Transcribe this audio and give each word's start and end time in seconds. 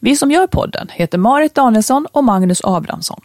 Vi 0.00 0.16
som 0.16 0.30
gör 0.30 0.46
podden 0.46 0.88
heter 0.90 1.18
Marit 1.18 1.54
Danielsson 1.54 2.06
och 2.12 2.24
Magnus 2.24 2.60
Abrahamsson. 2.64 3.20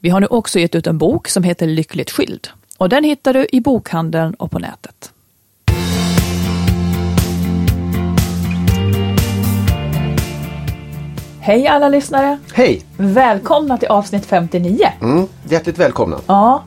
Vi 0.00 0.08
har 0.08 0.20
nu 0.20 0.26
också 0.26 0.58
gett 0.58 0.74
ut 0.74 0.86
en 0.86 0.98
bok 0.98 1.28
som 1.28 1.42
heter 1.42 1.66
Lyckligt 1.66 2.10
skild 2.10 2.48
och 2.78 2.88
den 2.88 3.04
hittar 3.04 3.34
du 3.34 3.46
i 3.52 3.60
bokhandeln 3.60 4.34
och 4.34 4.50
på 4.50 4.58
nätet. 4.58 5.12
Hej 11.40 11.66
alla 11.66 11.88
lyssnare! 11.88 12.38
Hej! 12.54 12.82
Välkomna 12.96 13.78
till 13.78 13.88
avsnitt 13.88 14.26
59. 14.26 14.88
Mm, 15.02 15.26
hjärtligt 15.48 15.78
välkomna. 15.78 16.16
Ja, 16.26 16.64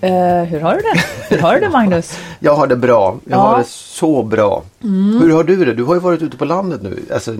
eh, 0.00 0.42
hur 0.44 0.60
har 0.60 0.74
du 0.74 0.80
det? 0.80 1.00
Hur 1.36 1.42
har 1.42 1.54
du 1.54 1.60
det 1.60 1.68
Magnus? 1.70 2.18
Jag 2.40 2.54
har 2.54 2.66
det 2.66 2.76
bra. 2.76 3.16
Jag 3.24 3.38
Ja. 3.38 3.42
har 3.42 3.58
det 3.58 3.64
så 3.68 4.22
bra. 4.22 4.62
Hur 5.20 5.32
har 5.34 5.44
du 5.44 5.64
det? 5.64 5.74
Du 5.74 5.84
har 5.84 5.94
ju 5.94 6.00
varit 6.00 6.22
ute 6.22 6.36
på 6.36 6.44
landet 6.44 6.82
nu. 6.82 7.02
Alltså, 7.14 7.34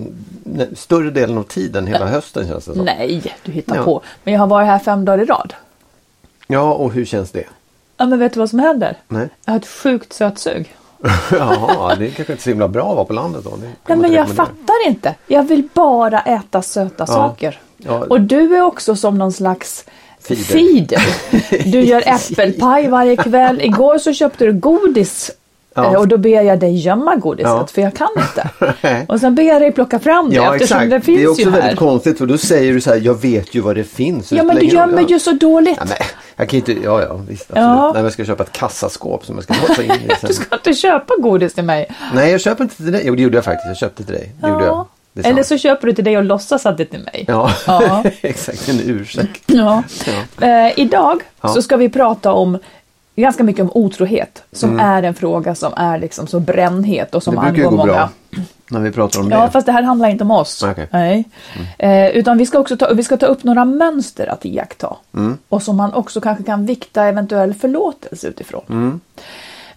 större 0.75 1.09
delen 1.09 1.37
av 1.37 1.43
tiden, 1.43 1.87
hela 1.87 2.07
hösten 2.07 2.47
känns 2.47 2.65
det 2.65 2.73
som. 2.73 2.85
Nej, 2.85 3.21
du 3.43 3.51
hittar 3.51 3.75
Ja. 3.75 3.83
på. 3.83 4.01
Men 4.23 4.33
jag 4.33 4.41
har 4.41 4.47
varit 4.47 4.67
här 4.67 4.79
fem 4.79 5.05
dagar 5.05 5.23
i 5.23 5.25
rad. 5.25 5.53
Ja, 6.47 6.73
och 6.73 6.91
hur 6.93 7.05
känns 7.05 7.31
det? 7.31 7.43
Ja, 7.97 8.05
men 8.05 8.19
vet 8.19 8.33
du 8.33 8.39
vad 8.39 8.49
som 8.49 8.59
händer? 8.59 8.97
Nej. 9.07 9.29
Jag 9.45 9.53
har 9.53 9.59
ett 9.59 9.67
sjukt 9.67 10.13
sötsug. 10.13 10.75
Jaha, 11.31 11.95
det 11.95 12.05
är 12.07 12.11
kanske 12.11 12.33
inte 12.33 12.43
så 12.43 12.49
himla 12.49 12.67
bra 12.67 12.89
att 12.89 12.95
vara 12.95 13.05
på 13.05 13.13
landet 13.13 13.43
då. 13.43 13.57
Nej, 13.87 13.97
men 13.97 14.11
jag 14.13 14.29
fattar 14.29 14.87
inte. 14.87 15.15
Jag 15.27 15.43
vill 15.43 15.67
bara 15.73 16.19
äta 16.19 16.61
söta 16.61 17.05
saker. 17.05 17.59
Ja. 17.77 18.05
Och 18.09 18.21
du 18.21 18.57
är 18.57 18.61
också 18.61 18.95
som 18.95 19.17
någon 19.17 19.31
slags 19.31 19.85
Feeder. 20.35 20.97
feeder. 20.99 21.01
Du 21.71 21.79
gör 21.81 22.03
äppelpaj 22.07 22.87
varje 22.87 23.15
kväll. 23.15 23.61
Igår 23.61 23.97
så 23.97 24.13
köpte 24.13 24.45
du 24.45 24.53
godis. 24.53 25.31
Ja. 25.75 25.85
eh, 25.93 25.99
Och 25.99 26.07
då 26.07 26.17
ber 26.17 26.41
jag 26.41 26.59
dig 26.59 26.75
gömma 26.79 27.15
godiset 27.15 27.49
Ja. 27.51 27.67
för 27.73 27.81
jag 27.81 27.93
kan 27.93 28.07
inte. 28.17 29.05
Och 29.07 29.19
sen 29.19 29.35
ber 29.35 29.43
jag 29.43 29.61
dig 29.61 29.71
plocka 29.71 29.99
fram 29.99 30.29
det 30.29 30.35
Ja 30.35 30.55
eftersom 30.55 30.77
exakt. 30.77 30.91
det 30.91 31.01
finns 31.01 31.17
det 31.19 31.23
är 31.23 31.29
också 31.29 31.41
ju 31.41 31.49
här. 31.51 31.59
väldigt 31.61 31.79
konstigt 31.79 32.17
för 32.17 32.25
då 32.25 32.37
säger 32.37 32.73
du 32.73 32.81
så 32.81 32.89
här, 32.89 32.97
jag 32.97 33.21
vet 33.21 33.55
ju 33.55 33.61
vad 33.61 33.75
det 33.75 33.83
finns. 33.83 34.31
Ja 34.31 34.43
men 34.43 34.55
du 34.55 34.65
gömmer 34.65 35.01
ju 35.01 35.19
så 35.19 35.31
dåligt. 35.31 35.77
Ja, 35.77 35.85
men, 35.85 35.97
jag 36.35 36.49
kan 36.49 36.57
inte, 36.57 36.71
ja 36.83 37.01
ja 37.01 37.19
visst. 37.29 37.41
Absolut. 37.51 37.65
Ja. 37.67 37.91
Nej, 37.93 38.03
jag 38.03 38.13
ska 38.13 38.25
köpa 38.25 38.43
ett 38.43 38.51
kassaskåp 38.51 39.25
som 39.25 39.35
jag 39.35 39.43
ska 39.43 39.53
låsa 39.67 39.83
in 39.83 39.91
i 39.91 40.07
Du 40.07 40.15
sen. 40.27 40.33
ska 40.33 40.55
inte 40.55 40.73
köpa 40.73 41.13
godis 41.19 41.53
till 41.53 41.63
mig. 41.63 41.87
Nej 42.13 42.31
jag 42.31 42.41
köper 42.41 42.63
inte 42.63 42.75
till 42.75 42.91
dig. 42.91 43.01
Jo 43.05 43.15
det 43.15 43.21
gjorde 43.21 43.37
jag 43.37 43.45
faktiskt. 43.45 43.67
Jag 43.67 43.77
köpte 43.77 44.03
till 44.03 44.13
dig. 44.15 44.31
Det 44.41 44.49
gjorde 44.49 44.65
jag. 44.65 44.87
Eller 45.25 45.43
så 45.43 45.57
köper 45.57 45.87
du 45.87 45.93
till 45.93 46.03
dig 46.03 46.17
och 46.17 46.23
låtsas 46.23 46.65
att 46.65 46.77
det 46.77 46.83
är 46.83 46.85
till 46.85 47.03
mig. 47.03 47.25
Ja, 47.27 47.51
Ja. 47.67 48.03
exakt. 48.21 48.69
En 48.69 48.79
ursäkt. 48.85 49.43
Ja. 49.45 49.83
Eh, 50.41 50.79
idag 50.79 51.21
Ja. 51.41 51.49
så 51.49 51.61
ska 51.61 51.77
vi 51.77 51.89
prata 51.89 52.33
om 52.33 52.57
ganska 53.15 53.43
mycket 53.43 53.61
om 53.61 53.71
otrohet 53.73 54.43
som 54.51 54.79
är 54.79 55.03
en 55.03 55.13
fråga 55.13 55.55
som 55.55 55.73
är 55.77 55.99
liksom 55.99 56.27
så 56.27 56.39
brännhet 56.39 57.15
och 57.15 57.23
som 57.23 57.33
Mm. 57.37 57.43
Det 57.43 57.49
angår 57.49 57.71
gå 57.71 57.77
många. 57.77 57.93
bra 57.93 58.09
när 58.71 58.79
vi 58.79 58.91
pratar 58.91 59.19
om 59.19 59.31
Ja, 59.31 59.41
det. 59.45 59.49
fast 59.51 59.65
det 59.65 59.71
här 59.71 59.83
handlar 59.83 60.09
inte 60.09 60.23
om 60.23 60.31
oss. 60.31 60.63
Okej. 60.63 60.87
Nej. 60.91 61.23
Eh, 61.77 62.07
utan 62.07 62.37
vi 62.37 62.45
ska 62.45 62.59
också 62.59 62.77
ta, 62.77 62.93
vi 62.93 63.03
ska 63.03 63.17
ta 63.17 63.25
upp 63.25 63.43
några 63.43 63.65
mönster 63.65 64.27
att 64.27 64.45
iaktta. 64.45 64.95
Mm. 65.15 65.37
Och 65.49 65.63
som 65.63 65.77
man 65.77 65.93
också 65.93 66.21
kanske 66.21 66.43
kan 66.43 66.65
vikta 66.65 67.03
eventuell 67.05 67.53
förlåtelse 67.53 68.27
utifrån. 68.27 68.61
Mm. 68.69 68.99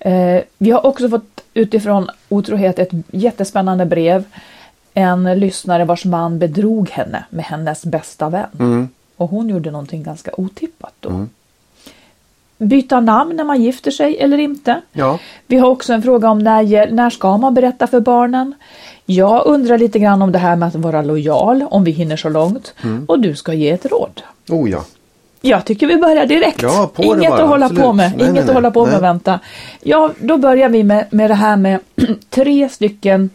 Eh, 0.00 0.42
vi 0.58 0.70
har 0.70 0.86
också 0.86 1.08
fått 1.08 1.40
utifrån 1.54 2.08
otrohet 2.28 2.78
ett 2.78 2.90
jättespännande 3.10 3.86
brev. 3.86 4.24
En 4.94 5.38
lyssnare 5.38 5.84
vars 5.84 6.04
man 6.04 6.38
bedrog 6.38 6.90
henne 6.90 7.24
med 7.30 7.44
hennes 7.44 7.84
bästa 7.84 8.28
vän. 8.28 8.48
Mm. 8.58 8.88
Och 9.16 9.28
hon 9.28 9.48
gjorde 9.48 9.70
någonting 9.70 10.02
ganska 10.02 10.30
otippat 10.36 10.94
då. 11.00 11.26
Byta 12.58 13.00
namn 13.00 13.36
när 13.36 13.44
man 13.44 13.62
gifter 13.62 13.90
sig 13.90 14.18
eller 14.18 14.38
inte. 14.38 14.80
Ja. 14.92 15.18
Vi 15.46 15.56
har 15.56 15.68
också 15.68 15.92
en 15.92 16.02
fråga 16.02 16.30
om 16.30 16.38
när, 16.38 16.90
när 16.90 17.10
ska 17.10 17.36
man 17.36 17.54
berätta 17.54 17.86
för 17.86 18.00
barnen? 18.00 18.54
Jag 19.06 19.46
undrar 19.46 19.78
lite 19.78 19.98
grann 19.98 20.22
om 20.22 20.32
det 20.32 20.38
här 20.38 20.56
med 20.56 20.68
att 20.68 20.74
vara 20.74 21.02
lojal, 21.02 21.66
om 21.70 21.84
vi 21.84 21.90
hinner 21.90 22.16
så 22.16 22.28
långt. 22.28 22.74
Mm. 22.82 23.04
Och 23.08 23.20
du 23.20 23.34
ska 23.34 23.52
ge 23.52 23.70
ett 23.70 23.86
råd. 23.86 24.22
Oh 24.48 24.70
ja. 24.70 24.84
Jag 25.40 25.64
tycker 25.64 25.86
vi 25.86 25.96
börjar 25.96 26.26
direkt. 26.26 26.62
Ja, 26.62 26.90
Inget 26.98 27.30
bara, 27.30 27.42
att 27.42 27.48
hålla 27.48 27.66
absolut. 27.66 27.84
på 27.84 27.92
med. 27.92 28.12
Nej, 28.16 28.20
Inget 28.20 28.32
nej, 28.32 28.40
att 28.40 28.46
nej. 28.46 28.54
hålla 28.54 28.70
på 28.70 28.86
med 28.86 28.96
och 28.96 29.02
vänta. 29.02 29.40
Ja, 29.80 30.10
då 30.20 30.36
börjar 30.36 30.68
vi 30.68 30.82
med, 30.82 31.06
med 31.10 31.30
det 31.30 31.34
här 31.34 31.56
med 31.56 31.80
tre 32.30 32.68
stycken, 32.68 33.30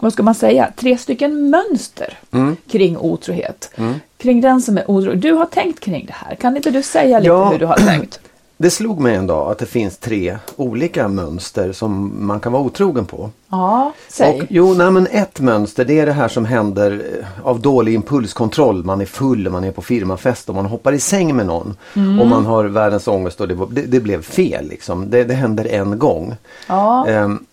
vad 0.00 0.12
ska 0.12 0.22
man 0.22 0.34
säga, 0.34 0.72
tre 0.76 0.98
stycken 0.98 1.50
mönster 1.50 2.18
Mm. 2.32 2.56
kring 2.70 2.96
otrohet. 2.98 3.70
Kring 4.18 4.40
den 4.40 4.60
som 4.62 4.78
är 4.78 4.90
otrogen. 4.90 5.20
Du 5.20 5.32
har 5.32 5.46
tänkt 5.46 5.80
kring 5.80 6.06
det 6.06 6.12
här. 6.16 6.34
Kan 6.34 6.56
inte 6.56 6.70
du 6.70 6.82
säga 6.82 7.18
lite 7.18 7.28
Ja. 7.28 7.50
hur 7.50 7.58
du 7.58 7.66
har 7.66 7.76
tänkt? 7.76 8.20
Det 8.60 8.70
slog 8.70 9.00
mig 9.00 9.14
en 9.16 9.26
dag 9.26 9.50
att 9.50 9.58
det 9.58 9.66
finns 9.66 9.96
tre 9.98 10.38
olika 10.56 11.08
mönster 11.08 11.72
som 11.72 12.12
man 12.26 12.40
kan 12.40 12.52
vara 12.52 12.62
otrogen 12.62 13.06
på. 13.06 13.30
Ja, 13.48 13.92
säg. 14.08 14.40
Och, 14.40 14.46
jo, 14.50 14.74
nej, 14.74 14.90
men 14.90 15.06
ett 15.06 15.40
mönster 15.40 15.84
det 15.84 16.00
är 16.00 16.06
det 16.06 16.12
här 16.12 16.28
som 16.28 16.44
händer 16.44 17.02
eh, 17.20 17.46
av 17.46 17.60
dålig 17.60 17.94
impulskontroll. 17.94 18.84
Man 18.84 19.00
är 19.00 19.04
full, 19.06 19.50
man 19.50 19.64
är 19.64 19.72
på 19.72 19.82
firmafest 19.82 20.48
och 20.48 20.54
man 20.54 20.66
hoppar 20.66 20.92
i 20.92 21.00
säng 21.00 21.36
med 21.36 21.46
någon. 21.46 21.76
Mm. 21.96 22.20
Och 22.20 22.26
man 22.26 22.46
har 22.46 22.64
världens 22.64 23.08
ångest 23.08 23.40
och 23.40 23.48
det, 23.48 23.58
det, 23.70 23.82
det 23.82 24.00
blev 24.00 24.22
fel. 24.22 24.68
Liksom. 24.68 25.10
Det, 25.10 25.24
det 25.24 25.34
händer 25.34 25.64
en 25.64 25.98
gång. 25.98 26.34
Ja. 26.66 27.06
Ehm, 27.08 27.44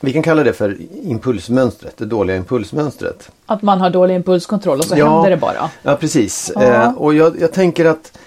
vi 0.00 0.12
kan 0.12 0.22
kalla 0.22 0.42
det 0.44 0.52
för 0.52 0.76
impulsmönstret, 1.02 1.96
det 1.96 2.04
dåliga 2.04 2.36
impulsmönstret. 2.36 3.30
Att 3.46 3.62
man 3.62 3.80
har 3.80 3.90
dålig 3.90 4.14
impulskontroll 4.14 4.78
och 4.78 4.84
så 4.84 4.96
Ja. 4.98 5.10
händer 5.14 5.30
det 5.30 5.36
bara. 5.36 5.70
Ja 5.82 5.96
precis. 5.96 6.52
Ja. 6.54 6.62
Eh, 6.62 6.92
och 6.92 7.14
jag, 7.14 7.40
jag 7.40 7.52
tänker 7.52 7.84
att 7.84 8.18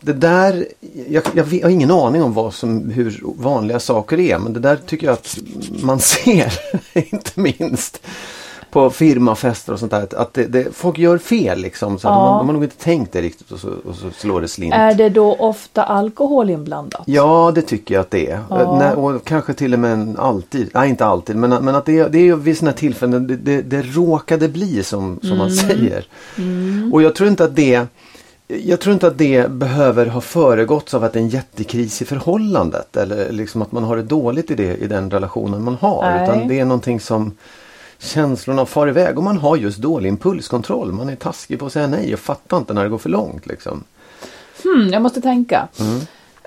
det 0.00 0.12
där, 0.12 0.66
jag, 1.08 1.22
jag, 1.34 1.46
jag 1.54 1.62
har 1.62 1.70
ingen 1.70 1.90
aning 1.90 2.22
om 2.22 2.34
vad 2.34 2.54
som, 2.54 2.90
hur 2.90 3.20
vanliga 3.24 3.80
saker 3.80 4.20
är 4.20 4.38
men 4.38 4.52
det 4.52 4.60
där 4.60 4.76
tycker 4.86 5.06
jag 5.06 5.14
att 5.14 5.38
man 5.82 6.00
ser, 6.00 6.52
inte 6.92 7.40
minst 7.40 8.00
på 8.70 8.90
firmafester 8.90 9.72
och 9.72 9.78
sånt 9.78 9.90
där. 9.92 10.06
att- 10.16 10.34
det, 10.34 10.44
det, 10.44 10.76
folk 10.76 10.98
gör 10.98 11.18
fel 11.18 11.60
liksom. 11.60 11.98
Så 11.98 12.06
Ja. 12.08 12.10
de, 12.10 12.18
har- 12.18 12.38
de 12.38 12.46
har 12.46 12.52
nog 12.52 12.64
inte 12.64 12.76
tänkt 12.76 13.12
det 13.12 13.22
riktigt 13.22 13.50
och 13.52 13.58
så, 13.58 13.68
och 13.88 13.94
så 13.94 14.10
slår 14.10 14.40
det 14.40 14.48
slint. 14.48 14.74
Är 14.74 14.94
det 14.94 15.08
då 15.08 15.34
ofta 15.34 15.84
alkohol 15.84 16.50
inblandat? 16.50 17.02
Ja 17.06 17.52
det 17.54 17.62
tycker 17.62 17.94
jag 17.94 18.00
att 18.00 18.10
det 18.10 18.30
är. 18.30 18.40
Ja. 18.50 18.78
När, 18.78 18.94
och 18.98 19.24
kanske 19.24 19.54
till 19.54 19.72
och 19.74 19.80
med 19.80 20.16
alltid, 20.18 20.70
nej 20.74 20.88
inte 20.88 21.06
alltid 21.06 21.36
men, 21.36 21.50
men 21.64 21.74
att 21.74 21.84
det 21.84 21.98
är, 21.98 22.08
det 22.08 22.28
är 22.28 22.34
vid 22.34 22.58
sådana 22.58 22.72
tillfällen 22.76 23.26
det, 23.26 23.36
det, 23.36 23.62
det 23.62 23.82
råkade 23.82 24.48
bli 24.48 24.82
som, 24.82 25.18
som 25.22 25.38
man 25.38 25.50
säger. 25.50 26.06
Och 26.92 27.02
jag 27.02 27.14
tror 27.14 27.28
inte 27.28 27.44
att 27.44 27.56
det 27.56 27.86
jag 28.64 28.80
tror 28.80 28.92
inte 28.94 29.06
att 29.06 29.18
det 29.18 29.50
behöver 29.50 30.06
ha 30.06 30.20
föregåtts 30.20 30.94
av 30.94 31.04
att 31.04 31.12
det 31.12 31.18
är 31.18 31.22
en 31.22 31.28
jättekris 31.28 32.02
i 32.02 32.04
förhållandet. 32.04 32.96
Eller 32.96 33.32
liksom 33.32 33.62
att 33.62 33.72
man 33.72 33.84
har 33.84 33.96
det 33.96 34.02
dåligt 34.02 34.50
i, 34.50 34.54
det, 34.54 34.76
i 34.76 34.86
den 34.86 35.10
relationen 35.10 35.64
man 35.64 35.74
har. 35.80 36.02
Nej. 36.02 36.24
Utan 36.24 36.48
det 36.48 36.60
är 36.60 36.64
någonting 36.64 37.00
som 37.00 37.32
känslorna 37.98 38.66
far 38.66 38.88
iväg 38.88 39.18
och 39.18 39.24
man 39.24 39.36
har 39.36 39.56
just 39.56 39.78
dålig 39.78 40.08
impulskontroll. 40.08 40.92
Man 40.92 41.08
är 41.08 41.16
taskig 41.16 41.58
på 41.58 41.66
att 41.66 41.72
säga 41.72 41.86
nej 41.86 42.14
och 42.14 42.20
fattar 42.20 42.56
inte 42.56 42.74
när 42.74 42.82
det 42.82 42.88
går 42.88 42.98
för 42.98 43.10
långt. 43.10 43.46
Liksom. 43.46 43.84
Hmm, 44.62 44.88
jag 44.92 45.02
måste 45.02 45.20
tänka. 45.20 45.68
Mm. 45.80 46.00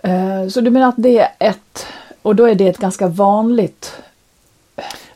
Eh, 0.04 0.50
så 0.50 0.62
du 0.62 0.70
menar 0.70 0.90
att 0.90 0.96
det 0.98 1.20
är 1.20 1.30
ett, 1.40 1.86
och 2.22 2.36
då 2.36 2.46
är 2.46 2.56
det 2.56 2.68
ett 2.68 2.78
ganska 2.78 3.08
vanligt 3.08 3.94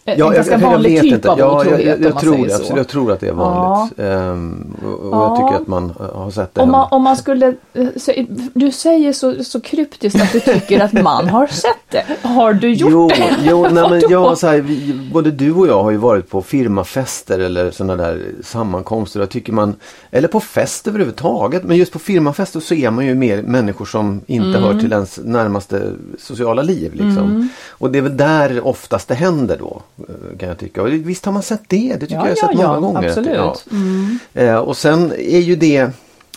Ja, 0.07 0.13
jag, 0.17 0.33
ganska 0.33 0.53
jag, 0.53 0.61
jag 0.61 0.67
vanlig 0.71 0.91
vet 0.93 1.01
typ 1.01 1.13
inte. 1.13 1.27
Ja, 1.27 1.65
jag, 1.65 1.83
jag, 1.83 2.01
jag, 2.01 2.19
tror, 2.19 2.45
absolut, 2.45 2.69
jag 2.77 2.87
tror 2.87 3.11
att 3.11 3.19
det 3.19 3.27
är 3.27 3.33
vanligt. 3.33 3.99
Ehm, 3.99 4.75
och, 4.85 4.99
och 4.99 5.17
jag 5.17 5.21
Ja. 5.21 5.35
tycker 5.37 5.61
att 5.61 5.67
man 5.67 5.93
eh, 5.99 6.15
har 6.17 6.31
sett 6.31 6.53
det. 6.55 6.61
Om 6.61 6.71
man, 6.71 6.87
om 6.91 7.03
man 7.03 7.17
skulle, 7.17 7.47
eh, 7.73 7.87
så- 7.97 8.11
du 8.53 8.71
säger 8.71 9.13
så, 9.13 9.43
så 9.43 9.61
kryptiskt 9.61 10.21
att 10.21 10.31
du 10.31 10.39
tycker 10.39 10.79
att 10.83 10.93
man 10.93 11.29
har 11.29 11.47
sett 11.47 11.75
det. 11.89 12.03
Har 12.27 12.53
du 12.53 12.73
gjort 12.73 12.91
jo, 12.91 13.07
det? 13.07 13.35
Jo, 13.43 13.61
nej, 13.71 13.89
men 13.89 14.01
jag, 14.09 14.37
så 14.37 14.47
här, 14.47 14.57
vi, 14.61 15.09
både 15.13 15.31
du 15.31 15.53
och 15.53 15.67
jag 15.67 15.83
har 15.83 15.91
ju 15.91 15.97
varit 15.97 16.29
på 16.29 16.41
firmafester 16.41 17.39
eller 17.39 17.71
sådana 17.71 17.95
där 17.95 18.21
sammankomster. 18.43 19.19
Jag 19.19 19.29
tycker 19.29 19.53
man, 19.53 19.75
eller 20.11 20.27
på 20.27 20.39
fest 20.39 20.87
överhuvudtaget. 20.87 21.63
Men 21.63 21.77
just 21.77 21.91
på 21.93 21.99
firmafester 21.99 22.59
så 22.59 22.73
är 22.73 22.91
man 22.91 23.05
ju 23.05 23.15
mer 23.15 23.41
människor 23.41 23.85
som 23.85 24.21
inte 24.27 24.57
Mm. 24.57 24.63
hör 24.63 24.79
till 24.79 24.91
ens 24.91 25.19
närmaste 25.23 25.91
sociala 26.19 26.61
liv. 26.61 26.91
Liksom. 26.93 27.49
Och 27.69 27.91
det 27.91 27.97
är 27.97 28.01
väl 28.01 28.17
där 28.17 28.67
oftast 28.67 29.07
det 29.07 29.15
händer 29.15 29.57
då. 29.59 29.81
Eh, 29.99 30.37
Kan 30.37 30.49
jag 30.49 30.57
tycka. 30.57 30.81
Och 30.81 30.87
visst 30.93 31.25
har 31.25 31.31
man 31.33 31.43
sett 31.43 31.63
det. 31.69 31.93
Det 31.93 31.99
tycker 31.99 32.15
Ja, 32.15 32.19
jag 32.19 32.23
har 32.23 32.29
ja, 32.29 32.35
sett 32.35 32.55
många 32.57 32.63
ja, 32.75 32.79
gånger. 32.79 33.07
absolut. 33.09 33.65
Mm. 33.71 34.19
Ja. 34.33 34.41
Eh, 34.41 34.55
och 34.55 34.77
sen 34.77 35.11
är 35.11 35.39
ju 35.39 35.55
det, 35.55 35.89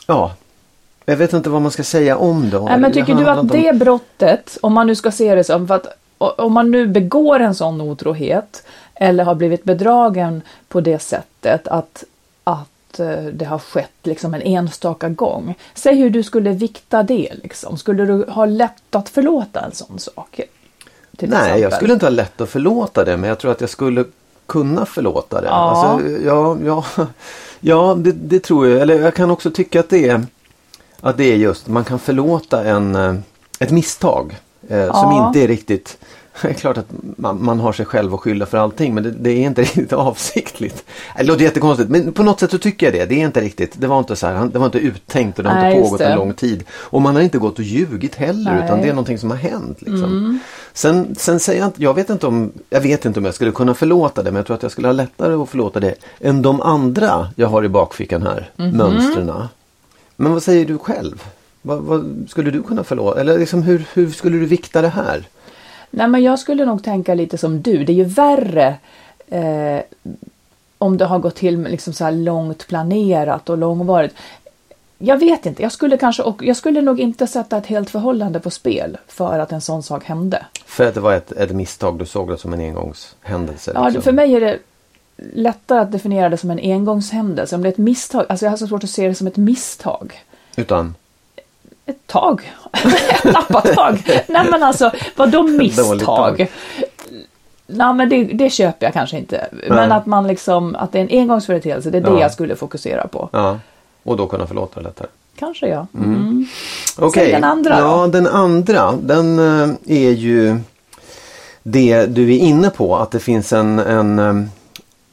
ja. 0.06 0.32
Jag 1.04 1.16
vet 1.16 1.32
inte 1.32 1.50
vad 1.50 1.62
man 1.62 1.70
ska 1.70 1.82
säga 1.82 2.16
om 2.16 2.50
det. 2.50 2.60
Nej, 2.60 2.78
men 2.78 2.92
tycker 2.92 3.14
du 3.14 3.28
att 3.28 3.38
om- 3.38 3.46
det 3.48 3.76
brottet, 3.78 4.58
om 4.62 4.72
man 4.72 4.86
nu 4.86 4.94
ska 4.94 5.10
se 5.10 5.34
det 5.34 5.44
som, 5.44 5.68
för 5.68 5.74
att 5.74 5.86
om 6.18 6.52
man 6.52 6.70
nu 6.70 6.86
begår 6.86 7.40
en 7.40 7.54
sån 7.54 7.80
otrohet 7.80 8.62
eller 8.94 9.24
har 9.24 9.34
blivit 9.34 9.64
bedragen 9.64 10.42
på 10.68 10.80
det 10.80 10.98
sättet 10.98 11.68
att, 11.68 12.04
att 12.44 13.00
eh, 13.00 13.22
det 13.32 13.44
har 13.44 13.58
skett 13.58 13.90
liksom 14.02 14.34
en 14.34 14.42
enstaka 14.42 15.08
gång. 15.08 15.54
Säg 15.74 15.94
hur 15.96 16.10
du 16.10 16.22
skulle 16.22 16.50
vikta 16.52 17.02
det 17.02 17.32
liksom. 17.42 17.78
Skulle 17.78 18.04
du 18.06 18.24
ha 18.28 18.44
lätt 18.46 18.94
att 18.94 19.08
förlåta 19.08 19.60
en 19.60 19.72
sån 19.72 19.98
sak? 19.98 20.40
Nej, 21.26 21.38
exempel? 21.38 21.62
jag 21.62 21.72
skulle 21.72 21.92
inte 21.92 22.06
ha 22.06 22.10
lätt 22.10 22.40
att 22.40 22.48
förlåta 22.48 23.04
det 23.04 23.16
men 23.16 23.28
jag 23.28 23.38
tror 23.38 23.50
att 23.52 23.60
jag 23.60 23.70
skulle 23.70 24.04
kunna 24.46 24.86
förlåta 24.86 25.40
det. 25.40 25.46
Ja. 25.46 25.52
Alltså, 25.52 26.08
ja, 26.24 26.56
ja, 26.64 26.84
ja 27.60 27.94
det, 27.98 28.12
det 28.12 28.40
tror 28.40 28.68
jag. 28.68 28.80
Eller 28.80 29.00
jag 29.00 29.14
kan 29.14 29.30
också 29.30 29.50
tycka 29.50 29.80
att 29.80 29.90
det 29.90 30.08
är, 30.08 30.26
att 31.00 31.16
det 31.16 31.24
är 31.24 31.36
just, 31.36 31.68
man 31.68 31.84
kan 31.84 31.98
förlåta 31.98 32.64
en, 32.64 32.94
eh, 32.94 33.14
ett 33.58 33.70
misstag 33.70 34.36
eh, 34.68 34.84
som 34.86 35.12
Ja. 35.12 35.26
inte 35.26 35.40
är 35.40 35.48
riktigt 35.48 35.98
det 36.42 36.48
är 36.48 36.52
klart 36.54 36.78
att 36.78 36.86
man, 37.16 37.44
man 37.44 37.60
har 37.60 37.72
sig 37.72 37.86
själv 37.86 38.14
att 38.14 38.20
skylla 38.20 38.46
för 38.46 38.58
allting 38.58 38.94
men 38.94 39.02
det, 39.02 39.10
det 39.10 39.30
är 39.30 39.36
inte 39.46 39.62
riktigt 39.62 39.92
avsiktligt. 39.92 40.84
Det 41.16 41.22
låter 41.24 41.42
jättekonstigt 41.42 41.90
men 41.90 42.12
på 42.12 42.22
något 42.22 42.40
sätt 42.40 42.50
så 42.50 42.58
tycker 42.58 42.86
jag 42.86 42.94
det. 42.94 43.04
Det 43.06 43.20
är 43.22 43.26
inte 43.26 43.40
riktigt. 43.40 43.72
Det 43.80 43.86
var 43.86 43.98
inte 43.98 44.16
så 44.16 44.26
här, 44.26 44.46
det 44.52 44.58
var 44.58 44.66
inte 44.66 44.78
uttänkt 44.78 45.38
och 45.38 45.44
det 45.44 45.50
har 45.50 45.56
Nej, 45.60 45.72
inte 45.76 45.84
pågått 45.84 46.00
en 46.00 46.16
lång 46.18 46.34
tid. 46.34 46.64
Och 46.70 47.02
man 47.02 47.14
har 47.14 47.22
inte 47.22 47.38
gått 47.38 47.58
och 47.58 47.64
ljugit 47.64 48.14
heller 48.14 48.50
utan 48.54 48.60
Nej. 48.60 48.68
Mm. 48.68 48.80
det 48.82 48.88
är 48.88 48.92
någonting 48.92 49.18
som 49.18 49.30
har 49.30 49.36
hänt. 49.38 49.82
Liksom. 49.82 50.40
Sen, 50.72 51.14
sen 51.18 51.40
säger 51.40 51.60
jag 51.60 51.72
jag 51.76 51.94
vet 51.94 52.10
inte 52.10 52.26
om, 52.26 52.52
jag 52.70 52.80
vet 52.80 53.04
inte 53.04 53.18
om 53.20 53.24
jag 53.24 53.34
skulle 53.34 53.52
kunna 53.52 53.74
förlåta 53.74 54.22
det 54.22 54.30
men 54.30 54.36
jag 54.36 54.46
tror 54.46 54.56
att 54.56 54.62
jag 54.62 54.72
skulle 54.72 54.88
ha 54.88 54.92
lättare 54.92 55.34
att 55.34 55.48
förlåta 55.48 55.80
det 55.80 55.94
än 56.20 56.42
de 56.42 56.60
andra 56.60 57.28
jag 57.36 57.48
har 57.48 57.64
i 57.64 57.68
bakfickan 57.68 58.22
här, 58.22 58.50
Mhm. 58.56 58.76
mönstren. 58.76 59.32
Men 60.16 60.32
vad 60.32 60.42
säger 60.42 60.66
du 60.66 60.78
själv? 60.78 61.22
Vad, 61.62 61.78
vad 61.78 62.26
skulle 62.28 62.50
du 62.50 62.62
kunna 62.62 62.84
förlåta? 62.84 63.20
Eller 63.20 63.38
liksom 63.38 63.62
hur, 63.62 63.84
hur 63.94 64.10
skulle 64.10 64.38
du 64.38 64.46
vikta 64.46 64.82
det 64.82 64.88
här? 64.88 65.24
Nej, 65.90 66.08
men 66.08 66.22
jag 66.22 66.38
skulle 66.38 66.64
nog 66.64 66.82
tänka 66.82 67.14
lite 67.14 67.38
som 67.38 67.62
du. 67.62 67.84
Det 67.84 67.92
är 67.92 67.96
ju 67.96 68.04
värre 68.04 68.76
eh, 69.28 69.82
om 70.78 70.96
det 70.96 71.04
har 71.04 71.18
gått 71.18 71.34
till 71.34 71.62
liksom 71.62 71.92
så 71.92 72.10
långt 72.10 72.66
planerat 72.68 73.50
och 73.50 73.58
långvarigt. 73.58 74.14
Jag 74.98 75.16
vet 75.16 75.46
inte. 75.46 75.62
Jag 75.62 75.72
skulle 75.72 75.96
kanske 75.96 76.22
och 76.22 76.42
jag 76.42 76.56
skulle 76.56 76.80
nog 76.80 77.00
inte 77.00 77.26
sätta 77.26 77.58
ett 77.58 77.66
helt 77.66 77.90
förhållande 77.90 78.40
på 78.40 78.50
spel 78.50 78.98
för 79.06 79.38
att 79.38 79.52
en 79.52 79.60
sån 79.60 79.82
sak 79.82 80.04
hände. 80.04 80.46
För 80.66 80.88
att 80.88 80.94
det 80.94 81.00
var 81.00 81.14
ett, 81.14 81.32
ett 81.32 81.50
misstag, 81.50 81.98
du 81.98 82.06
såg 82.06 82.28
det 82.28 82.38
som 82.38 82.52
en 82.52 82.60
engångshändelse? 82.60 83.72
Ja, 83.74 83.84
liksom. 83.84 84.02
för 84.02 84.12
mig 84.12 84.34
är 84.34 84.40
det 84.40 84.58
lättare 85.16 85.78
att 85.78 85.92
definiera 85.92 86.28
det 86.28 86.36
som 86.36 86.50
en 86.50 86.58
engångshändelse. 86.58 87.54
Om 87.54 87.62
det 87.62 87.68
är 87.68 87.72
ett 87.72 87.78
misstag, 87.78 88.26
alltså 88.28 88.46
jag 88.46 88.50
har 88.50 88.56
så 88.56 88.66
svårt 88.66 88.84
att 88.84 88.90
se 88.90 89.08
det 89.08 89.14
som 89.14 89.26
ett 89.26 89.36
misstag. 89.36 90.24
Utan? 90.56 90.94
Ett 91.88 92.06
tag. 92.06 92.52
ett 93.10 93.24
nappatag. 93.24 94.22
Nej 94.28 94.46
men 94.50 94.62
alltså, 94.62 94.90
vadå 95.16 95.42
misstag? 95.42 96.00
tag. 96.00 96.50
Nej 97.66 97.94
men 97.94 98.08
det, 98.08 98.24
det 98.24 98.50
köper 98.50 98.86
jag 98.86 98.92
kanske 98.92 99.18
inte. 99.18 99.48
Men 99.68 99.92
att 99.92 100.06
man 100.06 100.26
liksom, 100.26 100.76
att 100.76 100.92
det 100.92 100.98
är 100.98 101.02
en 101.02 101.20
engångsföreteelse, 101.20 101.90
det 101.90 101.98
är 101.98 102.02
det 102.02 102.10
Ja. 102.10 102.20
jag 102.20 102.32
skulle 102.32 102.56
fokusera 102.56 103.06
på. 103.08 103.28
Ja. 103.32 103.58
Och 104.02 104.16
då 104.16 104.26
kunna 104.26 104.46
förlåta 104.46 104.80
det 104.80 104.86
lättare? 104.86 105.08
Kanske 105.38 105.68
ja. 105.68 105.86
Mm. 105.94 106.46
Okej. 106.98 107.24
Säg 107.24 107.32
den 107.32 107.44
andra 107.44 107.78
Ja, 107.78 108.06
den 108.06 108.26
andra 108.26 108.92
den 109.02 109.38
eh, 109.38 109.70
är 109.86 110.10
ju 110.10 110.58
det 111.62 112.06
du 112.06 112.34
är 112.34 112.38
inne 112.38 112.70
på 112.70 112.96
att 112.96 113.10
det 113.10 113.20
finns 113.20 113.52
en, 113.52 113.78
en, 113.78 114.18
eh, 114.18 114.34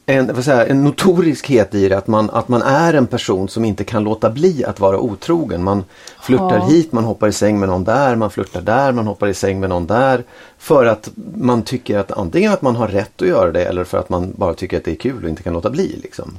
en, 0.06 0.34
vad 0.34 0.44
säger, 0.44 0.66
en 0.66 0.84
notoriskhet 0.84 1.74
i 1.74 1.88
det. 1.88 1.98
Att 1.98 2.06
man, 2.06 2.30
att 2.30 2.48
man 2.48 2.62
är 2.62 2.94
en 2.94 3.06
person 3.06 3.48
som 3.48 3.64
inte 3.64 3.84
kan 3.84 4.04
låta 4.04 4.30
bli 4.30 4.64
att 4.64 4.80
vara 4.80 4.98
otrogen. 4.98 5.64
Man 5.64 5.84
flörtar 6.20 6.58
Ja. 6.58 6.66
hit, 6.66 6.92
man 6.92 7.04
hoppar 7.04 7.28
i 7.28 7.32
säng 7.32 7.60
med 7.60 7.68
någon 7.68 7.84
där, 7.84 8.16
man 8.16 8.30
flörtar 8.30 8.60
där, 8.60 8.92
man 8.92 9.06
hoppar 9.06 9.28
i 9.28 9.34
säng 9.34 9.60
med 9.60 9.68
någon 9.68 9.86
där. 9.86 10.24
För 10.58 10.86
att 10.86 11.10
man 11.34 11.62
tycker 11.62 11.98
att 11.98 12.12
antingen 12.12 12.52
att 12.52 12.62
man 12.62 12.76
har 12.76 12.88
rätt 12.88 13.22
att 13.22 13.28
göra 13.28 13.52
det 13.52 13.64
eller 13.64 13.84
för 13.84 13.98
att 13.98 14.08
man 14.08 14.32
bara 14.36 14.54
tycker 14.54 14.76
att 14.76 14.84
det 14.84 14.90
är 14.90 14.96
kul 14.96 15.24
och 15.24 15.30
inte 15.30 15.42
kan 15.42 15.52
låta 15.52 15.70
bli. 15.70 16.00
Liksom. 16.02 16.38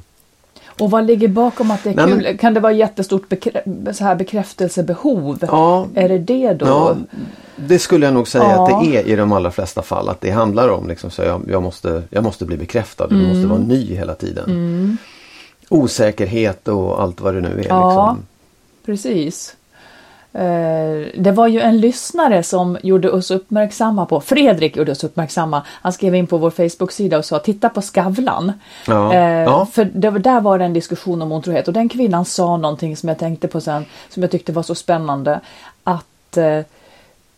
Och 0.80 0.90
vad 0.90 1.06
ligger 1.06 1.28
bakom 1.28 1.70
att 1.70 1.84
det 1.84 1.90
är 1.90 1.94
Nej, 1.94 2.06
kul? 2.06 2.22
men- 2.22 2.38
Kan 2.38 2.54
det 2.54 2.60
vara 2.60 2.72
jättestort 2.72 3.28
bekrä- 3.28 3.92
så 3.92 4.04
här 4.04 4.14
bekräftelsebehov? 4.14 5.38
Ja. 5.40 5.86
Är 5.94 6.08
det 6.08 6.18
det 6.18 6.52
då? 6.52 6.66
Ja, 6.66 6.96
det 7.56 7.78
skulle 7.78 8.06
jag 8.06 8.14
nog 8.14 8.28
säga 8.28 8.44
Ja. 8.44 8.62
att 8.76 8.84
det 8.84 8.96
är 8.96 9.06
i 9.08 9.16
de 9.16 9.32
allra 9.32 9.50
flesta 9.50 9.82
fall. 9.82 10.08
Att 10.08 10.20
det 10.20 10.30
handlar 10.30 10.68
om 10.68 10.88
liksom, 10.88 11.10
så 11.10 11.22
jag, 11.22 11.42
jag, 11.48 11.62
måste, 11.62 12.02
jag 12.10 12.24
måste 12.24 12.44
bli 12.44 12.56
bekräftad. 12.56 13.06
Jag 13.10 13.18
måste 13.18 13.36
Mm. 13.36 13.48
vara 13.48 13.60
ny 13.60 13.94
hela 13.94 14.14
tiden. 14.14 14.98
Osäkerhet 15.68 16.68
och 16.68 17.02
allt 17.02 17.20
vad 17.20 17.34
det 17.34 17.40
nu 17.40 17.48
är. 17.60 17.66
Ja. 17.68 17.88
Liksom. 18.10 18.26
Precis. 18.86 19.56
Eh, 20.38 21.06
Det 21.22 21.32
var 21.32 21.46
ju 21.46 21.60
en 21.60 21.80
lyssnare 21.80 22.42
som 22.42 22.78
gjorde 22.82 23.10
oss 23.10 23.30
uppmärksamma 23.30 24.06
på, 24.06 24.20
Fredrik 24.20 24.76
gjorde 24.76 24.92
oss 24.92 25.04
uppmärksamma, 25.04 25.62
han 25.68 25.92
skrev 25.92 26.14
in 26.14 26.26
på 26.26 26.38
vår 26.38 26.50
Facebook-sida 26.50 27.18
och 27.18 27.24
sa 27.24 27.38
titta 27.38 27.68
på 27.68 27.82
Skavlan. 27.82 28.52
Ja. 28.86 29.14
Eh, 29.14 29.44
Ja. 29.44 29.66
För 29.72 29.84
det, 29.84 30.10
där 30.10 30.40
var 30.40 30.58
det 30.58 30.64
en 30.64 30.72
diskussion 30.72 31.22
om 31.22 31.32
otrohet 31.32 31.68
och 31.68 31.74
den 31.74 31.88
kvinnan 31.88 32.24
sa 32.24 32.56
någonting 32.56 32.96
som 32.96 33.08
jag 33.08 33.18
tänkte 33.18 33.48
på 33.48 33.60
sen, 33.60 33.84
som 34.08 34.22
jag 34.22 34.30
tyckte 34.30 34.52
var 34.52 34.62
så 34.62 34.74
spännande. 34.74 35.40
Att, 35.84 36.36
eh, 36.36 36.58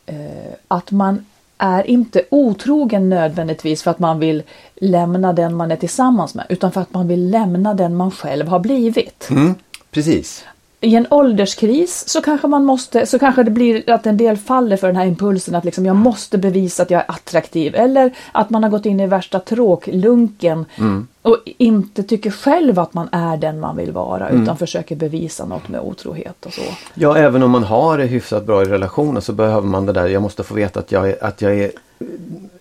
eh, 0.06 0.52
att 0.68 0.90
man 0.90 1.26
är 1.58 1.90
inte 1.90 2.22
otrogen 2.30 3.08
nödvändigtvis 3.08 3.82
för 3.82 3.90
att 3.90 3.98
man 3.98 4.18
vill 4.18 4.42
lämna 4.80 5.32
den 5.32 5.54
man 5.56 5.72
är 5.72 5.76
tillsammans 5.76 6.34
med, 6.34 6.46
utan 6.48 6.72
för 6.72 6.80
att 6.80 6.94
man 6.94 7.08
vill 7.08 7.30
lämna 7.30 7.74
den 7.74 7.96
man 7.96 8.10
själv 8.10 8.48
har 8.48 8.58
blivit 8.58 9.28
Mm, 9.30 9.54
precis 9.90 10.44
i 10.80 10.96
en 10.96 11.06
ålderskris 11.10 12.08
så 12.08 12.22
kanske 12.22 12.46
man 12.46 12.64
måste, 12.64 13.06
så 13.06 13.18
kanske 13.18 13.42
det 13.42 13.50
blir 13.50 13.90
att 13.90 14.06
en 14.06 14.16
del 14.16 14.36
faller 14.36 14.76
för 14.76 14.86
den 14.86 14.96
här 14.96 15.06
impulsen 15.06 15.54
att 15.54 15.64
liksom 15.64 15.86
jag 15.86 15.96
måste 15.96 16.38
bevisa 16.38 16.82
att 16.82 16.90
jag 16.90 17.00
är 17.00 17.10
attraktiv. 17.10 17.74
Eller 17.74 18.16
att 18.32 18.50
man 18.50 18.62
har 18.62 18.70
gått 18.70 18.86
in 18.86 19.00
i 19.00 19.06
värsta 19.06 19.40
tråklunken 19.40 20.64
mm 20.76 21.08
och 21.22 21.38
inte 21.44 22.02
tycker 22.02 22.30
själv 22.30 22.78
att 22.78 22.94
man 22.94 23.08
är 23.12 23.36
den 23.36 23.60
man 23.60 23.76
vill 23.76 23.92
vara 23.92 24.28
utan 24.28 24.56
försöker 24.56 24.96
bevisa 24.96 25.44
något 25.44 25.68
med 25.68 25.80
otrohet 25.80 26.46
och 26.46 26.52
så. 26.52 26.62
Ja, 26.94 27.16
även 27.16 27.42
om 27.42 27.50
man 27.50 27.64
har 27.64 27.98
det 27.98 28.04
hyfsat 28.04 28.46
bra 28.46 28.62
i 28.62 28.64
relationen 28.64 29.22
så 29.22 29.32
behöver 29.32 29.68
man 29.68 29.86
det 29.86 29.92
där. 29.92 30.06
Jag 30.08 30.22
måste 30.22 30.42
få 30.42 30.54
veta 30.54 30.80
att 30.80 30.92
jag 30.92 31.08
är, 31.10 31.24
att 31.24 31.42
jag 31.42 31.54
är 31.54 31.70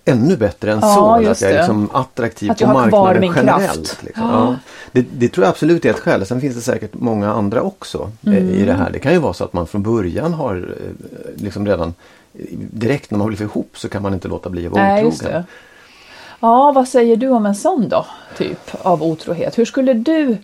ännu 0.05 0.37
bättre 0.37 0.71
än 0.71 0.79
Ja, 0.81 0.95
så. 0.95 1.09
Att 1.29 1.41
jag 1.41 1.51
är 1.51 1.57
liksom 1.57 1.89
attraktiv 1.93 2.51
Att 2.51 2.59
på 2.59 2.67
marknaden 2.67 3.33
generellt. 3.35 4.03
Liksom. 4.03 4.23
Ja. 4.23 4.31
Ja. 4.33 4.55
Det, 4.91 5.05
det 5.11 5.29
tror 5.29 5.43
jag 5.45 5.51
absolut 5.51 5.85
är 5.85 5.89
ett 5.89 5.99
skäl. 5.99 6.25
Sen 6.25 6.41
finns 6.41 6.55
det 6.55 6.61
säkert 6.61 6.93
många 6.93 7.33
andra 7.33 7.61
också 7.61 8.11
eh, 8.25 8.33
Mm. 8.33 8.49
i 8.49 8.65
det 8.65 8.73
här. 8.73 8.89
Det 8.91 8.99
kan 8.99 9.13
ju 9.13 9.19
vara 9.19 9.33
så 9.33 9.43
att 9.43 9.53
man 9.53 9.67
från 9.67 9.83
början 9.83 10.33
har 10.33 10.55
eh, 10.55 11.41
liksom 11.43 11.65
redan 11.67 11.93
eh, 12.33 12.45
direkt 12.57 13.11
när 13.11 13.17
man 13.17 13.27
blivit 13.27 13.41
ihop 13.41 13.71
så 13.73 13.89
kan 13.89 14.01
man 14.01 14.13
inte 14.13 14.27
låta 14.27 14.49
bli 14.49 14.65
att 14.65 14.71
vara 14.71 15.05
otrogen. 15.05 15.43
Ja, 16.39 16.71
vad 16.75 16.87
säger 16.87 17.15
du 17.15 17.27
om 17.29 17.45
en 17.45 17.55
sån 17.55 17.89
då? 17.89 18.05
Typ 18.37 18.59
av 18.81 19.03
otrohet. 19.03 19.57
Hur 19.57 19.65
skulle 19.65 19.93
du 19.93 20.37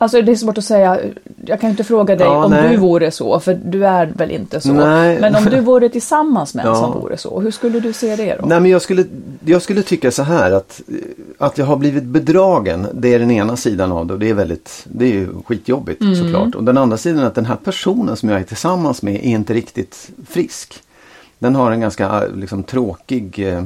Alltså 0.00 0.22
det 0.22 0.32
är 0.32 0.36
svårt 0.36 0.58
att 0.58 0.64
säga, 0.64 0.98
jag 1.46 1.60
kan 1.60 1.70
inte 1.70 1.84
fråga 1.84 2.16
dig 2.16 2.26
Ja, 2.26 2.44
om 2.44 2.50
nej. 2.50 2.68
du 2.70 2.76
vore 2.76 3.10
så, 3.10 3.40
för 3.40 3.54
du 3.64 3.86
är 3.86 4.06
väl 4.06 4.30
inte 4.30 4.60
så. 4.60 4.72
Nej. 4.72 5.20
Men 5.20 5.36
om 5.36 5.44
du 5.44 5.60
vore 5.70 5.88
tillsammans 5.88 6.54
med 6.54 6.64
en 6.64 6.70
Ja. 6.72 6.76
som 6.80 6.92
vore 7.00 7.16
så, 7.16 7.40
hur 7.40 7.50
skulle 7.50 7.80
du 7.80 7.92
se 7.92 8.16
det 8.16 8.36
då? 8.40 8.46
Nej 8.46 8.60
men 8.60 8.70
jag 8.70 8.82
skulle, 8.82 9.04
jag 9.44 9.62
skulle 9.62 9.82
tycka 9.82 10.10
så 10.10 10.22
här 10.22 10.52
att, 10.52 10.80
att 11.38 11.58
jag 11.58 11.66
har 11.66 11.76
blivit 11.76 12.04
bedragen, 12.04 12.86
det 12.94 13.14
är 13.14 13.18
den 13.18 13.30
ena 13.30 13.56
sidan 13.56 13.92
av 13.92 14.06
det 14.06 14.12
och 14.14 14.18
det 14.20 14.30
är 14.30 14.34
väldigt, 14.34 14.84
det 14.84 15.04
är 15.04 15.12
ju 15.12 15.28
skitjobbigt 15.46 16.00
Mm. 16.00 16.14
såklart. 16.16 16.54
Och 16.54 16.64
den 16.64 16.78
andra 16.78 16.96
sidan 16.96 17.18
är 17.22 17.26
att 17.26 17.34
den 17.34 17.46
här 17.46 17.56
personen 17.64 18.16
som 18.16 18.28
jag 18.28 18.40
är 18.40 18.44
tillsammans 18.44 19.02
med 19.02 19.14
är 19.14 19.18
inte 19.22 19.54
riktigt 19.54 20.10
frisk. 20.28 20.74
Den 21.38 21.54
har 21.54 21.70
en 21.72 21.80
ganska 21.80 22.22
liksom, 22.34 22.62
tråkig 22.62 23.48
eh, 23.52 23.64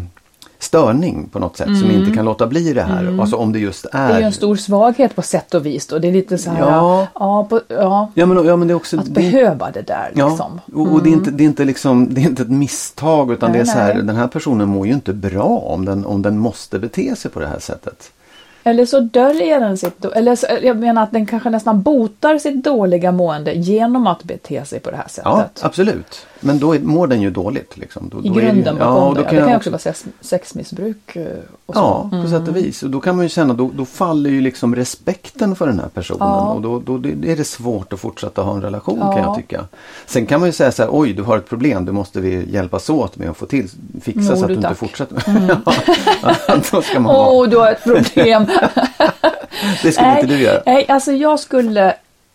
störning 0.63 1.29
på 1.33 1.39
något 1.39 1.57
sätt 1.57 1.79
som 1.79 1.91
inte 1.91 2.11
kan 2.11 2.25
låta 2.25 2.47
bli 2.47 2.73
det 2.73 2.83
här. 2.83 3.21
Alltså 3.21 3.37
om 3.37 3.53
det 3.53 3.59
just 3.59 3.87
är... 3.93 3.99
Mm. 3.99 4.09
Det 4.09 4.15
är 4.15 4.21
ju 4.21 4.27
en 4.27 4.33
stor 4.33 4.57
svaghet 4.57 5.17
på 5.17 5.23
sätt 5.23 5.55
och 5.55 5.67
vis 5.67 5.87
då. 5.87 5.99
Det 5.99 6.09
är 6.09 6.13
lite 6.13 6.39
så 6.39 6.51
här, 6.51 6.61
Ja. 6.61 7.07
ja, 7.15 7.47
på, 7.51 7.61
ja 7.69 8.11
Ja 8.15 8.27
men, 8.27 8.47
ja, 8.47 8.57
men 8.57 8.69
det 8.69 8.73
är 8.73 8.77
också... 8.77 8.99
att 8.99 9.05
det 9.05 9.11
behöva 9.11 9.71
det 9.71 9.83
där 9.83 10.11
liksom. 10.15 10.61
Ja, 10.67 10.81
och, 10.81 10.93
och 10.93 11.03
det, 11.03 11.11
är 11.11 11.13
inte, 11.13 11.31
det, 11.31 11.45
är 11.45 11.47
inte 11.47 11.65
liksom, 11.65 12.15
det 12.15 12.21
är 12.21 12.23
inte 12.23 12.43
ett 12.43 12.51
misstag 12.51 13.33
utan 13.33 13.51
Nej, 13.51 13.59
det 13.59 13.63
är 13.63 13.73
så 13.73 13.79
här, 13.79 13.95
nej. 13.95 14.03
den 14.03 14.17
här 14.17 14.29
personen 14.29 14.69
mår 14.69 14.87
ju 14.87 14.93
inte 14.93 15.13
bra 15.13 15.59
om 15.59 15.85
den, 15.85 16.07
om 16.07 16.23
den 16.23 16.39
måste 16.39 16.79
bete 16.79 17.17
sig 17.17 17.31
på 17.31 17.41
det 17.41 17.47
här 17.47 17.59
sättet. 17.59 18.11
Eller 18.65 18.87
så 18.87 19.01
döljer 19.01 19.61
den 19.61 19.79
sitt, 19.79 20.05
eller 20.05 20.37
så, 20.37 20.47
jag 20.63 20.77
menar 20.77 21.03
att 21.03 21.13
den 21.13 21.27
kanske 21.27 21.51
nästan 21.51 21.83
botar 21.83 22.39
sitt 22.39 22.65
dåliga 22.65 23.13
mående 23.13 23.53
genom 23.53 24.07
att 24.07 24.25
bete 24.25 24.65
sig 24.65 24.81
på 24.81 24.91
det 24.91 24.97
här 24.97 25.09
sättet. 25.09 25.25
Ja, 25.25 25.49
absolut. 25.61 26.27
Men 26.43 26.59
då 26.59 26.75
mår 26.83 27.07
den 27.07 27.23
ju 27.23 27.31
dåligt. 27.31 27.77
Liksom. 27.77 28.09
Då, 28.09 28.19
I 28.25 28.29
då 28.29 28.35
det 28.35 28.41
ju- 28.41 28.47
grunden 28.47 28.79
bakom 28.79 28.95
ja, 28.97 29.09
det. 29.09 29.15
då 29.15 29.23
det 29.23 29.25
kan 29.37 29.45
ju 29.45 29.51
jag 29.51 29.57
också 29.57 29.71
vara 29.71 29.79
sex, 29.79 30.05
sexmissbruk 30.21 31.17
eh, 31.17 31.27
och 31.67 31.75
så. 31.75 31.81
Ja, 31.81 32.23
på 32.23 32.29
sätt 32.29 32.49
och 32.49 32.57
vis. 32.57 32.83
Och 32.83 32.91
då 32.91 33.01
kan 33.01 33.17
man 33.17 33.25
ju 33.25 33.29
känna, 33.29 33.55
då, 33.55 33.71
då 33.75 33.85
faller 33.85 34.31
ju 34.31 34.41
liksom 34.41 34.75
respekten 34.77 35.57
för 35.57 35.67
den 35.67 35.79
här 35.81 35.89
personen. 35.89 36.19
Ja. 36.29 36.53
Och 36.53 36.63
då, 36.63 36.79
då 36.79 36.99
det- 36.99 37.33
är 37.33 37.37
det 37.37 37.45
svårt 37.45 37.93
att 37.93 38.01
fortsätta 38.01 38.43
ha 38.43 38.55
en 38.55 38.63
relation 38.63 38.99
Ja. 39.01 39.13
kan 39.13 39.23
jag 39.23 39.37
tycka. 39.37 39.65
Sen 40.07 40.27
kan 40.27 40.41
man 40.41 40.49
ju 40.49 40.53
säga 40.53 40.73
så 40.73 40.83
här, 40.83 40.91
oj 40.93 41.13
du 41.13 41.23
har 41.23 41.37
ett 41.39 41.49
problem, 41.49 41.85
det 41.85 41.93
måste 41.93 42.21
vi 42.21 42.51
hjälpas 42.53 42.91
åt 42.91 43.17
med 43.17 43.31
att 43.31 43.37
få 43.37 43.47
till, 43.47 43.69
fixa 44.03 44.21
Jo, 44.21 44.27
så 44.27 44.33
att 44.33 44.41
du, 44.41 44.47
du 44.47 44.55
inte 44.55 44.69
tack. 44.69 44.77
fortsätter. 44.79 45.23
ja, 46.23 46.57
då 46.73 46.83
ska 46.83 47.01
man 47.01 47.17
Åh, 47.17 47.37
vara. 47.37 47.47
du 47.47 47.57
har 47.57 47.71
ett 47.73 47.83
problem. 47.85 48.47
Det 49.83 49.93
skulle 49.93 50.11
inte 50.21 50.27
du 50.27 50.39
göra. 50.43 50.63
Nej, 50.67 50.87
alltså 50.89 51.13
jag 51.13 51.41
skulle 51.41 51.87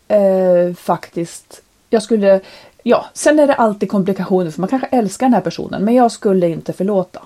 eh, 0.07 0.75
faktiskt, 0.77 1.61
jag 1.89 2.03
skulle, 2.03 2.39
ja, 2.87 3.05
sen 3.13 3.39
är 3.39 3.47
det 3.47 3.53
alltid 3.53 3.89
komplikationer 3.89 4.51
för 4.51 4.61
man 4.61 4.69
kanske 4.69 4.87
älskar 4.87 5.25
den 5.25 5.33
här 5.33 5.41
personen 5.41 5.83
men 5.83 5.95
jag 5.95 6.11
skulle 6.11 6.49
inte 6.49 6.73
förlåta. 6.73 7.21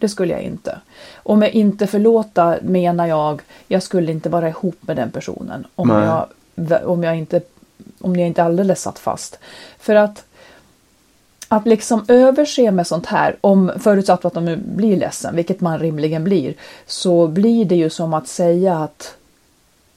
Det 0.00 0.08
skulle 0.08 0.32
jag 0.32 0.42
inte. 0.42 0.78
Och 1.14 1.38
med 1.38 1.54
inte 1.54 1.86
förlåta 1.86 2.56
menar 2.62 3.06
jag, 3.06 3.42
jag 3.68 3.82
skulle 3.82 4.12
inte 4.12 4.28
vara 4.28 4.48
ihop 4.48 4.76
med 4.80 4.96
den 4.96 5.10
personen 5.10 5.66
om, 5.74 5.88
Nej. 5.88 6.04
jag, 6.04 6.88
om 6.88 7.02
jag 7.02 7.16
inte, 7.16 7.40
om 8.00 8.16
jag 8.16 8.26
inte 8.26 8.42
alldeles 8.42 8.82
satt 8.82 8.98
fast. 8.98 9.38
För 9.78 9.94
att 9.94 10.24
att 11.48 11.66
liksom 11.66 12.04
överse 12.08 12.70
med 12.70 12.86
sånt 12.86 13.06
här, 13.06 13.36
om 13.40 13.72
förutsatt 13.78 14.24
att 14.24 14.34
de 14.34 14.56
blir 14.76 14.96
ledsen, 14.96 15.36
vilket 15.36 15.60
man 15.60 15.78
rimligen 15.78 16.24
blir, 16.24 16.54
så 16.86 17.26
blir 17.26 17.64
det 17.64 17.76
ju 17.76 17.90
som 17.90 18.14
att 18.14 18.28
säga 18.28 18.78
att 18.78 19.14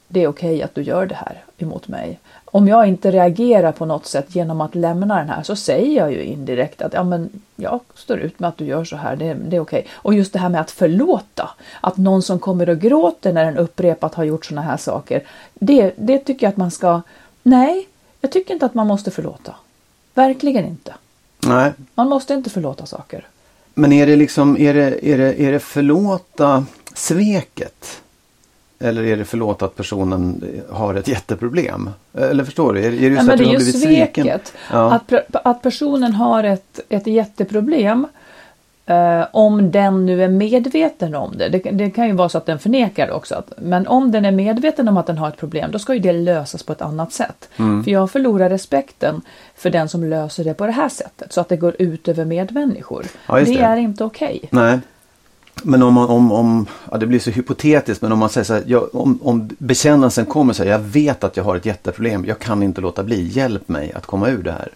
det 0.08 0.22
är 0.22 0.28
okej 0.28 0.62
att 0.62 0.74
du 0.74 0.82
gör 0.82 1.06
det 1.06 1.14
här 1.14 1.44
emot 1.58 1.88
mig. 1.88 2.18
Om 2.54 2.68
jag 2.68 2.88
inte 2.88 3.10
reagerar 3.10 3.72
på 3.72 3.86
något 3.86 4.06
sätt 4.06 4.34
genom 4.34 4.60
att 4.60 4.74
lämna 4.74 5.18
den 5.18 5.28
här 5.28 5.42
så 5.42 5.56
säger 5.56 5.96
jag 5.96 6.12
ju 6.12 6.22
indirekt 6.22 6.82
att 6.82 6.92
ja, 6.92 7.04
men 7.04 7.30
jag 7.56 7.80
står 7.94 8.18
ut 8.18 8.40
med 8.40 8.48
att 8.48 8.56
du 8.56 8.64
gör 8.64 8.84
så 8.84 8.96
här, 8.96 9.16
det, 9.16 9.34
det 9.34 9.56
är 9.56 9.60
okej. 9.60 9.86
Och 9.92 10.14
just 10.14 10.32
det 10.32 10.38
här 10.38 10.48
med 10.48 10.60
att 10.60 10.70
förlåta, 10.70 11.50
att 11.80 11.96
någon 11.96 12.22
som 12.22 12.38
kommer 12.38 12.68
och 12.68 12.78
gråter 12.78 13.32
när 13.32 13.44
en 13.44 13.58
upprepat 13.58 14.14
har 14.14 14.24
gjort 14.24 14.46
såna 14.46 14.62
här 14.62 14.76
saker, 14.76 15.22
det, 15.54 15.94
det 15.96 16.18
tycker 16.18 16.46
jag 16.46 16.50
att 16.50 16.56
man 16.56 16.70
ska, 16.70 17.02
nej, 17.42 17.88
jag 18.20 18.32
tycker 18.32 18.54
inte 18.54 18.66
att 18.66 18.74
man 18.74 18.86
måste 18.86 19.10
förlåta. 19.10 19.54
Verkligen 20.14 20.64
inte. 20.64 20.94
Nej, 21.46 21.72
Man 21.94 22.08
måste 22.08 22.34
inte 22.34 22.50
förlåta 22.50 22.86
saker. 22.86 23.26
Men 23.74 23.92
är 23.92 24.06
det 24.06 24.16
liksom, 24.16 24.56
är 24.58 24.74
det, 24.74 25.08
är 25.08 25.18
det, 25.18 25.42
är 25.42 25.52
det 25.52 25.60
förlåta 25.60 26.66
sveket? 26.94 28.02
Eller 28.78 29.02
är 29.02 29.16
det 29.16 29.24
förlåta 29.24 29.64
att 29.64 29.76
personen 29.76 30.42
har 30.70 30.94
ett 30.94 31.08
jätteproblem? 31.08 31.90
Eller 32.12 32.44
förstår 32.44 32.74
du? 32.74 32.80
Är, 32.80 32.86
är 32.86 32.90
det 32.90 32.96
just 32.96 33.20
att 33.20 33.26
men 33.26 33.38
det 33.38 33.44
är 33.44 33.60
ju 33.60 33.60
sveket. 33.60 34.52
Ja. 34.72 34.92
Att, 34.92 35.36
att 35.46 35.62
personen 35.62 36.12
har 36.12 36.44
ett, 36.44 36.80
ett 36.88 37.06
jätteproblem. 37.06 38.06
Eh, 38.86 39.26
om 39.32 39.70
den 39.70 40.06
nu 40.06 40.24
är 40.24 40.28
medveten 40.28 41.14
om 41.14 41.32
det. 41.36 41.48
det. 41.48 41.58
Det 41.58 41.90
kan 41.90 42.06
ju 42.06 42.12
vara 42.12 42.28
så 42.28 42.38
att 42.38 42.46
den 42.46 42.58
förnekar 42.58 43.06
det 43.06 43.12
också. 43.12 43.34
Att, 43.34 43.52
men 43.58 43.86
om 43.86 44.12
den 44.12 44.24
är 44.24 44.32
medveten 44.32 44.88
om 44.88 44.96
att 44.96 45.06
den 45.06 45.18
har 45.18 45.28
ett 45.28 45.36
problem, 45.36 45.70
då 45.70 45.78
ska 45.78 45.94
ju 45.94 46.00
det 46.00 46.12
lösas 46.12 46.62
på 46.62 46.72
ett 46.72 46.82
annat 46.82 47.12
sätt. 47.12 47.48
Mm. 47.56 47.84
För 47.84 47.90
jag 47.90 48.10
förlorar 48.10 48.50
respekten 48.50 49.20
för 49.56 49.70
den 49.70 49.88
som 49.88 50.04
löser 50.04 50.44
det 50.44 50.54
på 50.54 50.66
det 50.66 50.72
här 50.72 50.88
sättet. 50.88 51.32
Så 51.32 51.40
att 51.40 51.48
det 51.48 51.56
går 51.56 51.76
ut 51.78 52.08
över 52.08 52.24
medmänniskor. 52.24 53.06
Ja, 53.26 53.34
det, 53.34 53.44
det. 53.44 53.58
är 53.58 53.76
inte 53.76 54.04
okej. 54.04 54.48
Nej. 54.50 54.78
Men 55.62 55.82
om, 55.82 55.98
om, 55.98 56.32
om 56.32 56.66
ja, 56.90 56.96
det 56.96 57.06
blir 57.06 57.18
så 57.18 57.30
hypotetiskt, 57.30 58.02
men 58.02 58.12
om 58.12 58.18
man 58.18 58.28
säger 58.28 58.44
så 58.44 58.54
här, 58.54 58.62
jag, 58.66 58.94
om, 58.94 59.18
om 59.22 59.50
bekännelsen 59.58 60.26
kommer 60.26 60.52
så 60.52 60.62
här, 60.62 60.70
jag 60.70 60.78
vet 60.78 61.24
att 61.24 61.36
jag 61.36 61.44
har 61.44 61.56
ett 61.56 61.66
jätteproblem, 61.66 62.24
jag 62.24 62.38
kan 62.38 62.62
inte 62.62 62.80
låta 62.80 63.02
bli, 63.02 63.28
hjälp 63.28 63.68
mig 63.68 63.92
att 63.92 64.06
komma 64.06 64.28
ur 64.28 64.42
det 64.42 64.52
här. 64.52 64.68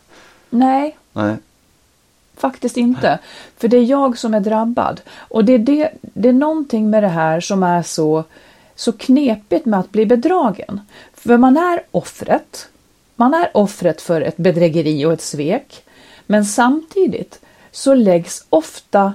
Nej, 0.51 0.97
Nej. 1.13 1.37
Faktiskt 2.37 2.77
inte. 2.77 3.19
För 3.57 3.69
det 3.69 3.77
är 3.77 3.85
jag 3.85 4.19
som 4.19 4.35
är 4.35 4.41
drabbad. 4.41 5.01
Och 5.19 5.45
det 5.45 5.53
är, 5.53 5.59
det, 5.59 5.91
det 6.01 6.29
är 6.29 6.33
någonting 6.33 6.91
med 6.91 7.03
det 7.03 7.09
här 7.09 7.41
som 7.41 7.63
är 7.63 7.83
så, 7.83 8.25
så 8.75 8.93
knepigt 8.93 9.67
med 9.67 9.81
att 9.81 9.93
bli 9.93 10.07
bedragen. 10.07 10.81
För 11.15 11.37
man 11.37 11.57
är 11.57 11.83
offret. 11.91 12.69
Man 13.17 13.35
är 13.35 13.51
offret 13.55 14.01
för 14.01 14.21
ett 14.21 14.37
bedrägeri 14.37 15.07
och 15.07 15.13
ett 15.13 15.23
svek. 15.23 15.85
Men 16.27 16.45
samtidigt 16.45 17.41
så 17.71 17.95
läggs 17.95 18.47
ofta 18.51 19.13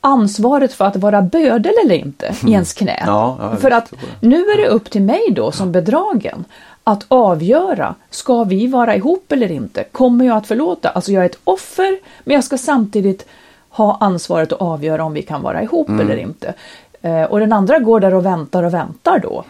ansvaret 0.00 0.72
för 0.72 0.84
att 0.84 0.96
vara 0.96 1.22
bödel 1.22 1.72
eller 1.84 1.94
inte 1.94 2.34
i 2.46 2.52
ens 2.52 2.72
knä. 2.72 3.02
Ja, 3.06 3.36
ja, 3.40 3.56
för 3.56 3.70
att 3.70 3.92
nu 4.20 4.36
är 4.36 4.56
det 4.62 4.68
upp 4.68 4.90
till 4.90 5.02
mig 5.02 5.22
då 5.30 5.52
som 5.52 5.72
bedragen 5.72 6.44
att 6.84 7.04
avgöra, 7.08 7.94
ska 8.10 8.44
vi 8.44 8.66
vara 8.66 8.96
ihop 8.96 9.32
eller 9.32 9.50
inte? 9.52 9.84
Kommer 9.84 10.24
jag 10.24 10.36
att 10.36 10.46
förlåta? 10.46 10.88
Alltså 10.88 11.12
jag 11.12 11.22
är 11.22 11.26
ett 11.28 11.38
offer, 11.44 11.98
men 12.24 12.34
jag 12.34 12.44
ska 12.44 12.58
samtidigt 12.58 13.26
ha 13.70 13.96
ansvaret 14.00 14.52
att 14.52 14.60
avgöra 14.60 15.04
om 15.04 15.12
vi 15.12 15.22
kan 15.22 15.42
vara 15.42 15.62
ihop 15.62 15.88
Mm. 15.88 16.00
eller 16.00 16.16
inte. 16.16 16.54
Eh, 17.02 17.22
och 17.22 17.40
den 17.40 17.52
andra 17.52 17.78
går 17.78 18.00
där 18.00 18.14
och 18.14 18.26
väntar 18.26 18.62
och 18.62 18.74
väntar 18.74 19.18
då. 19.18 19.44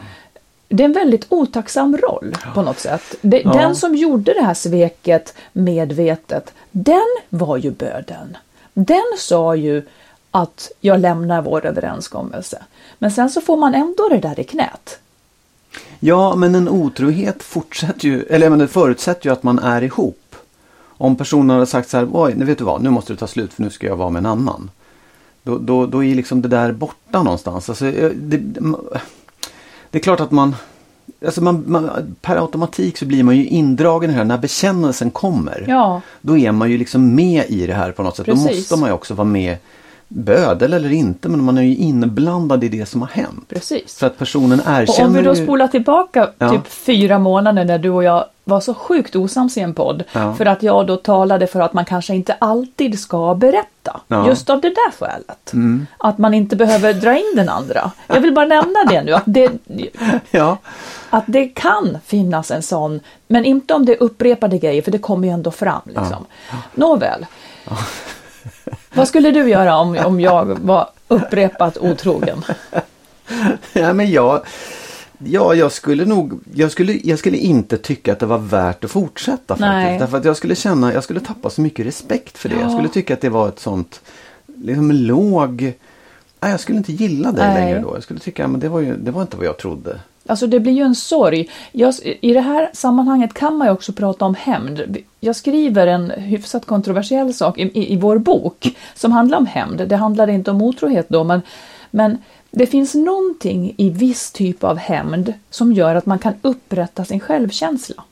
Det 0.69 0.83
är 0.83 0.85
en 0.85 0.93
väldigt 0.93 1.27
otacksam 1.29 1.97
roll 1.97 2.35
på 2.55 2.63
något 2.63 2.79
sätt. 2.79 3.15
Det, 3.21 3.43
Den 3.43 3.77
som 3.77 3.95
gjorde 3.95 4.33
det 4.35 4.43
här 4.43 4.55
sveket 4.55 5.35
medvetet, 5.53 6.53
den 6.71 7.07
var 7.29 7.57
ju 7.57 7.71
böden. 7.71 8.37
Den 8.75 9.05
sa 9.19 9.55
ju 9.57 9.83
att 10.31 10.71
jag 10.81 11.01
lämnar 11.01 11.43
vår 11.43 11.67
överenskommelse. 11.67 12.63
Men 12.99 13.11
sen 13.11 13.31
så 13.31 13.41
får 13.41 13.57
man 13.57 13.75
ändå 13.75 14.09
det 14.09 14.19
där 14.19 14.41
i 14.41 14.45
knät. 14.45 14.99
Ja, 16.01 16.37
men 16.37 16.55
en 16.55 16.69
otrohet 16.69 17.43
fortsätter 17.43 18.09
ju, 18.09 18.23
eller 18.23 18.51
men 18.51 18.59
det 18.59 18.69
förutsätter 18.69 19.27
ju 19.27 19.33
att 19.33 19.43
man 19.43 19.59
är 19.59 19.83
ihop. 19.83 20.37
Om 20.81 21.17
personen 21.17 21.51
hade 21.51 21.67
sagt 21.67 21.89
så 21.89 21.97
här, 21.97 22.09
oj, 22.13 22.35
nu 22.37 22.45
vet 22.45 22.59
du 22.59 22.65
vad, 22.65 22.83
nu 22.83 22.91
måste 22.91 23.13
det 23.13 23.17
ta 23.17 23.27
slut 23.27 23.53
för 23.53 23.63
nu 23.63 23.71
ska 23.71 23.87
jag 23.87 23.97
vara 23.97 24.11
med 24.11 24.21
en 24.21 24.27
annan. 24.27 24.71
Då, 25.43 25.59
då, 25.59 25.87
då 25.87 26.05
är 26.05 26.15
liksom 26.15 26.43
det 26.43 26.49
där 26.49 26.73
borta 26.73 27.23
någonstans. 27.23 27.69
Alltså, 27.69 27.87
eh, 27.87 28.11
det, 28.11 28.37
det 29.91 29.99
är 29.99 30.03
klart 30.03 30.21
att 30.21 30.31
man, 30.31 30.57
alltså 31.25 31.43
man, 31.43 31.65
man, 31.67 32.17
per 32.21 32.37
automatik 32.37 32.99
så 32.99 33.07
blir 33.07 33.23
man 33.23 33.37
ju 33.37 33.47
indragen 33.47 34.11
i 34.11 34.13
det 34.13 34.19
här 34.19 34.25
när 34.25 34.39
bekännelsen 34.39 35.11
kommer. 35.11 35.65
Ja. 35.69 36.01
Då 36.21 36.39
är 36.39 36.53
man 36.53 36.71
ju 36.71 36.79
liksom 36.79 37.15
med 37.15 37.45
i 37.49 37.67
det 37.67 37.75
här 37.75 37.93
på 37.93 38.03
något 38.03 38.17
sätt. 38.17 38.27
Då 38.27 38.33
Precis. 38.33 38.57
måste 38.57 38.77
man 38.77 38.89
ju 38.89 38.95
också 38.95 39.15
vara 39.15 39.29
med, 39.29 39.57
bödel 40.09 40.73
eller 40.73 40.93
inte, 40.93 41.29
men 41.29 41.45
man 41.45 41.59
är 41.59 41.63
ju 41.63 41.75
inblandad 41.77 42.65
i 42.65 42.69
det 42.69 42.87
som 42.87 43.01
har 43.03 43.09
hänt. 43.09 43.49
Precis. 43.49 43.99
För 43.99 44.07
att 44.07 44.19
personen 44.19 44.61
Och 44.61 44.67
erkänner 44.71 45.07
om 45.09 45.15
vi 45.15 45.23
då 45.23 45.35
ju... 45.35 45.45
spolar 45.45 45.69
tillbaka 45.69 46.29
Ja. 46.39 46.51
typ 46.51 46.67
fyra 46.69 47.19
månader 47.19 47.65
när 47.65 47.79
du 47.79 47.91
och 47.91 48.05
jag 48.05 48.25
var 48.45 48.61
så 48.61 48.75
sjukt 48.75 49.17
osams 49.17 49.57
i 49.57 49.61
en 49.61 49.75
podd. 49.75 50.05
Ja. 50.13 50.35
För 50.35 50.47
att 50.47 50.63
jag 50.63 50.87
då 50.87 50.97
talade 50.97 51.47
för 51.47 51.61
att 51.61 51.73
man 51.73 51.85
kanske 51.85 52.15
inte 52.15 52.33
alltid 52.39 52.99
ska 53.01 53.35
berätta. 53.35 54.01
Ja. 54.09 54.17
Mm. 54.17 54.29
Just 54.29 54.51
av 54.51 54.61
det 54.61 54.69
där 54.69 54.91
skälet. 54.99 55.53
Att 55.99 56.19
man 56.19 56.35
inte 56.35 56.57
behöver 56.57 56.95
dra 56.95 57.17
in 57.19 57.33
den 57.37 57.49
andra. 57.49 57.91
Jag 58.07 58.21
vill 58.21 58.35
bara 58.35 58.47
nämna 58.47 58.85
det 58.89 59.03
nu. 59.03 59.13
Att 59.15 59.23
det, 59.27 59.51
Ja. 60.31 60.57
att 61.11 61.25
det 61.27 61.49
kan 61.49 61.99
finnas 62.07 62.51
en 62.51 62.63
sån, 62.63 63.01
men 63.27 63.45
inte 63.45 63.75
om 63.75 63.85
det 63.87 63.93
är 63.93 64.03
upprepade 64.03 64.59
grejer 64.59 64.83
för 64.83 64.91
det 64.91 64.99
kommer 64.99 65.29
ju 65.29 65.35
ändå 65.35 65.51
fram. 65.51 65.81
Liksom. 65.85 66.27
Nåväl. 66.75 67.27
Vad 68.99 69.09
skulle 69.09 69.31
du 69.31 69.49
göra 69.51 69.77
om, 69.77 69.99
om 70.07 70.21
jag 70.21 70.45
var 70.59 70.89
upprepat 71.09 71.79
otrogen? 71.79 72.43
ja, 73.73 73.93
men 73.93 74.11
jag... 74.11 74.43
Ja, 75.25 75.55
jag 75.55 75.73
skulle 75.73 76.05
nog, 76.05 76.41
jag 76.55 76.71
skulle, 76.73 76.93
jag 76.93 77.19
skulle 77.19 77.37
inte 77.37 77.79
tycka 77.79 78.13
att 78.13 78.19
det 78.19 78.27
var 78.27 78.39
värt 78.39 78.85
att 78.85 78.91
fortsätta 78.91 79.57
Nej. 79.59 79.85
faktiskt. 79.85 80.01
Därför 80.01 80.19
att 80.19 80.25
jag 80.25 80.37
skulle 80.37 80.55
känna, 80.55 80.95
jag 80.95 81.05
skulle 81.05 81.21
tappa 81.21 81.51
så 81.51 81.61
mycket 81.61 81.87
respekt 81.87 82.39
för 82.39 82.49
det. 82.49 82.55
Jag 82.55 82.65
Ja. 82.65 82.71
skulle 82.71 82.89
tycka 82.89 83.15
att 83.15 83.21
det 83.21 83.29
var 83.29 83.49
ett 83.49 83.59
sånt, 83.59 84.01
liksom 84.57 84.91
låg, 84.93 85.61
nej 86.41 86.51
jag 86.51 86.61
skulle 86.61 86.79
inte 86.79 86.93
gilla 86.93 87.33
det 87.33 87.47
Nej. 87.47 87.55
längre 87.65 87.81
då. 87.81 87.97
Jag 87.97 88.03
skulle 88.03 88.21
tycka, 88.21 88.49
men 88.49 88.61
det 88.61 88.69
var 88.69 88.81
ju, 88.81 88.97
det 88.97 89.11
var 89.11 89.23
inte 89.23 89.37
vad 89.37 89.47
jag 89.47 89.57
trodde. 89.59 90.01
Alltså 90.29 90.47
det 90.47 90.61
blir 90.61 90.73
ju 90.73 90.83
en 90.83 90.95
sorg. 90.95 91.51
Jag, 91.73 91.95
I 92.21 92.33
det 92.33 92.41
här 92.41 92.71
sammanhanget 92.73 93.35
kan 93.35 93.57
man 93.57 93.67
ju 93.67 93.73
också 93.73 93.93
prata 93.93 94.25
om 94.25 94.35
hämnd. 94.35 94.97
Jag 95.21 95.37
skriver 95.37 95.87
en 95.87 96.11
hyfsat 96.11 96.67
kontroversiell 96.67 97.35
sak 97.35 97.59
i, 97.59 97.63
i, 97.63 97.93
i 97.93 97.97
vår 97.97 98.19
bok 98.19 98.77
som 98.95 99.13
handlar 99.13 99.39
om 99.39 99.47
hämnd. 99.47 99.89
Det 99.89 99.97
handlar 99.97 100.29
inte 100.31 100.51
om 100.51 100.63
otrohet 100.63 101.09
då 101.09 101.25
men, 101.25 101.43
Men 101.91 102.19
det 102.51 102.67
finns 102.67 102.95
någonting 102.95 103.75
i 103.77 103.91
viss 103.91 104.33
typ 104.33 104.65
av 104.65 104.77
hämnd 104.77 105.35
som 105.51 105.73
gör 105.73 105.95
att 105.95 106.07
man 106.07 106.19
kan 106.19 106.35
upprätta 106.43 107.05
sin 107.05 107.21
självkänsla. 107.21 108.05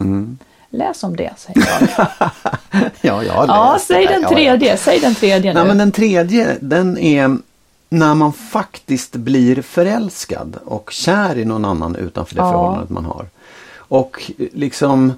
Mm. 0.00 0.38
Läs 0.70 1.04
om 1.04 1.16
det, 1.16 1.32
säger 1.36 1.68
jag. 1.68 2.06
Ja, 3.00 3.22
jag 3.22 3.32
har 3.32 3.46
ja, 3.46 3.72
läst 3.72 3.88
det 3.88 3.94
säg 3.94 4.06
den 4.06 4.22
Ja, 4.22 4.28
ja. 4.28 4.36
tredje, 4.36 4.76
säg 4.76 5.00
den 5.00 5.14
tredje 5.14 5.52
nu. 5.52 5.58
Nej, 5.58 5.68
men 5.68 5.78
den 5.78 5.92
tredje, 5.92 6.56
den 6.60 6.98
är 6.98 7.38
när 7.94 8.14
man 8.14 8.32
faktiskt 8.32 9.16
blir 9.16 9.62
förälskad 9.62 10.56
och 10.64 10.90
kär 10.90 11.38
i 11.38 11.44
någon 11.44 11.64
annan 11.64 11.96
utanför 11.96 12.34
det 12.34 12.40
Ja. 12.40 12.50
förhållandet 12.52 12.90
man 12.90 13.04
har. 13.04 13.26
Och 13.76 14.30
liksom 14.52 15.12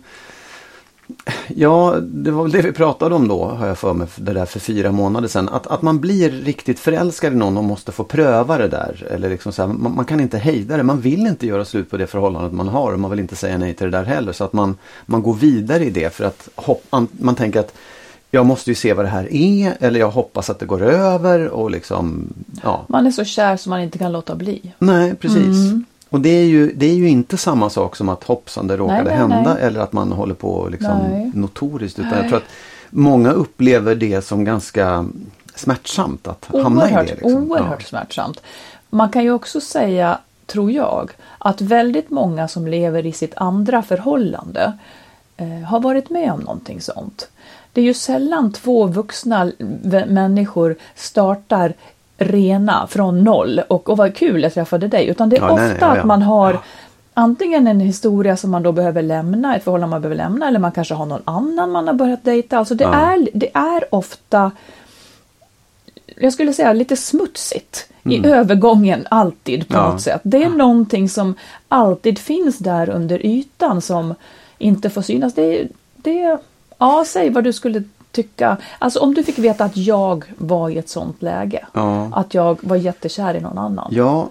Ja, 1.49 1.97
det 2.01 2.31
var 2.31 2.43
väl 2.43 2.53
det 2.53 2.63
vi 2.63 2.73
pratade 2.73 3.15
om 3.15 3.29
då, 3.29 3.45
har 3.45 3.67
jag 3.67 3.79
för 3.79 3.93
mig, 3.95 4.07
det 4.17 4.33
där 4.33 4.47
för 4.47 4.61
fyra 4.61 4.93
månader 4.93 5.29
sedan. 5.29 5.49
Att, 5.49 5.67
att 5.67 5.83
man 5.83 6.01
blir 6.01 6.31
riktigt 6.31 6.79
förälskad 6.79 7.33
i 7.33 7.37
någon 7.37 7.57
och 7.57 7.65
måste 7.65 7.93
få 7.93 8.05
pröva 8.05 8.59
det 8.59 8.69
där. 8.69 9.07
Eller 9.11 9.29
liksom 9.31 9.53
så 9.53 9.63
här, 9.63 9.69
man, 9.73 9.95
man 9.95 10.05
kan 10.05 10.21
inte 10.21 10.39
hejda 10.39 10.77
det, 10.77 10.83
man 10.83 11.01
vill 11.01 11.27
inte 11.27 11.47
göra 11.47 11.65
slut 11.65 11.91
på 11.91 11.97
det 11.97 12.07
förhållandet 12.07 12.53
man 12.53 12.69
har 12.69 12.93
och 12.93 13.01
man 13.01 13.11
vill 13.11 13.21
inte 13.21 13.37
säga 13.37 13.59
nej 13.59 13.75
till 13.75 13.91
det 13.91 13.99
där 13.99 14.05
heller. 14.05 14.33
Så 14.33 14.45
att 14.45 14.53
man, 14.53 14.77
man 15.07 15.23
går 15.23 15.35
vidare 15.35 15.85
i 15.85 15.91
det 15.91 16.15
för 16.15 16.25
att 16.25 16.49
hopp, 16.55 16.85
man, 16.91 17.09
man 17.21 17.35
tänker 17.35 17.61
att 17.61 17.75
jag 18.31 18.47
måste 18.47 18.71
ju 18.71 18.75
se 18.75 18.93
vad 18.93 19.05
det 19.05 19.09
här 19.09 19.33
är 19.33 19.77
eller 19.81 20.01
jag 20.01 20.11
hoppas 20.11 20.51
att 20.51 20.59
det 20.59 20.67
går 20.67 20.83
över 20.83 21.49
och 21.49 21.71
liksom, 21.71 22.33
ja. 22.63 22.85
Man 22.89 23.07
är 23.07 23.11
så 23.11 23.25
kär 23.25 23.57
som 23.57 23.71
man 23.71 23.81
inte 23.81 23.99
kan 23.99 24.13
låta 24.13 24.35
bli. 24.35 24.73
Nej, 24.79 25.15
precis. 25.15 25.73
Och 26.09 26.21
det 26.21 26.29
är, 26.29 26.45
ju, 26.45 26.73
det 26.73 26.87
är 26.87 26.95
ju 26.95 27.09
inte 27.09 27.37
samma 27.37 27.71
sak 27.71 27.97
som 27.97 28.09
att 28.09 28.25
hoppsan 28.25 28.67
det 28.67 28.77
råkade 28.77 29.03
Nej, 29.03 29.13
nej, 29.13 29.17
hända 29.17 29.55
nej. 29.55 29.63
eller 29.63 29.81
att 29.81 29.93
man 29.93 30.13
håller 30.13 30.35
på 30.35 30.69
liksom 30.71 31.31
notoriskt. 31.35 31.99
Utan 31.99 32.19
jag 32.19 32.29
tror 32.29 32.37
att 32.37 32.53
många 32.91 33.31
upplever 33.31 33.95
det 33.95 34.25
som 34.25 34.45
ganska 34.45 35.07
smärtsamt 35.55 36.29
att 36.29 36.47
hamna 36.63 36.89
i 36.89 36.93
Oerhört, 36.93 37.07
det. 37.07 37.15
Liksom. 37.15 37.51
oerhört 37.51 37.83
smärtsamt. 37.83 38.43
Man 38.91 39.09
kan 39.09 39.23
ju 39.23 39.33
också 39.33 39.61
säga, 39.61 40.19
tror 40.47 40.73
jag, 40.73 41.11
att 41.39 41.61
väldigt 41.61 42.11
många 42.11 42.49
som 42.49 42.67
lever 42.67 43.07
i 43.07 43.13
sitt 43.13 43.35
andra 43.37 43.83
förhållande 43.83 44.73
eh, 45.37 45.49
har 45.49 45.81
varit 45.81 46.11
med 46.11 46.33
om 46.33 46.41
någonting 46.41 46.81
sånt. 46.81 47.29
Det 47.77 47.81
är 47.81 47.85
ju 47.85 47.95
sällan 47.95 48.53
två 48.53 48.87
vuxna 48.87 49.53
människor 50.07 50.77
startar 50.95 51.73
rena 52.19 52.87
från 52.87 53.25
noll 53.25 53.61
och, 53.69 53.89
och 53.89 53.97
vad 53.97 54.15
kul 54.15 54.43
jag 54.43 54.55
träffade 54.55 54.89
dig. 54.89 55.07
Utan 55.07 55.29
det 55.29 55.37
är 55.37 55.41
Ja, 55.41 55.51
ofta 55.51 55.63
nej, 55.63 55.69
nej, 55.69 55.79
ja, 55.81 55.95
ja. 55.95 56.01
att 56.01 56.07
man 56.07 56.23
har 56.23 56.59
antingen 57.15 57.67
en 57.67 57.81
historia 57.81 58.37
som 58.37 58.51
man 58.51 58.63
då 58.63 58.73
behöver 58.73 59.03
lämna, 59.03 59.57
ett 59.57 59.65
förhållande 59.65 59.91
man 59.91 60.03
behöver 60.03 60.17
lämna 60.17 60.49
eller 60.49 60.59
man 60.59 60.73
kanske 60.73 60.95
har 60.95 61.07
någon 61.07 61.23
annan 61.25 61.71
man 61.71 61.87
har 61.87 61.95
börjat 61.95 62.25
dejta. 62.25 62.59
Alltså 62.59 62.75
det, 62.75 62.85
är, 62.85 63.29
det 63.35 63.51
är 63.55 63.95
ofta 63.95 64.51
jag 66.17 66.33
skulle 66.33 66.53
säga 66.53 66.73
lite 66.73 66.97
smutsigt 66.97 67.89
i 68.05 68.27
övergången 68.27 69.07
alltid 69.11 69.69
på 69.69 69.79
Mm. 69.79 69.91
Något 69.91 70.01
sätt. 70.03 70.21
Det 70.25 70.43
är 70.43 70.49
någonting 70.49 71.09
som 71.09 71.35
alltid 71.69 72.19
finns 72.19 72.59
där 72.59 72.89
under 72.89 73.27
ytan 73.27 73.81
som 73.81 74.15
inte 74.59 74.91
får 74.91 75.03
synas. 75.03 75.35
Det, 75.35 75.69
det, 75.97 76.39
ja, 76.79 77.05
säg 77.07 77.31
vad 77.31 77.45
du 77.45 77.53
skulle 77.53 77.83
tycka. 78.13 78.57
Alltså 78.79 78.99
om 79.01 79.15
du 79.15 79.23
fick 79.23 79.39
veta 79.39 79.65
att 79.65 79.77
jag 79.77 80.25
var 80.37 80.71
i 80.71 80.79
ett 80.79 80.89
sånt 80.89 81.23
läge. 81.23 81.67
Ja. 81.73 82.11
Att 82.13 82.35
jag 82.35 82.59
var 82.61 82.77
jättekär 82.77 83.35
i 83.35 83.41
någon 83.41 83.59
annan. 83.59 83.89
Ja, 83.91 84.29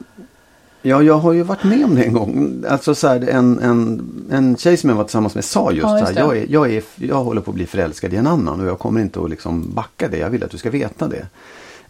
ja, 0.81 1.01
jag 1.01 1.17
har 1.17 1.33
ju 1.33 1.43
varit 1.43 1.63
med 1.63 1.85
om 1.85 1.95
det 1.95 2.03
en 2.03 2.13
gång. 2.13 2.63
Alltså 2.69 2.95
så 2.95 3.07
här, 3.07 3.29
en, 3.29 3.59
en, 3.59 4.01
en 4.31 4.57
tjej 4.57 4.77
som 4.77 4.89
jag 4.89 4.97
var 4.97 5.03
tillsammans 5.03 5.35
med 5.35 5.45
sa 5.45 5.71
just, 5.71 5.83
Ja, 5.83 5.99
just 5.99 6.11
här, 6.11 6.19
jag, 6.19 6.37
är, 6.37 6.45
jag, 6.49 6.73
är, 6.73 6.83
jag 6.95 7.23
håller 7.23 7.41
på 7.41 7.51
att 7.51 7.55
bli 7.55 7.65
förälskad 7.65 8.13
i 8.13 8.17
en 8.17 8.27
annan 8.27 8.61
och 8.61 8.67
jag 8.67 8.79
kommer 8.79 9.01
inte 9.01 9.21
att 9.21 9.29
liksom 9.29 9.73
backa 9.73 10.07
det. 10.07 10.17
Jag 10.17 10.29
vill 10.29 10.43
att 10.43 10.51
du 10.51 10.57
ska 10.57 10.69
veta 10.69 11.07
det. 11.07 11.25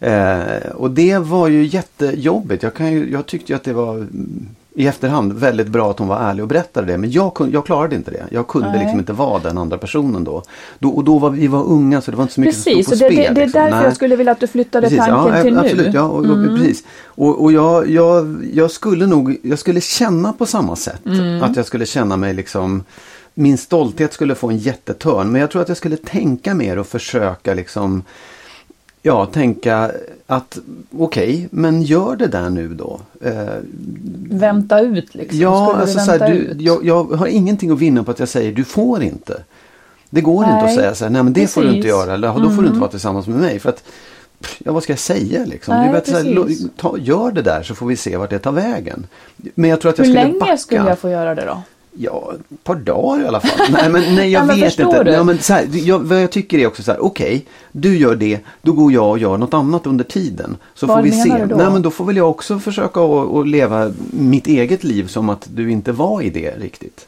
Eh, 0.00 0.70
och 0.70 0.90
det 0.90 1.18
var 1.18 1.48
ju 1.48 1.64
jättejobbigt. 1.66 2.62
Jag, 2.62 2.74
kan 2.74 2.92
ju, 2.92 3.12
jag 3.12 3.26
tyckte 3.26 3.52
ju 3.52 3.56
att 3.56 3.64
det 3.64 3.72
var 3.72 3.94
mm, 3.94 4.48
i 4.78 4.86
efterhand 4.86 5.32
väldigt 5.32 5.66
bra 5.68 5.90
att 5.90 5.98
hon 5.98 6.08
var 6.08 6.18
ärlig 6.20 6.42
och 6.42 6.48
berättade 6.48 6.86
det. 6.86 6.98
Men 6.98 7.10
jag, 7.10 7.34
kunde, 7.34 7.52
jag 7.52 7.66
klarade 7.66 7.96
inte 7.96 8.10
det. 8.10 8.26
Jag 8.30 8.46
kunde 8.46 8.68
Nej. 8.68 8.78
liksom 8.78 8.98
inte 8.98 9.12
vara 9.12 9.38
den 9.38 9.58
andra 9.58 9.78
personen 9.78 10.24
då. 10.24 10.42
då 10.78 10.88
och 10.88 11.04
då 11.04 11.18
var 11.18 11.30
vi 11.30 11.46
var 11.46 11.64
unga 11.64 12.00
så 12.00 12.10
det 12.10 12.16
var 12.16 12.24
inte 12.24 12.34
så 12.34 12.40
mycket 12.40 12.64
Precis, 12.64 12.88
som 12.88 12.96
stod 12.96 13.10
det, 13.10 13.14
på 13.14 13.20
det, 13.20 13.24
spel. 13.24 13.34
det 13.34 13.40
är 13.40 13.44
liksom. 13.44 13.60
därför 13.60 13.76
Nej. 13.76 13.84
jag 13.84 13.94
skulle 13.94 14.16
vilja 14.16 14.32
att 14.32 14.40
du 14.40 14.46
flyttade 14.46 14.88
Precis, 14.88 15.04
tanken 15.06 15.34
ja, 15.34 15.42
till 15.42 15.54
ja, 15.54 15.62
nu. 15.62 15.68
Absolut, 15.68 15.94
ja, 15.94 16.02
och, 16.02 16.26
och, 16.26 16.58
precis. 16.58 16.84
Och, 17.04 17.42
och 17.42 17.52
jag, 17.52 17.90
jag, 17.90 18.44
jag 18.52 18.70
skulle 18.70 19.06
nog, 19.06 19.36
jag 19.42 19.58
skulle 19.58 19.80
känna 19.80 20.32
på 20.32 20.46
samma 20.46 20.76
sätt. 20.76 21.02
Att 21.42 21.56
jag 21.56 21.66
skulle 21.66 21.86
känna 21.86 22.16
mig 22.16 22.34
liksom 22.34 22.84
min 23.34 23.58
stolthet 23.58 24.12
skulle 24.12 24.34
få 24.34 24.50
en 24.50 24.56
jättetörn. 24.56 25.32
Men 25.32 25.40
jag 25.40 25.50
tror 25.50 25.62
att 25.62 25.68
jag 25.68 25.76
skulle 25.76 25.96
tänka 25.96 26.54
mer 26.54 26.78
och 26.78 26.86
försöka 26.86 27.54
liksom 27.54 28.02
Ja, 29.06 29.26
tänka 29.26 29.90
att 30.26 30.58
okej, 30.98 31.48
men 31.50 31.82
gör 31.82 32.16
det 32.16 32.26
där 32.26 32.50
nu 32.50 32.68
då. 32.74 33.00
Eh, 33.22 33.32
Vänta 34.30 34.80
ut 34.80 35.14
liksom. 35.14 35.38
ja, 35.40 35.66
skulle 35.66 35.80
alltså 35.82 35.98
du 35.98 36.04
så 36.04 36.10
här, 36.10 36.18
vänta 36.18 36.34
du, 36.34 36.38
ut? 36.38 36.60
jag, 36.60 36.84
jag 36.84 37.04
har 37.04 37.26
ingenting 37.26 37.70
att 37.70 37.78
vinna 37.78 38.04
på 38.04 38.10
att 38.10 38.18
jag 38.18 38.28
säger 38.28 38.52
du 38.52 38.64
får 38.64 39.02
inte. 39.02 39.42
Det 40.10 40.20
går 40.20 40.44
inte 40.44 40.56
att 40.56 40.64
Nej, 40.64 40.76
säga 40.76 40.94
så 40.94 41.04
här, 41.04 41.10
nej 41.10 41.22
men 41.22 41.32
det 41.32 41.46
får 41.46 41.60
du 41.60 41.66
inte 41.68 41.76
precis. 41.76 41.92
Mm. 41.94 42.06
göra 42.06 42.14
eller 42.14 42.40
då 42.40 42.50
får 42.50 42.62
du 42.62 42.68
inte 42.68 42.80
vara 42.80 42.90
tillsammans 42.90 43.26
med 43.26 43.40
mig. 43.40 43.58
För 43.58 43.68
att, 43.68 43.84
ja 44.58 44.72
vad 44.72 44.82
ska 44.82 44.92
jag 44.92 44.98
säga 45.00 45.44
liksom? 45.44 45.74
Nej, 45.74 46.02
så 46.06 46.12
här, 46.16 46.34
precis. 46.46 46.66
ta, 46.76 46.98
gör 46.98 47.30
det 47.32 47.42
där 47.42 47.62
så 47.62 47.74
får 47.74 47.86
vi 47.86 47.96
se 47.96 48.16
vart 48.16 48.30
det 48.30 48.38
tar 48.38 48.52
vägen. 48.52 49.06
Men 49.54 49.70
jag 49.70 49.80
tror 49.80 49.90
att 49.90 49.98
jag 49.98 50.04
Hur 50.04 50.12
skulle 50.12 50.24
länge 50.26 50.40
backa. 50.40 50.56
skulle 50.56 50.88
jag 50.88 50.98
få 50.98 51.10
göra 51.10 51.34
det 51.34 51.44
då? 51.44 51.62
Ja, 51.98 52.32
ett 52.50 52.64
par 52.64 52.74
dagar 52.74 53.24
i 53.24 53.26
alla 53.26 53.40
fall. 53.40 53.66
nej, 53.72 53.90
men, 53.90 54.14
nej 54.14 54.30
jag 54.30 54.42
Ja, 54.42 54.46
men 54.46 54.60
vet 54.60 54.78
inte. 54.78 55.04
du? 55.04 55.10
Ja, 55.10 55.22
men 55.24 55.38
så 55.38 55.52
här, 55.52 55.68
jag, 55.72 55.98
vad 55.98 56.22
jag 56.22 56.30
tycker 56.30 56.58
är 56.58 56.66
också 56.66 56.82
så 56.82 56.90
här, 56.92 57.04
okej, 57.04 57.46
du 57.72 57.98
gör 57.98 58.14
det, 58.14 58.40
då 58.62 58.72
går 58.72 58.92
jag 58.92 59.10
och 59.10 59.18
gör 59.18 59.38
något 59.38 59.54
annat 59.54 59.86
under 59.86 60.04
tiden. 60.04 60.56
Så 60.74 60.86
Vad 60.86 60.96
får 60.96 61.02
vi 61.02 61.10
menar 61.10 61.24
se. 61.24 61.42
du 61.42 61.46
då? 61.46 61.56
Nej, 61.56 61.70
men 61.70 61.82
då 61.82 61.90
får 61.90 62.04
väl 62.04 62.16
jag 62.16 62.30
också 62.30 62.58
försöka 62.58 63.00
att 63.00 63.48
leva 63.48 63.92
mitt 64.10 64.46
eget 64.46 64.84
liv 64.84 65.06
som 65.06 65.28
att 65.28 65.48
du 65.54 65.70
inte 65.70 65.92
var 65.92 66.22
i 66.22 66.30
det 66.30 66.50
riktigt. 66.58 67.06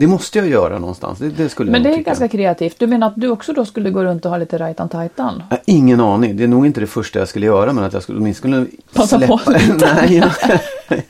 Det 0.00 0.06
måste 0.06 0.38
jag 0.38 0.48
göra 0.48 0.78
någonstans. 0.78 1.18
Det, 1.18 1.28
det 1.28 1.48
skulle 1.48 1.70
Men 1.70 1.82
det 1.82 1.88
är 1.88 1.96
tycka. 1.96 2.10
ganska 2.10 2.28
kreativt. 2.28 2.78
Du 2.78 2.86
menar 2.86 3.06
att 3.06 3.12
du 3.16 3.28
också 3.28 3.52
då 3.52 3.64
skulle 3.64 3.90
gå 3.90 4.04
runt 4.04 4.24
och 4.24 4.30
ha 4.30 4.38
lite 4.38 4.58
rajtan-tajtan? 4.58 5.42
Jag 5.50 5.56
har 5.56 5.62
ingen 5.64 6.00
aning. 6.00 6.36
Det 6.36 6.42
är 6.42 6.48
nog 6.48 6.66
inte 6.66 6.80
det 6.80 6.86
första 6.86 7.18
jag 7.18 7.28
skulle 7.28 7.46
göra 7.46 7.72
men 7.72 7.84
att 7.84 7.92
jag 7.92 8.02
skulle 8.02 8.18
åtminstone 8.18 8.66
Passa 8.92 9.20
på 9.20 9.40
lite. 9.46 9.94
Nej, 9.94 10.16
jag... 10.16 10.30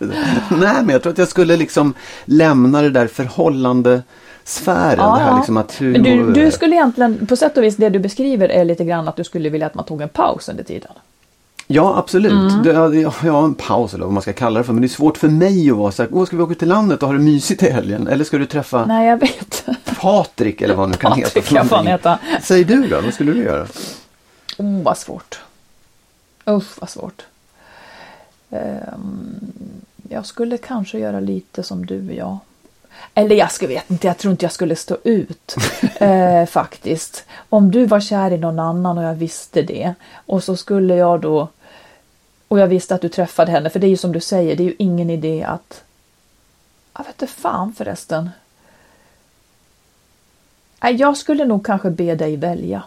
Nej, 0.48 0.82
men 0.82 0.88
jag 0.88 1.02
tror 1.02 1.12
att 1.12 1.18
jag 1.18 1.28
skulle 1.28 1.56
liksom 1.56 1.94
lämna 2.24 2.82
det 2.82 2.90
där 2.90 3.06
förhållandesfären. 3.06 4.98
Ja, 4.98 5.14
det 5.16 5.22
här 5.22 5.30
ja. 5.30 5.36
liksom 5.36 5.56
att 5.56 5.80
hur... 5.80 5.98
Du, 5.98 6.32
du 6.32 6.50
skulle 6.50 6.76
egentligen, 6.76 7.26
på 7.26 7.36
sätt 7.36 7.56
och 7.56 7.64
vis 7.64 7.76
det 7.76 7.88
du 7.88 7.98
beskriver 7.98 8.48
är 8.48 8.64
lite 8.64 8.84
grann 8.84 9.08
att 9.08 9.16
du 9.16 9.24
skulle 9.24 9.48
vilja 9.48 9.66
att 9.66 9.74
man 9.74 9.84
tog 9.84 10.02
en 10.02 10.08
paus 10.08 10.48
under 10.48 10.64
tiden. 10.64 10.92
Ja, 11.72 11.96
absolut. 11.98 12.32
Mm. 12.32 12.62
Det, 12.62 12.72
ja, 12.72 12.94
ja, 12.94 13.14
ja, 13.24 13.44
en 13.44 13.54
paus 13.54 13.94
eller 13.94 14.04
vad 14.04 14.12
man 14.14 14.22
ska 14.22 14.32
kalla 14.32 14.58
det 14.58 14.64
för. 14.64 14.72
Men 14.72 14.82
det 14.82 14.86
är 14.86 14.88
svårt 14.88 15.16
för 15.18 15.28
mig 15.28 15.70
att 15.70 15.76
vara 15.76 15.92
så 15.92 16.02
här, 16.02 16.10
Åh, 16.12 16.26
ska 16.26 16.36
vi 16.36 16.42
åka 16.42 16.54
till 16.54 16.68
landet 16.68 17.02
och 17.02 17.08
ha 17.08 17.12
det 17.12 17.22
mysigt 17.22 17.62
i 17.62 17.70
helgen? 17.70 18.08
Eller 18.08 18.24
ska 18.24 18.38
du 18.38 18.46
träffa 18.46 18.84
Nej, 18.86 19.08
jag 19.08 19.16
vet. 19.16 19.66
Patrik 20.00 20.60
eller 20.60 20.74
vad 20.74 20.82
han 20.82 20.90
nu 20.90 20.96
kan 20.96 21.12
heta. 21.12 21.28
Patrik 21.28 21.44
för 21.44 21.68
kan 21.68 21.86
heta. 21.86 22.18
Säg 22.42 22.64
du 22.64 22.86
då, 22.88 23.00
vad 23.00 23.14
skulle 23.14 23.32
du 23.32 23.42
göra? 23.42 23.66
Oh, 24.58 24.82
vad 24.82 24.98
svårt. 24.98 25.40
Usch, 26.48 26.80
vad 26.80 26.90
svårt. 26.90 27.22
Ehm, 28.50 29.40
jag 30.08 30.26
skulle 30.26 30.58
kanske 30.58 30.98
göra 30.98 31.20
lite 31.20 31.62
som 31.62 31.86
du, 31.86 32.14
ja. 32.14 32.38
Eller 33.14 33.36
jag 33.36 33.52
skulle 33.52 33.74
vet 33.74 33.90
inte, 33.90 34.06
jag 34.06 34.18
tror 34.18 34.32
inte 34.32 34.44
jag 34.44 34.52
skulle 34.52 34.76
stå 34.76 34.96
ut 35.04 35.56
eh, 36.00 36.46
faktiskt. 36.46 37.24
Om 37.48 37.70
du 37.70 37.86
var 37.86 38.00
kär 38.00 38.30
i 38.30 38.38
någon 38.38 38.58
annan 38.58 38.98
och 38.98 39.04
jag 39.04 39.14
visste 39.14 39.62
det 39.62 39.94
och 40.14 40.44
så 40.44 40.56
skulle 40.56 40.94
jag 40.94 41.20
då 41.20 41.48
och 42.50 42.58
jag 42.58 42.66
visste 42.66 42.94
att 42.94 43.00
du 43.00 43.08
träffade 43.08 43.52
henne, 43.52 43.70
för 43.70 43.78
det 43.78 43.86
är 43.86 43.88
ju 43.88 43.96
som 43.96 44.12
du 44.12 44.20
säger, 44.20 44.56
det 44.56 44.62
är 44.62 44.64
ju 44.64 44.74
ingen 44.78 45.10
idé 45.10 45.44
att... 45.44 45.82
Jag 46.96 47.04
vet 47.04 47.22
inte 47.22 47.34
fan 47.34 47.72
förresten. 47.72 48.30
Nej, 50.82 50.94
jag 50.94 51.16
skulle 51.16 51.44
nog 51.44 51.66
kanske 51.66 51.90
be 51.90 52.14
dig 52.14 52.36
välja. 52.36 52.82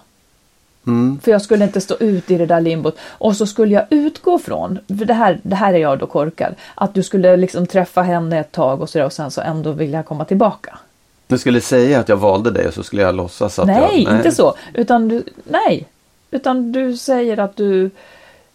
Mm. 0.87 1.19
För 1.23 1.31
jag 1.31 1.41
skulle 1.41 1.65
inte 1.65 1.81
stå 1.81 1.95
ut 1.99 2.31
i 2.31 2.37
det 2.37 2.45
där 2.45 2.61
limbot. 2.61 2.97
Och 3.01 3.35
så 3.35 3.45
skulle 3.45 3.73
jag 3.73 3.85
utgå 3.89 4.39
från, 4.39 4.79
för 4.87 5.05
det 5.05 5.13
här, 5.13 5.39
det 5.43 5.55
här 5.55 5.73
är 5.73 5.77
jag 5.77 5.99
då 5.99 6.07
korkad, 6.07 6.55
att 6.75 6.93
du 6.93 7.03
skulle 7.03 7.37
liksom 7.37 7.67
träffa 7.67 8.01
henne 8.01 8.39
ett 8.39 8.51
tag 8.51 8.81
och 8.81 8.89
sådär 8.89 9.05
och 9.05 9.13
sen 9.13 9.31
så 9.31 9.41
ändå 9.41 9.71
vilja 9.71 10.03
komma 10.03 10.25
tillbaka. 10.25 10.77
Du 11.27 11.37
skulle 11.37 11.61
säga 11.61 11.99
att 11.99 12.09
jag 12.09 12.17
valde 12.17 12.51
dig 12.51 12.67
och 12.67 12.73
så 12.73 12.83
skulle 12.83 13.01
jag 13.01 13.15
låtsas 13.15 13.59
att 13.59 13.67
nej, 13.67 14.03
jag... 14.03 14.15
inte 14.15 14.31
så. 14.31 14.55
Utan 14.73 15.07
du, 15.07 15.23
nej. 15.43 15.87
Utan 16.31 16.71
du 16.71 16.97
säger 16.97 17.39
att 17.39 17.55
du, 17.55 17.91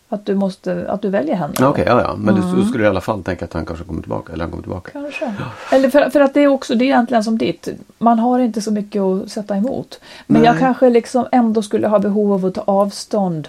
att 0.09 0.27
du 0.27 0.35
måste, 0.35 0.91
att 0.91 1.03
du 1.03 1.09
väljer 1.09 1.35
henne. 1.35 1.55
Okej, 1.67 1.85
ja, 1.89 2.01
ja. 2.03 2.17
Men 2.17 2.35
du, 2.35 2.43
Mm. 2.43 2.57
du 2.61 2.65
skulle 2.69 2.85
i 2.85 2.87
alla 2.87 3.01
fall 3.01 3.23
tänka 3.25 3.45
att 3.45 3.53
han 3.53 3.67
kanske 3.67 3.85
kommer 3.85 4.01
tillbaka. 4.03 4.33
Eller 4.33 4.45
han 4.45 4.51
kommer 4.51 4.63
tillbaka. 4.63 4.91
Kanske. 4.93 5.35
Eller 5.73 5.91
för, 5.91 6.11
för 6.11 6.21
att 6.21 6.35
det 6.35 6.41
är 6.41 6.49
också, 6.49 6.75
det 6.75 6.85
är 6.85 6.87
egentligen 6.87 7.25
som 7.25 7.39
ditt. 7.39 7.69
Man 7.99 8.19
har 8.19 8.39
inte 8.39 8.61
så 8.61 8.71
mycket 8.73 9.03
att 9.03 9.31
sätta 9.31 9.57
emot. 9.57 10.01
Men 10.27 10.45
jag 10.45 10.53
Nej. 10.53 10.61
kanske 10.61 10.91
liksom 10.91 11.27
ändå 11.33 11.63
skulle 11.63 11.89
ha 11.89 11.99
behov 11.99 12.33
av 12.33 12.47
att 12.47 12.55
ta 12.55 12.61
avstånd. 12.67 13.49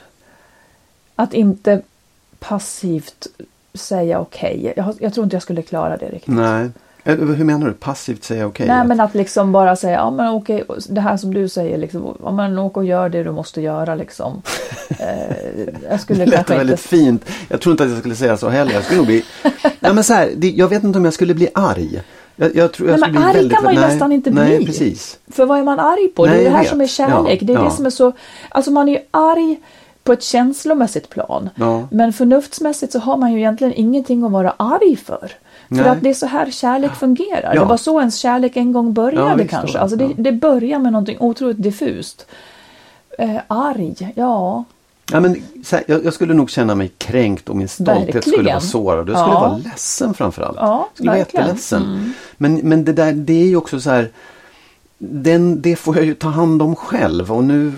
Att 1.15 1.33
inte 1.33 1.81
passivt 2.39 3.27
säga 3.73 4.19
okej. 4.19 4.73
Jag, 4.77 4.83
har- 4.83 4.95
jag 4.99 5.13
tror 5.13 5.23
inte 5.23 5.35
jag 5.35 5.43
skulle 5.43 5.61
klara 5.61 5.97
det 5.97 6.05
riktigt. 6.09 6.33
Nej. 6.35 6.69
Eller, 7.03 7.33
hur 7.33 7.45
menar 7.45 7.67
du? 7.67 7.73
Passivt 7.73 8.23
säga 8.23 8.47
okej? 8.47 8.67
Nej 8.67 8.79
att- 8.79 8.87
men 8.87 8.99
att 8.99 9.15
liksom 9.15 9.51
bara 9.51 9.75
säga, 9.75 9.93
ja 9.95 10.11
men 10.11 10.29
okej, 10.33 10.63
det 10.89 11.01
här 11.01 11.17
som 11.17 11.33
du 11.33 11.49
säger 11.49 11.77
liksom, 11.77 12.17
ja 12.23 12.31
men 12.31 12.59
åk 12.59 12.77
och 12.77 12.85
gör 12.85 13.09
det 13.09 13.23
du 13.23 13.31
måste 13.31 13.61
göra 13.61 13.95
liksom. 13.95 14.41
Eh, 14.99 15.35
jag 15.89 15.99
skulle 15.99 16.19
Det 16.25 16.31
lät 16.31 16.35
kanske 16.35 16.57
väldigt 16.57 16.73
inte... 16.73 16.87
fint. 16.87 17.25
Jag 17.49 17.61
tror 17.61 17.71
inte 17.71 17.83
att 17.83 17.89
jag 17.89 17.99
skulle 17.99 18.15
säga 18.15 18.37
så 18.37 18.49
heller. 18.49 18.73
Jag 18.73 18.83
skulle 18.83 18.97
nog 18.97 19.05
bli... 19.07 19.23
Nej 19.79 19.93
men 19.93 20.03
så 20.03 20.13
här, 20.13 20.29
det, 20.37 20.49
jag 20.49 20.67
vet 20.67 20.83
inte 20.83 20.99
om 20.99 21.05
jag 21.05 21.13
skulle 21.13 21.33
bli 21.33 21.49
arg. 21.53 22.01
Jag, 22.35 22.55
jag 22.55 22.71
tror 22.73 22.89
jag 22.89 22.99
Nej, 22.99 23.11
men 23.11 23.23
arg 23.23 23.33
väldigt, 23.33 23.53
kan 23.53 23.63
man 23.63 23.73
ju 23.73 23.79
nej, 23.79 23.89
nästan 23.89 24.11
inte 24.11 24.29
Nej, 24.31 24.57
bli. 24.57 24.65
precis. 24.65 25.17
För 25.31 25.45
vad 25.45 25.59
är 25.59 25.63
man 25.63 25.79
arg 25.79 26.07
på? 26.07 26.25
det 26.25 26.31
Nej, 26.31 26.39
är 26.41 26.43
det 26.43 26.49
här 26.55 26.59
vet. 26.61 26.69
som 26.69 26.81
är 26.81 26.87
kärlek. 26.87 27.41
Ja, 27.41 27.47
det 27.47 27.53
är 27.53 27.57
ja. 27.57 27.63
det 27.63 27.71
som 27.71 27.85
är 27.85 27.89
så... 27.89 28.11
Alltså 28.49 28.71
man 28.71 28.89
är 28.89 28.93
ju 28.93 28.99
arg 29.11 29.59
på 30.03 30.13
ett 30.13 30.23
känslomässigt 30.23 31.09
plan. 31.09 31.49
Ja. 31.55 31.87
Men 31.91 32.13
förnuftsmässigt 32.13 32.91
så 32.93 32.99
har 32.99 33.17
man 33.17 33.33
ju 33.33 33.39
egentligen 33.39 33.73
ingenting 33.73 34.23
att 34.23 34.31
vara 34.31 34.53
arg 34.57 34.95
för. 34.95 35.31
För 35.69 35.75
Nej. 35.75 35.87
att 35.89 36.01
det 36.01 36.09
är 36.09 36.13
så 36.13 36.25
här 36.25 36.51
kärlek 36.51 36.91
fungerar. 36.95 37.51
Ja. 37.55 37.61
Det 37.61 37.65
var 37.67 37.77
så 37.77 37.99
ens 37.99 38.15
kärlek 38.15 38.57
en 38.57 38.71
gång 38.71 38.93
började 38.93 39.41
Ja, 39.43 39.47
kanske. 39.49 39.79
Alltså 39.79 39.97
det, 39.97 40.09
det 40.17 40.31
börjar 40.31 40.79
med 40.79 40.91
någonting 40.91 41.17
otroligt 41.19 41.63
diffust. 41.63 42.25
Eh, 43.19 43.35
arg, 43.47 44.13
ja. 44.15 44.63
Ja, 45.11 45.19
men, 45.19 45.35
här, 45.71 45.83
jag, 45.87 46.05
jag 46.05 46.13
skulle 46.13 46.33
nog 46.33 46.49
känna 46.49 46.75
mig 46.75 46.91
kränkt 46.97 47.49
och 47.49 47.55
min 47.55 47.67
stolthet 47.67 48.23
skulle 48.23 48.37
Verkligen. 48.37 48.45
vara 48.45 48.59
sårad. 48.59 49.09
Jag 49.09 49.17
skulle 49.17 49.33
Ja. 49.35 49.39
vara 49.39 49.57
ledsen 49.57 50.13
framförallt. 50.13 50.57
Ja, 50.61 50.89
skulle 50.93 51.09
vara 51.09 51.17
verkligen. 51.17 51.45
jätteledsen. 51.45 51.83
Mm. 51.83 52.13
Men, 52.37 52.55
men 52.55 52.85
det 52.85 52.93
där 52.93 53.13
det 53.13 53.33
är 53.41 53.45
ju 53.47 53.55
också 53.55 53.79
så 53.81 53.89
här 53.89 54.09
den, 55.01 55.61
det 55.61 55.75
får 55.75 55.95
jag 55.97 56.05
ju 56.05 56.13
ta 56.15 56.27
hand 56.27 56.61
om 56.61 56.75
själv 56.75 57.31
och 57.31 57.43
nu 57.43 57.71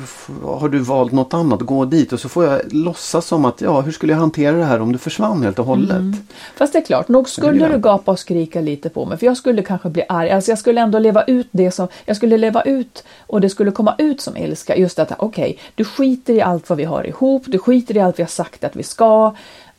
har 0.44 0.70
du 0.70 0.80
valt 0.80 1.12
något 1.12 1.34
annat, 1.34 1.62
gå 1.62 1.86
dit 1.86 2.14
och 2.14 2.20
så 2.20 2.30
får 2.30 2.46
jag 2.46 2.62
låtsas 2.74 3.26
som 3.26 3.46
att 3.46 3.62
ja, 3.62 3.82
hur 3.82 3.92
skulle 3.92 4.14
jag 4.14 4.20
hantera 4.20 4.58
det 4.58 4.64
här 4.66 4.82
om 4.82 4.92
du 4.92 4.98
försvann 4.98 5.44
helt 5.44 5.60
och 5.60 5.66
hållet? 5.66 5.92
Mm. 5.98 6.16
Fast 6.58 6.74
det 6.74 6.80
är 6.80 6.84
klart, 6.86 7.08
nog 7.08 7.30
skulle 7.30 7.60
Ja. 7.62 7.70
du 7.70 7.78
gapa 7.80 8.12
och 8.12 8.20
skrika 8.20 8.62
lite 8.62 8.90
på 8.90 9.06
mig 9.06 9.18
för 9.18 9.26
jag 9.26 9.38
skulle 9.38 9.62
kanske 9.64 9.90
bli 9.90 10.04
arg. 10.10 10.30
Alltså 10.32 10.52
jag 10.52 10.60
skulle 10.60 10.82
ändå 10.82 11.00
leva 11.00 11.24
ut 11.24 11.48
det 11.52 11.72
som, 11.72 11.88
jag 12.06 12.16
skulle 12.16 12.38
leva 12.38 12.62
ut 12.62 13.04
och 13.28 13.42
det 13.42 13.50
skulle 13.50 13.72
komma 13.72 13.96
ut 13.98 14.22
som 14.22 14.38
ilska. 14.38 14.76
Just 14.78 15.00
att 15.00 15.12
okej, 15.18 15.60
du 15.76 15.86
skiter 15.86 16.34
i 16.34 16.42
allt 16.42 16.70
vad 16.70 16.78
vi 16.78 16.84
har 16.84 17.08
ihop, 17.08 17.44
du 17.48 17.60
skiter 17.60 17.98
i 17.98 18.00
allt 18.00 18.20
vi 18.20 18.24
har 18.24 18.28
sagt 18.30 18.64
att 18.64 18.76
vi 18.76 18.84
ska. 18.84 19.36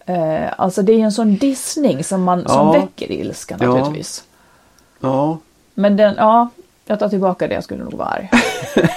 Eh, 0.07 0.61
alltså 0.61 0.83
det 0.83 0.93
är 0.93 0.99
en 0.99 1.13
sån 1.13 1.37
dissning 1.37 2.05
som, 2.05 2.23
man, 2.23 2.41
som 2.49 2.67
Ja. 2.67 2.73
väcker 2.73 3.13
ilska 3.13 3.57
Ja. 3.61 3.67
naturligtvis. 3.67 4.25
Ja, 5.01 5.39
Men 5.75 5.97
den, 5.97 6.15
ja, 6.17 6.49
jag 6.93 6.99
tar 6.99 7.09
tillbaka 7.09 7.49
det, 7.49 7.55
jag 7.55 7.65
skulle 7.65 7.85
nog 7.85 7.95
vara 7.95 8.09
arg. 8.09 8.31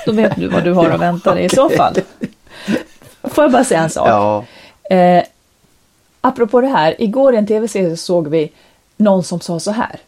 Då 0.05 0.11
vet 0.11 0.35
du 0.35 0.47
vad 0.47 0.63
du 0.63 0.73
har 0.73 0.89
att 0.89 1.01
vänta 1.01 1.35
dig 1.35 1.45
i 1.45 1.49
så 1.49 1.69
fall. 1.69 1.95
Får 3.23 3.43
jag 3.43 3.51
bara 3.51 3.63
säga 3.63 3.81
en 3.81 3.89
sak? 3.89 4.07
ja, 4.09 4.43
Eh, 4.89 5.23
apropå 6.21 6.61
det 6.61 6.67
här, 6.67 7.01
igår 7.01 7.33
i 7.33 7.37
en 7.37 7.47
tv-serie 7.47 7.97
såg 7.97 8.27
vi 8.27 8.51
någon 8.97 9.23
som 9.23 9.39
sa 9.39 9.59
så 9.59 9.71
här, 9.71 9.99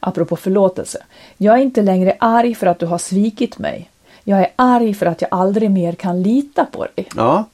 apropå 0.00 0.36
förlåtelse. 0.36 0.98
Jag 1.36 1.58
är 1.58 1.62
inte 1.62 1.82
längre 1.82 2.16
arg 2.18 2.54
för 2.54 2.66
att 2.66 2.78
du 2.78 2.86
har 2.86 2.98
svikit 2.98 3.58
mig. 3.58 3.90
Jag 4.24 4.38
är 4.40 4.48
arg 4.56 4.94
för 4.94 5.06
att 5.06 5.22
jag 5.22 5.28
aldrig 5.30 5.70
mer 5.70 5.92
kan 5.92 6.22
lita 6.22 6.64
på 6.64 6.86
dig. 6.94 7.08
ja, 7.16 7.44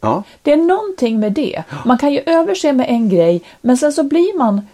ja, 0.00 0.22
Det 0.42 0.52
är 0.52 0.56
någonting 0.56 1.20
med 1.20 1.32
det. 1.32 1.62
Man 1.84 1.98
kan 1.98 2.12
ju 2.12 2.22
överse 2.26 2.72
med 2.72 2.86
en 2.90 3.08
grej, 3.08 3.42
men 3.60 3.76
sen 3.76 3.92
så 3.92 4.02
blir 4.02 4.38
man 4.38 4.66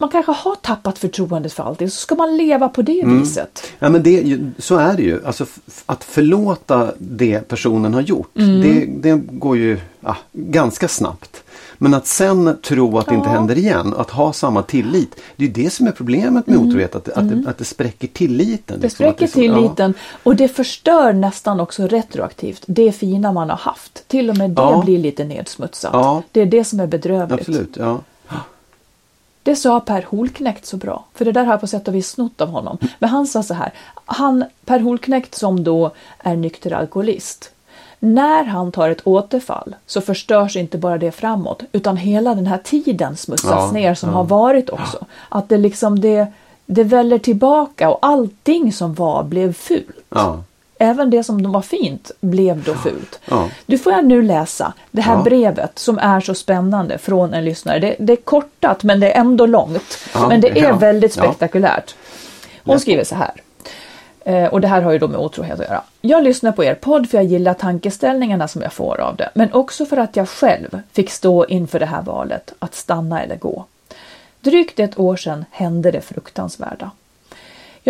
man 0.00 0.08
kanske 0.08 0.32
har 0.32 0.54
tappat 0.54 0.98
förtroendet 0.98 1.52
för 1.52 1.62
allting, 1.62 1.90
så 1.90 1.96
ska 2.00 2.14
man 2.14 2.36
leva 2.36 2.68
på 2.68 2.82
det 2.82 3.04
viset. 3.06 3.62
Ja 3.78 3.88
men 3.88 4.02
det, 4.02 4.38
så 4.58 4.76
är 4.76 4.94
det 4.96 5.02
ju. 5.02 5.26
Alltså 5.26 5.46
att 5.86 6.04
förlåta 6.04 6.92
det 6.98 7.48
personen 7.48 7.94
har 7.94 8.00
gjort. 8.00 8.36
Mm. 8.38 8.60
Det, 8.60 9.10
det 9.10 9.20
går 9.30 9.56
ju 9.56 9.78
ja, 10.00 10.16
ganska 10.32 10.88
snabbt. 10.88 11.42
Men 11.82 11.94
att 11.94 12.06
sen 12.06 12.56
tro 12.62 12.98
att 12.98 13.06
det 13.06 13.14
inte 13.14 13.28
Ja. 13.28 13.32
händer 13.32 13.58
igen, 13.58 13.94
att 13.96 14.10
ha 14.10 14.32
samma 14.32 14.62
tillit. 14.62 15.16
Det 15.36 15.44
är 15.44 15.46
ju 15.48 15.52
det 15.64 15.70
som 15.70 15.86
är 15.86 15.92
problemet 15.92 16.46
med 16.46 16.58
otrohet, 16.58 16.94
att, 16.94 17.08
att, 17.08 17.28
det, 17.28 17.50
att 17.50 17.58
det 17.58 17.64
spräcker 17.64 18.08
tilliten. 18.08 18.74
Mm. 18.76 18.80
Det 18.80 18.86
liksom, 18.86 18.94
spräcker 18.96 19.24
är 19.24 19.28
så- 19.28 19.34
tilliten 19.34 19.94
och 20.22 20.36
det 20.36 20.48
förstör 20.48 21.12
nästan 21.12 21.60
också 21.60 21.86
retroaktivt 21.86 22.62
det 22.66 22.92
fina 22.92 23.32
man 23.32 23.50
har 23.50 23.56
haft. 23.56 24.08
Till 24.08 24.30
och 24.30 24.36
med 24.36 24.50
det 24.50 24.62
Ja. 24.62 24.82
blir 24.84 24.98
lite 24.98 25.24
nedsmutsat. 25.24 25.90
Ja. 25.92 26.22
Det 26.32 26.40
är 26.40 26.46
det 26.46 26.64
som 26.64 26.78
är 26.80 26.84
Ja, 26.84 26.86
bedrövligt. 26.86 27.40
absolut, 27.40 27.76
ja. 27.78 28.00
Det 29.42 29.56
sa 29.56 29.80
Per 29.80 30.02
Holknekt 30.02 30.66
så 30.66 30.76
bra, 30.76 31.04
för 31.14 31.24
det 31.24 31.32
där 31.32 31.44
har 31.44 31.52
jag 31.52 31.60
på 31.60 31.66
sätt 31.66 31.88
och 31.88 31.94
vis 31.94 32.08
snott 32.10 32.40
av 32.40 32.48
honom. 32.48 32.78
Men 32.98 33.10
han 33.10 33.26
sa 33.26 33.42
så 33.42 33.54
här, 33.54 33.72
han, 34.04 34.44
Per 34.64 34.80
Holknekt 34.80 35.34
som 35.34 35.64
då 35.64 35.90
är 36.18 36.36
nykter 36.36 36.72
alkoholist, 36.72 37.50
när 37.98 38.44
han 38.44 38.72
tar 38.72 38.90
ett 38.90 39.06
återfall 39.06 39.74
så 39.86 40.00
förstörs 40.00 40.56
inte 40.56 40.78
bara 40.78 40.98
det 40.98 41.12
framåt 41.12 41.62
utan 41.72 41.96
hela 41.96 42.34
den 42.34 42.46
här 42.46 42.58
tiden 42.58 43.16
smutsas 43.16 43.50
Ja, 43.50 43.70
ner 43.72 43.94
som 43.94 44.08
ja. 44.10 44.16
har 44.16 44.24
varit 44.24 44.70
också. 44.70 45.06
Att 45.28 45.48
det 45.48 45.58
liksom 45.58 46.00
det, 46.00 46.26
det 46.66 46.84
väller 46.84 47.18
tillbaka 47.18 47.90
och 47.90 47.98
allting 48.02 48.72
som 48.72 48.94
var 48.94 49.22
blev 49.22 49.52
fult. 49.52 49.96
ja. 50.08 50.42
Även 50.82 51.10
det 51.10 51.24
som 51.24 51.52
var 51.52 51.62
fint 51.62 52.10
blev 52.20 52.62
då 52.64 52.74
fult. 52.74 53.20
Ja. 53.30 53.48
Du 53.66 53.78
får 53.78 53.92
jag 53.92 54.04
nu 54.04 54.22
läsa 54.22 54.72
det 54.90 55.02
här 55.02 55.14
Ja. 55.14 55.22
brevet 55.22 55.78
som 55.78 55.98
är 55.98 56.20
så 56.20 56.34
spännande 56.34 56.98
från 56.98 57.34
en 57.34 57.44
lyssnare. 57.44 57.78
Det, 57.78 57.96
det 57.98 58.12
är 58.12 58.16
kortat 58.16 58.82
men 58.82 59.00
det 59.00 59.12
är 59.12 59.20
ändå 59.20 59.46
långt. 59.46 59.98
Ja, 60.14 60.28
men 60.28 60.40
det 60.40 60.60
är 60.60 60.72
väldigt 60.72 61.12
spektakulärt. 61.12 61.94
Hon 62.64 62.80
skriver 62.80 63.04
så 63.04 63.14
här. 63.14 63.30
Eh, 64.24 64.44
och 64.44 64.60
det 64.60 64.68
här 64.68 64.82
har 64.82 64.92
ju 64.92 64.98
då 64.98 65.08
med 65.08 65.20
otrohet 65.20 65.60
att 65.60 65.66
göra. 65.66 65.82
Jag 66.00 66.22
lyssnar 66.24 66.52
på 66.52 66.64
er 66.64 66.74
podd 66.74 67.10
för 67.10 67.18
jag 67.18 67.24
gillar 67.24 67.54
tankeställningarna 67.54 68.48
som 68.48 68.62
jag 68.62 68.72
får 68.72 69.00
av 69.00 69.16
det. 69.16 69.30
Men 69.34 69.52
också 69.52 69.86
för 69.86 69.96
att 69.96 70.16
jag 70.16 70.28
själv 70.28 70.80
fick 70.92 71.10
stå 71.10 71.46
inför 71.46 71.78
det 71.80 71.86
här 71.86 72.02
valet, 72.02 72.52
att 72.58 72.74
stanna 72.74 73.22
eller 73.22 73.36
gå. 73.36 73.64
Drygt 74.40 74.80
ett 74.80 74.98
år 74.98 75.16
sedan 75.16 75.44
hände 75.50 75.90
det 75.90 76.00
fruktansvärda. 76.00 76.90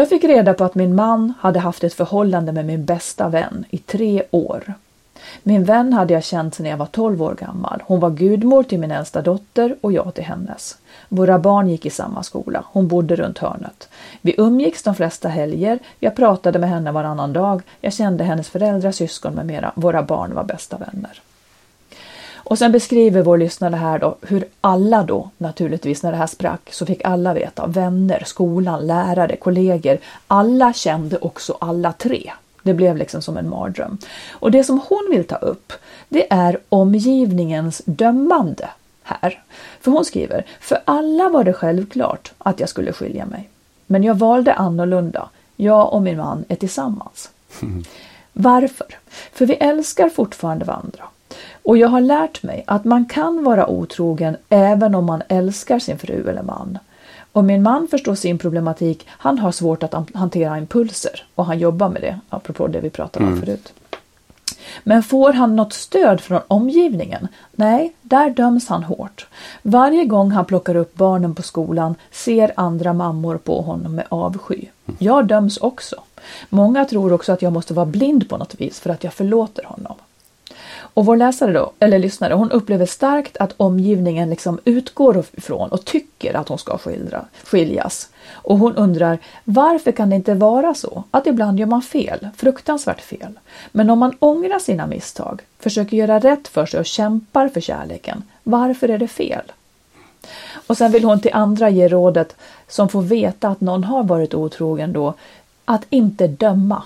Jag 0.01 0.09
fick 0.09 0.25
reda 0.25 0.55
på 0.55 0.65
att 0.65 0.75
min 0.75 0.95
man 0.95 1.33
hade 1.41 1.59
haft 1.59 1.85
ett 1.85 1.95
förhållande 1.95 2.53
med 2.53 2.67
min 2.67 2.85
bästa 2.85 3.29
vän 3.29 3.65
i 3.71 3.79
tre 3.79 4.23
år. 4.31 4.75
Min 5.43 5.65
vän 5.65 5.93
hade 5.93 6.15
jag 6.15 6.25
känt 6.25 6.55
sedan 6.55 6.67
jag 6.67 6.77
var 6.77 6.87
12 6.87 7.23
år 7.23 7.35
gammal. 7.35 7.83
Hon 7.87 8.01
var 8.01 8.11
gudmor 8.11 8.63
till 8.63 8.79
min 8.79 8.91
äldsta 8.91 9.23
dotter 9.23 9.77
och 9.81 9.93
jag 9.93 10.15
till 10.15 10.25
hennes. 10.25 10.79
Våra 11.09 11.39
barn 11.39 11.69
gick 11.69 11.87
i 11.87 11.91
samma 11.91 12.23
skola. 12.23 12.65
Hon 12.67 12.89
bodde 12.89 13.17
runt 13.17 13.39
hörnet. 13.39 13.89
Vi 14.21 14.35
umgicks 14.39 14.83
de 14.83 14.95
flesta 14.95 15.29
helger. 15.29 15.79
Jag 15.99 16.17
pratade 16.17 16.59
med 16.59 16.69
henne 16.69 16.93
varannan 16.93 17.33
dag. 17.33 17.63
Jag 17.81 17.93
kände 17.93 18.25
hennes 18.25 18.49
föräldrar, 18.49 18.93
syskon 18.93 19.35
med 19.35 19.47
mera. 19.47 19.73
Våra 19.75 20.03
barn 20.03 20.35
var 20.35 20.45
bästa 20.45 20.77
vänner. 20.79 21.23
Och 22.51 22.59
sen 22.59 22.73
beskriver 22.73 23.23
vår 23.23 23.39
lyssnare 23.39 23.77
här 23.77 23.99
då 23.99 24.17
hur 24.21 24.45
alla 24.61 25.03
då, 25.03 25.31
naturligtvis 25.39 26.03
när 26.03 26.11
det 26.11 26.17
här 26.17 26.27
sprack, 26.27 26.73
så 26.73 26.87
fick 26.87 27.05
alla 27.05 27.35
veta, 27.35 27.67
vänner, 27.67 28.23
skolan, 28.27 28.87
lärare, 28.87 29.37
kollegor, 29.37 29.99
alla 30.27 30.73
kände 30.73 31.19
också 31.19 31.57
alla 31.61 31.93
tre. 31.93 32.33
Det 32.63 32.75
blev 32.75 32.97
liksom 32.97 33.23
som 33.23 33.37
en 33.37 33.49
mardröm. 33.49 33.99
Och 34.31 34.51
det 34.51 34.65
som 34.65 34.81
hon 34.89 35.09
vill 35.11 35.25
ta 35.25 35.37
upp, 35.37 35.73
det 36.09 36.33
är 36.33 36.59
omgivningens 36.69 37.83
dömande 37.85 38.69
här. 39.03 39.43
För 39.81 39.91
hon 39.91 40.05
skriver, 40.05 40.47
för 40.61 40.79
alla 40.85 41.29
var 41.29 41.45
det 41.45 41.53
självklart 41.53 42.33
att 42.39 42.61
jag 42.61 42.69
skulle 42.69 42.93
skilja 42.93 43.27
mig. 43.27 43.49
Men 43.87 44.05
jag 44.05 44.15
valde 44.15 44.55
annorlunda. 44.55 45.29
Jag 45.57 45.93
och 45.93 46.03
min 46.03 46.17
man 46.17 46.45
är 46.49 46.57
tillsammans. 46.57 47.31
Varför? 48.33 48.99
För 49.33 49.47
vi 49.47 49.55
älskar 49.55 50.09
fortfarande 50.09 50.65
varandra. 50.65 51.05
Och 51.63 51.77
jag 51.77 51.89
har 51.89 52.01
lärt 52.01 52.43
mig 52.43 52.65
att 52.67 52.85
man 52.85 53.05
kan 53.05 53.45
vara 53.45 53.67
otrogen 53.67 54.37
även 54.49 54.95
om 54.95 55.05
man 55.05 55.23
älskar 55.29 55.79
sin 55.79 55.99
fru 55.99 56.29
eller 56.29 56.43
man. 56.43 56.79
Och 57.33 57.45
min 57.45 57.63
man 57.63 57.89
förstår 57.89 58.15
sin 58.15 58.39
problematik. 58.39 59.07
Han 59.09 59.39
har 59.39 59.53
svårt 59.53 59.83
att 59.83 59.93
han- 59.93 60.07
hantera 60.15 60.59
impulser 60.59 61.25
och 61.35 61.47
han 61.47 61.59
jobbar 61.59 61.89
med 61.89 62.03
det, 62.03 62.21
apropå 62.29 62.67
det 62.67 62.81
vi 62.81 62.91
pratade 62.91 63.27
om 63.27 63.41
förut. 63.41 63.73
Men 64.85 65.03
får 65.03 65.33
han 65.33 65.57
något 65.57 65.73
stöd 65.73 66.21
från 66.21 66.41
omgivningen? 66.49 67.29
Nej, 67.53 67.93
där 68.03 68.31
döms 68.31 68.69
han 68.69 68.83
hårt. 68.85 69.27
Varje 69.63 70.05
gång 70.05 70.31
han 70.31 70.45
plockar 70.45 70.75
upp 70.77 70.95
barnen 70.95 71.35
på 71.35 71.43
skolan 71.43 71.95
ser 72.11 72.53
andra 72.57 72.93
mammor 72.93 73.37
på 73.37 73.61
honom 73.63 73.95
med 73.95 74.05
avsky. 74.09 74.65
Jag 74.99 75.27
döms 75.27 75.57
också. 75.59 75.97
Många 76.49 76.85
tror 76.85 77.13
också 77.13 77.33
att 77.33 77.43
jag 77.43 77.53
måste 77.53 77.75
vara 77.75 77.87
blind 77.87 78.29
på 78.29 78.37
något 78.37 78.55
vis 78.61 78.81
för 78.81 78.91
att 78.91 79.05
jag 79.05 79.13
förlåter 79.13 79.65
honom. 79.65 79.95
Och 80.95 81.07
vår 81.07 81.17
läsare 81.17 81.53
då, 81.53 81.73
eller 81.79 81.99
lyssnare, 81.99 82.35
hon 82.35 82.51
upplever 82.51 82.87
starkt 82.87 83.37
att 83.37 83.55
omgivningen 83.57 84.31
liksom 84.31 84.59
utgår 84.65 85.25
ifrån 85.33 85.69
och 85.69 85.85
tycker 85.85 86.35
att 86.35 86.49
hon 86.49 86.59
ska 86.59 86.79
skildra, 86.79 87.25
skiljas. 87.45 88.09
Och 88.33 88.59
hon 88.59 88.77
undrar, 88.77 89.19
varför 89.45 89.93
kan 89.93 90.11
det 90.11 90.17
inte 90.17 90.35
vara 90.35 90.75
så 90.75 91.05
att 91.11 91.27
ibland 91.27 91.61
gör 91.61 91.67
man 91.67 91.83
fel, 91.83 92.29
fruktansvärt 92.37 93.01
fel. 93.01 93.39
Men 93.73 93.91
om 93.91 93.99
man 93.99 94.17
ångrar 94.19 94.59
sina 94.59 94.87
misstag, 94.87 95.43
försöker 95.59 95.97
göra 95.97 96.19
rätt 96.19 96.49
för 96.49 96.67
sig 96.67 96.81
och 96.81 96.87
kämpar 96.87 97.49
för 97.49 97.61
kärleken, 97.61 98.23
varför 98.43 98.89
är 98.89 98.99
det 98.99 99.09
fel? 99.09 99.53
Och 100.67 100.77
sen 100.77 100.93
vill 100.93 101.05
hon 101.05 101.21
till 101.21 101.35
andra 101.35 101.71
ge 101.71 101.89
rådet 101.89 102.37
som 102.69 102.89
får 102.89 103.03
veta 103.03 103.49
att 103.49 103.61
någon 103.61 103.85
har 103.85 104.05
varit 104.05 104.35
otrogen 104.35 104.93
då, 104.93 105.15
att 105.65 105.87
inte 105.91 106.27
döma. 106.27 106.83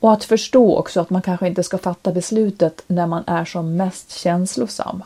Och 0.00 0.12
att 0.12 0.24
förstå 0.24 0.76
också 0.76 1.00
att 1.00 1.10
man 1.10 1.22
kanske 1.22 1.46
inte 1.46 1.62
ska 1.62 1.78
fatta 1.78 2.12
beslutet 2.12 2.82
när 2.86 3.06
man 3.06 3.24
är 3.26 3.44
som 3.44 3.76
mest 3.76 4.12
känslosam. 4.12 5.02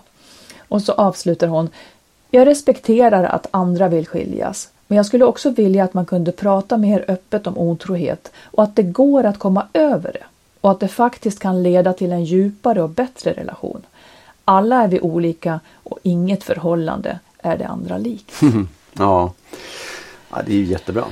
Och 0.68 0.83
så 0.83 0.92
avslutar 0.92 1.46
hon. 1.46 1.68
Jag 2.30 2.46
respekterar 2.46 3.24
att 3.24 3.46
andra 3.50 3.88
vill 3.88 4.07
skiljas, 4.07 4.68
men 4.87 4.96
jag 4.96 5.07
skulle 5.07 5.24
också 5.24 5.50
vilja 5.50 5.85
att 5.85 5.94
man 5.94 6.07
kunde 6.07 6.33
prata 6.33 6.76
mer 6.76 7.04
öppet 7.09 7.46
om 7.46 7.59
otrohet 7.59 8.33
och 8.42 8.62
att 8.62 8.76
det 8.76 8.83
går 8.83 9.24
att 9.24 9.38
komma 9.38 9.66
över 9.72 10.12
det 10.12 10.24
och 10.61 10.70
att 10.70 10.80
det 10.80 10.88
faktiskt 10.88 11.38
kan 11.38 11.62
leda 11.62 11.92
till 11.92 12.12
en 12.12 12.24
djupare 12.24 12.83
och 12.83 12.90
bättre 12.90 13.33
relation. 13.33 13.83
Alla 14.44 14.83
är 14.83 14.88
vi 14.88 15.00
olika 15.00 15.61
och 15.72 15.98
inget 16.02 16.44
förhållande 16.44 17.18
är 17.38 17.59
det 17.59 17.66
andra 17.66 17.98
likt. 17.98 18.33
Ja. 18.98 19.33
ja, 20.30 20.42
det 20.46 20.52
är 20.52 20.57
ju 20.57 20.64
jättebra. 20.64 21.04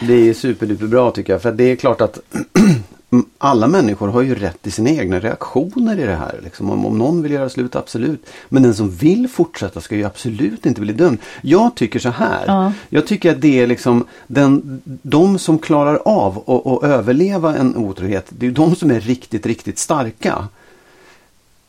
Det 0.00 0.14
är 0.28 0.34
superduperbra 0.34 1.10
tycker 1.10 1.32
jag. 1.32 1.42
För 1.42 1.52
det 1.52 1.64
är 1.64 1.76
klart 1.76 2.00
att 2.00 2.18
alla 3.38 3.68
människor 3.68 4.08
har 4.08 4.22
ju 4.22 4.34
rätt 4.34 4.62
till 4.62 4.72
sina 4.72 4.90
egna 4.90 5.20
reaktioner 5.20 5.98
i 5.98 6.02
det 6.06 6.16
här. 6.16 6.40
Liksom. 6.44 6.70
Om, 6.70 6.86
om 6.86 6.98
någon 6.98 7.22
vill 7.22 7.32
göra 7.32 7.48
slut, 7.48 7.76
absolut. 7.76 8.26
Men 8.48 8.62
den 8.62 8.74
som 8.74 8.90
vill 8.90 9.28
fortsätta 9.28 9.80
ska 9.80 9.96
ju 9.96 10.04
absolut 10.04 10.66
inte 10.66 10.80
bli 10.80 10.92
dömd. 10.92 11.18
Jag 11.42 11.74
tycker 11.74 11.98
så 11.98 12.08
här. 12.08 12.44
Ja. 12.46 12.72
Jag 12.88 13.06
tycker 13.06 13.30
att 13.30 13.40
det 13.40 13.60
är 13.60 13.66
liksom 13.66 14.04
den, 14.26 14.82
de 15.02 15.38
som 15.38 15.58
klarar 15.58 15.96
av 16.04 16.38
att, 16.46 16.66
att 16.66 16.90
överleva 16.90 17.56
en 17.56 17.76
otrohet. 17.76 18.26
Det 18.28 18.46
är 18.46 18.50
de 18.50 18.76
som 18.76 18.90
är 18.90 19.00
riktigt, 19.00 19.46
riktigt 19.46 19.78
starka. 19.78 20.48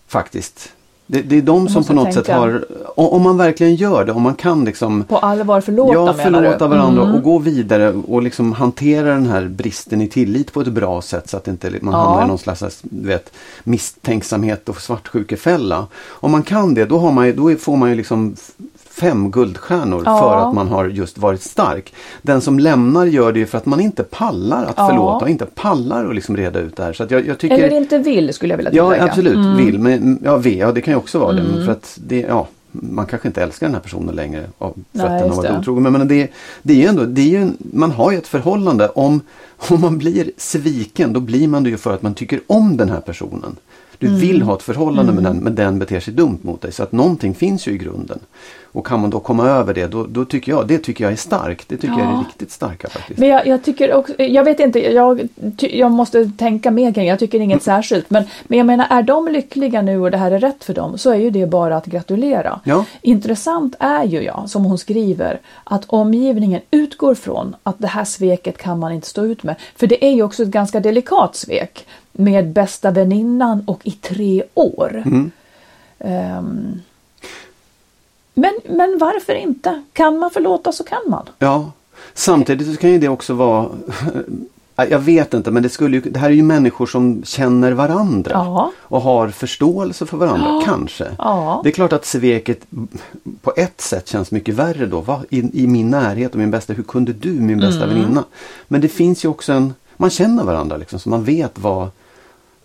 Faktiskt. 0.07 0.73
Det, 1.09 1.21
det 1.21 1.37
är 1.37 1.41
de 1.41 1.69
som 1.69 1.83
på 1.83 1.93
något 1.93 2.13
sätt 2.13 2.25
tänka. 2.25 2.39
har, 2.39 2.65
om 2.95 3.21
man 3.21 3.37
verkligen 3.37 3.75
gör 3.75 4.05
det, 4.05 4.11
om 4.11 4.21
man 4.21 4.35
kan 4.35 4.65
liksom 4.65 5.03
På 5.03 5.17
allvar 5.17 5.61
förlåta 5.61 5.93
Ja, 5.93 6.13
förlåta 6.13 6.67
varandra 6.67 7.03
Mm. 7.03 7.15
och 7.15 7.23
gå 7.23 7.39
vidare 7.39 7.93
och 8.07 8.21
liksom 8.21 8.51
hantera 8.53 9.09
den 9.13 9.25
här 9.25 9.45
bristen 9.47 10.01
i 10.01 10.07
tillit 10.07 10.53
på 10.53 10.61
ett 10.61 10.67
bra 10.67 11.01
sätt 11.01 11.29
så 11.29 11.37
att 11.37 11.47
inte 11.47 11.69
man 11.81 11.93
Ja. 11.93 11.99
hamnar 11.99 12.23
i 12.25 12.27
någon 12.27 12.37
slags 12.37 12.79
vet, 12.81 13.31
misstänksamhet 13.63 14.69
och 14.69 14.81
svartsjukefälla. 14.81 15.87
Om 16.07 16.31
man 16.31 16.43
kan 16.43 16.73
det, 16.73 16.85
då, 16.85 17.11
man, 17.11 17.35
då 17.35 17.55
får 17.55 17.75
man 17.77 17.89
ju 17.89 17.95
liksom 17.95 18.35
fem 18.99 19.31
guldstjärnor 19.31 20.03
Ja. 20.05 20.19
för 20.19 20.47
att 20.47 20.53
man 20.55 20.67
har 20.67 20.85
just 20.85 21.17
varit 21.17 21.41
stark. 21.41 21.93
Den 22.21 22.41
som 22.41 22.59
lämnar 22.59 23.05
gör 23.05 23.31
det 23.31 23.39
ju 23.39 23.45
för 23.45 23.57
att 23.57 23.65
man 23.65 23.79
inte 23.79 24.03
pallar 24.03 24.65
att 24.65 24.73
Ja. 24.77 24.87
förlåta 24.87 25.25
och 25.25 25.29
inte 25.29 25.45
pallar 25.45 26.05
att 26.09 26.15
liksom 26.15 26.37
reda 26.37 26.59
ut 26.59 26.75
det 26.75 26.83
här. 26.83 26.93
Så 26.93 27.05
jag, 27.09 27.27
jag 27.27 27.37
tycker... 27.39 27.55
Eller 27.57 27.77
inte 27.77 27.97
vill 27.97 28.33
skulle 28.33 28.53
jag 28.53 28.57
vilja 28.57 28.71
Ja 28.73 28.83
tillägga. 28.89 29.03
absolut, 29.11 29.59
vill. 29.59 29.79
Men, 29.79 30.19
ja, 30.23 30.37
v, 30.37 30.57
ja 30.59 30.71
det 30.71 30.81
kan 30.81 30.91
ju 30.93 30.97
också 30.97 31.19
vara 31.19 31.31
det. 31.33 31.41
Mm. 31.41 31.51
Men 31.53 31.65
för 31.65 31.71
att 31.71 31.99
det, 32.07 32.19
ja, 32.19 32.47
man 32.71 33.05
kanske 33.05 33.27
inte 33.27 33.43
älskar 33.43 33.67
den 33.67 33.73
här 33.73 33.81
personen 33.81 34.15
längre. 34.15 34.43
Av, 34.57 34.73
för 34.73 34.79
Nej, 34.91 35.05
att 35.05 35.19
den 35.19 35.29
har 35.29 35.35
varit 35.37 35.51
det. 35.51 35.59
otrogen. 35.59 35.83
Men, 35.83 35.93
men 35.93 36.07
det, 36.07 36.31
det 36.63 36.73
är 36.73 36.77
ju 36.77 36.85
ändå, 36.85 37.03
det 37.05 37.21
är 37.21 37.39
ju, 37.39 37.49
man 37.73 37.91
har 37.91 38.11
ju 38.11 38.17
ett 38.17 38.27
förhållande. 38.27 38.87
Om, 38.89 39.21
om 39.69 39.81
man 39.81 39.97
blir 39.97 40.31
sviken 40.37 41.13
då 41.13 41.19
blir 41.19 41.47
man 41.47 41.63
det 41.63 41.69
ju 41.69 41.77
för 41.77 41.93
att 41.93 42.01
man 42.01 42.13
tycker 42.13 42.39
om 42.47 42.77
den 42.77 42.89
här 42.89 42.99
personen. 43.01 43.55
Du 43.99 44.07
Mm. 44.07 44.19
vill 44.19 44.41
ha 44.41 44.55
ett 44.55 44.63
förhållande 44.63 45.13
med 45.13 45.23
den 45.23 45.37
men 45.37 45.55
den 45.55 45.79
beter 45.79 45.99
sig 45.99 46.13
dumt 46.13 46.39
mot 46.41 46.61
dig. 46.61 46.71
Så 46.71 46.83
att 46.83 46.91
någonting 46.91 47.33
finns 47.35 47.67
ju 47.67 47.71
i 47.71 47.77
grunden. 47.77 48.19
Och 48.71 48.87
kan 48.87 48.99
man 48.99 49.09
då 49.09 49.19
komma 49.19 49.47
över 49.49 49.73
det 49.73 49.87
då, 49.87 50.05
då 50.09 50.25
tycker 50.25 50.51
jag, 50.51 50.67
det 50.67 50.77
tycker 50.77 51.03
jag 51.03 51.13
är 51.13 51.17
starkt. 51.17 51.69
Det 51.69 51.75
tycker 51.77 51.93
jag 51.93 52.07
är 52.07 52.11
Ja. 52.11 52.23
riktigt 52.27 52.51
starka 52.51 52.89
faktiskt. 52.89 53.19
Men 53.19 53.29
jag, 53.29 53.47
jag 53.47 53.63
tycker 53.63 53.93
också, 53.93 54.21
jag 54.21 54.43
vet 54.43 54.59
inte, 54.59 54.93
jag, 54.93 55.27
jag 55.59 55.91
måste 55.91 56.31
tänka 56.37 56.71
mer 56.71 56.93
kring. 56.93 57.07
Jag 57.07 57.19
tycker 57.19 57.39
inget 57.39 57.63
särskilt. 57.73 58.09
Men, 58.09 58.23
men 58.47 58.57
jag 58.57 58.65
menar, 58.67 58.87
är 58.89 59.01
de 59.03 59.27
lyckliga 59.27 59.81
nu 59.81 59.99
och 59.99 60.11
det 60.11 60.17
här 60.17 60.31
är 60.31 60.39
rätt 60.39 60.63
för 60.63 60.73
dem 60.73 60.97
så 60.97 61.09
är 61.11 61.15
ju 61.15 61.29
det 61.29 61.45
bara 61.47 61.77
att 61.77 61.85
gratulera. 61.85 62.59
Ja. 62.63 62.85
Intressant 63.01 63.75
är 63.79 64.03
ju, 64.03 64.21
ja, 64.21 64.47
som 64.47 64.65
hon 64.65 64.77
skriver, 64.77 65.39
att 65.63 65.83
omgivningen 65.87 66.61
utgår 66.71 67.15
från 67.15 67.55
att 67.63 67.75
det 67.79 67.87
här 67.87 68.05
sveket 68.05 68.57
kan 68.57 68.79
man 68.79 68.91
inte 68.91 69.07
stå 69.07 69.25
ut 69.25 69.43
med. 69.43 69.55
För 69.75 69.87
det 69.87 70.05
är 70.05 70.11
ju 70.11 70.23
också 70.23 70.43
ett 70.43 70.49
ganska 70.49 70.79
delikat 70.79 71.35
svek 71.35 71.85
med 72.17 72.47
bästa 72.53 72.91
väninnan 72.91 73.63
och 73.67 73.79
i 73.83 73.91
tre 73.91 74.43
år. 74.53 75.03
Mm. 75.05 75.31
Ehm, 75.99 76.81
men, 78.33 78.53
men 78.69 78.97
varför 78.99 79.33
inte? 79.35 79.83
Kan 79.93 80.17
man 80.19 80.29
förlåta 80.31 80.71
så 80.71 80.83
kan 80.83 81.01
man. 81.07 81.25
Ja, 81.39 81.71
samtidigt 82.13 82.67
så 82.73 82.77
kan 82.77 82.89
ju 82.89 82.97
det 82.99 83.07
också 83.09 83.33
vara 83.33 83.69
Jag 84.89 84.99
vet 84.99 85.33
inte 85.33 85.51
men 85.51 85.63
det, 85.63 85.69
skulle 85.69 85.97
ju, 85.97 86.01
det 86.01 86.19
här 86.19 86.29
är 86.29 86.33
ju 86.33 86.43
människor 86.43 86.85
som 86.85 87.23
känner 87.23 87.71
varandra 87.71 88.31
Ja. 88.33 88.71
och 88.77 89.01
har 89.01 89.29
förståelse 89.29 90.05
för 90.05 90.17
varandra, 90.17 90.61
kanske. 90.65 91.07
Ja. 91.17 91.61
Det 91.63 91.69
är 91.69 91.73
klart 91.73 91.93
att 91.93 92.05
sveket 92.05 92.59
på 93.41 93.53
ett 93.57 93.81
sätt 93.81 94.07
känns 94.07 94.31
mycket 94.31 94.55
värre 94.55 94.85
då. 94.85 95.01
Va? 95.01 95.21
I, 95.29 95.63
I 95.63 95.67
min 95.67 95.89
närhet 95.89 96.31
och 96.31 96.37
min 96.39 96.51
bästa, 96.51 96.73
hur 96.73 96.83
kunde 96.83 97.13
du 97.13 97.31
min 97.31 97.59
bästa 97.59 97.83
Mm. 97.83 97.95
väninna? 97.95 98.23
Men 98.67 98.81
det 98.81 98.87
finns 98.89 99.25
ju 99.25 99.29
också 99.29 99.53
en, 99.53 99.73
man 99.97 100.09
känner 100.09 100.43
varandra 100.43 100.77
liksom 100.77 100.99
så 100.99 101.09
man 101.09 101.23
vet 101.23 101.59
vad, 101.59 101.89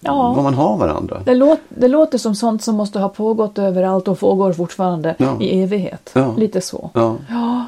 Ja. 0.05 0.33
vad 0.35 0.45
man 0.45 0.55
har 0.55 0.77
varandra. 0.77 1.23
Det, 1.25 1.35
låt, 1.35 1.59
det 1.69 1.89
låter 1.89 2.19
som 2.19 2.35
sånt 2.35 2.63
som 2.63 2.75
måste 2.77 2.99
ha 2.99 3.09
pågått 3.09 3.59
överallt 3.59 4.09
och 4.09 4.19
pågår 4.21 4.53
fortfarande 4.53 5.15
Ja. 5.19 5.41
i 5.41 5.63
evighet. 5.63 6.11
Ja. 6.15 6.35
Lite 6.37 6.61
så. 6.61 6.91
Ja. 6.95 7.17
Ja. 7.31 7.65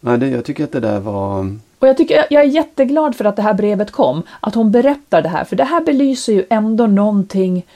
Nej, 0.00 0.18
det, 0.18 0.28
jag 0.28 0.44
tycker 0.44 0.64
att 0.64 0.72
det 0.72 0.80
där 0.80 1.00
var 1.00 1.56
Och 1.78 1.88
jag, 1.88 1.96
tycker, 1.96 2.24
jag 2.30 2.42
är 2.42 2.48
jätteglad 2.48 3.16
för 3.16 3.24
att 3.24 3.36
det 3.36 3.42
här 3.42 3.54
brevet 3.54 3.90
kom. 3.90 4.22
Att 4.40 4.54
hon 4.54 4.70
berättar 4.70 5.22
det 5.22 5.28
här. 5.28 5.44
För 5.44 5.56
det 5.56 5.64
här 5.64 5.80
belyser 5.84 6.32
ju 6.32 6.44
ändå 6.50 6.86
någonting, 6.86 7.66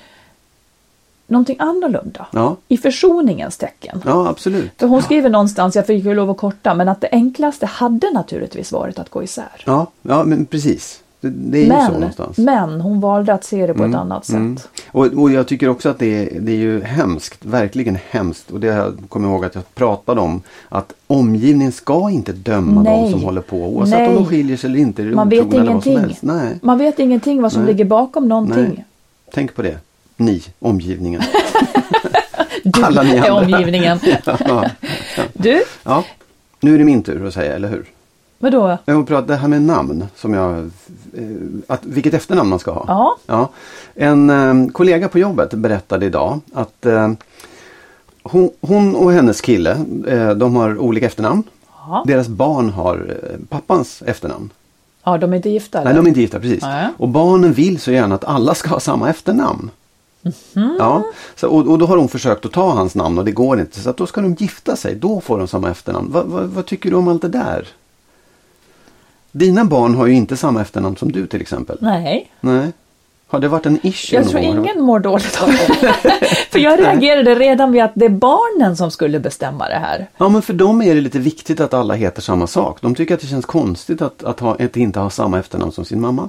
någonting 1.26 1.57
annorlunda. 1.59 2.26
Ja, 2.33 2.57
I 2.68 2.76
försoningens 2.76 3.57
tecken. 3.57 4.02
ja 4.07 4.28
absolut. 4.28 4.70
För 4.78 4.87
hon 4.87 5.02
skriver 5.02 5.30
någonstans, 5.30 5.76
jag 5.76 5.87
fick 5.87 6.04
ju 6.04 6.14
lov 6.14 6.30
att 6.30 6.37
korta, 6.38 6.74
men 6.74 6.88
att 6.88 7.00
det 7.00 7.09
enklaste 7.12 7.66
hade 7.66 8.11
naturligtvis 8.11 8.72
varit 8.72 8.98
att 8.98 9.11
gå 9.11 9.22
isär. 9.22 9.62
Ja, 9.66 9.87
ja 10.02 10.24
men 10.24 10.46
precis. 10.46 11.00
Det, 11.24 11.30
det 11.30 11.64
är 11.64 11.68
Men, 11.68 12.12
men 12.37 12.80
hon 12.80 13.00
valde 13.00 13.32
att 13.34 13.44
se 13.44 13.66
det 13.66 13.74
på 13.74 13.84
ett 13.84 13.94
annat 13.94 14.24
sätt. 14.26 14.34
Mm. 14.34 14.56
Och, 14.90 15.06
och 15.06 15.30
jag 15.30 15.48
tycker 15.48 15.68
också 15.68 15.88
att 15.88 15.98
det 15.98 16.37
är, 16.37 16.40
det 16.40 16.52
är 16.52 16.56
ju 16.56 16.82
hemskt, 16.82 17.44
verkligen 17.44 17.98
hemskt. 18.10 18.50
Och 18.50 18.60
det 18.60 18.66
jag 18.66 18.98
kommer 19.08 19.28
ihåg 19.28 19.44
att 19.44 19.54
jag 19.54 19.74
pratade 19.74 20.20
om. 20.20 20.42
Att 20.68 20.92
omgivningen 21.06 21.72
ska 21.72 22.10
inte 22.10 22.32
döma 22.32 22.82
Nej. 22.82 23.02
de 23.02 23.10
som 23.10 23.22
håller 23.22 23.40
på. 23.40 23.56
Oavsett 23.56 23.98
Nej. 23.98 24.08
om 24.08 24.14
de 24.14 24.26
skiljer 24.26 24.56
sig 24.56 24.70
eller 24.70 24.80
inte. 24.80 25.02
Är 25.02 25.06
Man 25.06 25.28
vet 25.28 25.52
ingenting. 25.54 26.16
Nej. 26.20 26.58
Man 26.62 26.78
vet 26.78 26.98
ingenting 26.98 27.42
vad 27.42 27.52
som 27.52 27.62
Nej. 27.62 27.72
ligger 27.72 27.84
bakom 27.84 28.28
någonting. 28.28 28.64
Nej. 28.74 28.84
Tänk 29.32 29.54
på 29.54 29.62
det. 29.62 29.78
Ni, 30.16 30.42
omgivningen. 30.58 31.22
Du 32.64 32.82
Alla 32.82 33.02
ni 33.02 33.10
är 33.16 33.30
andra. 33.30 33.56
omgivningen. 33.56 33.98
ja. 34.24 34.70
Du, 35.32 35.62
ja. 35.82 36.04
Nu 36.60 36.74
är 36.74 36.78
det 36.78 36.84
min 36.84 37.02
tur 37.02 37.26
att 37.26 37.34
säga, 37.34 37.54
eller 37.54 37.68
hur? 37.68 37.84
Vadå? 38.44 38.78
Jag 38.85 38.96
vill 38.96 39.07
prata 39.07 39.26
det 39.26 39.37
här 39.37 39.48
med 39.48 39.62
namn. 39.62 40.07
Som 40.16 40.35
jag, 40.35 40.59
eh, 40.59 41.22
att, 41.66 41.85
vilket 41.85 42.14
efternamn 42.14 42.50
man 42.50 42.59
ska 42.59 42.70
ha. 42.72 42.85
Ja. 42.88 43.16
Ja. 43.26 43.48
En 43.94 44.30
eh, 44.30 44.72
kollega 44.72 45.09
på 45.09 45.18
jobbet 45.18 45.54
berättade 45.54 46.07
idag 46.07 46.40
att 46.52 46.87
eh, 46.87 47.12
hon, 48.22 48.50
hon 48.61 48.96
och 48.96 49.12
hennes 49.12 49.40
kille, 49.40 49.85
eh, 50.09 50.30
de 50.30 50.57
har 50.57 50.78
olika 50.78 51.07
efternamn. 51.07 51.42
Ja. 51.87 52.04
Deras 52.07 52.28
barn 52.28 52.70
har 52.70 53.16
eh, 53.22 53.38
pappans 53.48 54.02
efternamn. 54.07 54.50
Ja, 55.04 55.18
de 55.18 55.33
är 55.33 55.37
inte 55.37 55.50
gifta 55.50 55.80
eller? 55.80 55.90
Nej, 55.90 55.96
de 55.96 56.07
är 56.07 56.09
inte 56.09 56.20
gifta 56.20 56.40
precis. 56.40 56.62
Nej. 56.62 56.88
Och 56.96 57.09
barnen 57.09 57.52
vill 57.52 57.80
så 57.80 57.92
gärna 57.92 58.14
att 58.14 58.24
alla 58.24 58.54
ska 58.54 58.68
ha 58.68 58.80
samma 58.80 59.11
efternamn. 59.11 59.70
Mhm. 60.54 60.76
Ja, 60.78 61.02
så, 61.37 61.48
och, 61.48 61.68
och 61.70 61.78
då 61.78 61.87
har 61.87 61.96
hon 61.96 62.09
försökt 62.09 62.46
att 62.46 62.52
ta 62.52 62.70
hans 62.70 62.94
namn 62.94 63.18
och 63.18 63.24
det 63.24 63.33
går 63.33 63.61
inte. 63.61 63.80
Så 63.80 63.92
då 63.92 64.07
ska 64.07 64.20
de 64.20 64.35
gifta 64.35 64.76
sig, 64.76 64.94
då 64.94 65.20
får 65.20 65.38
de 65.38 65.48
samma 65.48 65.70
efternamn. 65.70 66.12
Va, 66.12 66.22
va, 66.22 66.40
vad 66.42 66.66
tycker 66.66 66.90
du 66.90 66.96
om 66.96 67.09
allt 67.09 67.22
det 67.22 67.28
där? 67.28 67.68
Dina 69.37 69.64
barn 69.64 69.94
har 69.94 70.07
ju 70.07 70.12
inte 70.14 70.37
samma 70.37 70.61
efternamn 70.61 70.97
som 70.97 71.12
du 71.12 71.27
till 71.27 71.40
exempel. 71.40 71.79
Nej, 71.81 72.31
Nej. 72.40 72.73
Har 73.27 73.40
det 73.40 73.49
varit 73.49 73.66
en 73.66 73.87
issue 73.87 74.18
jag 74.20 74.29
tror 74.29 74.40
ingen 74.42 74.83
mår 74.83 74.99
dåligt 74.99 75.42
av 75.42 75.49
det. 75.49 75.92
För 76.51 76.59
jag 76.59 76.81
reagerade 76.81 77.35
redan 77.35 77.73
vid 77.73 77.83
att 77.83 77.92
det 77.94 78.05
är 78.05 78.09
barnen 78.09 78.77
som 78.77 78.90
skulle 78.90 79.20
bestämma 79.20 79.68
det 79.68 79.75
här. 79.75 80.07
Ja 80.16 80.29
men 80.29 80.42
för 80.42 80.53
dem 80.53 80.83
är 80.83 80.94
det 80.94 81.01
lite 81.01 81.18
viktigt 81.18 81.61
att 81.61 81.75
alla 81.75 81.94
heter 81.94 82.23
samma 82.23 82.47
sak. 82.47 82.79
De 82.81 82.94
tycker 82.94 83.14
att 83.14 83.20
det 83.20 83.27
känns 83.27 83.47
konstigt 83.47 84.03
att, 84.03 84.25
att, 84.25 84.40
ha, 84.40 84.55
att 84.55 84.77
inte 84.77 85.01
ha 85.01 85.11
samma 85.11 85.38
efternamn 85.38 85.73
som 85.73 85.85
sin 85.85 86.01
mamma. 86.01 86.29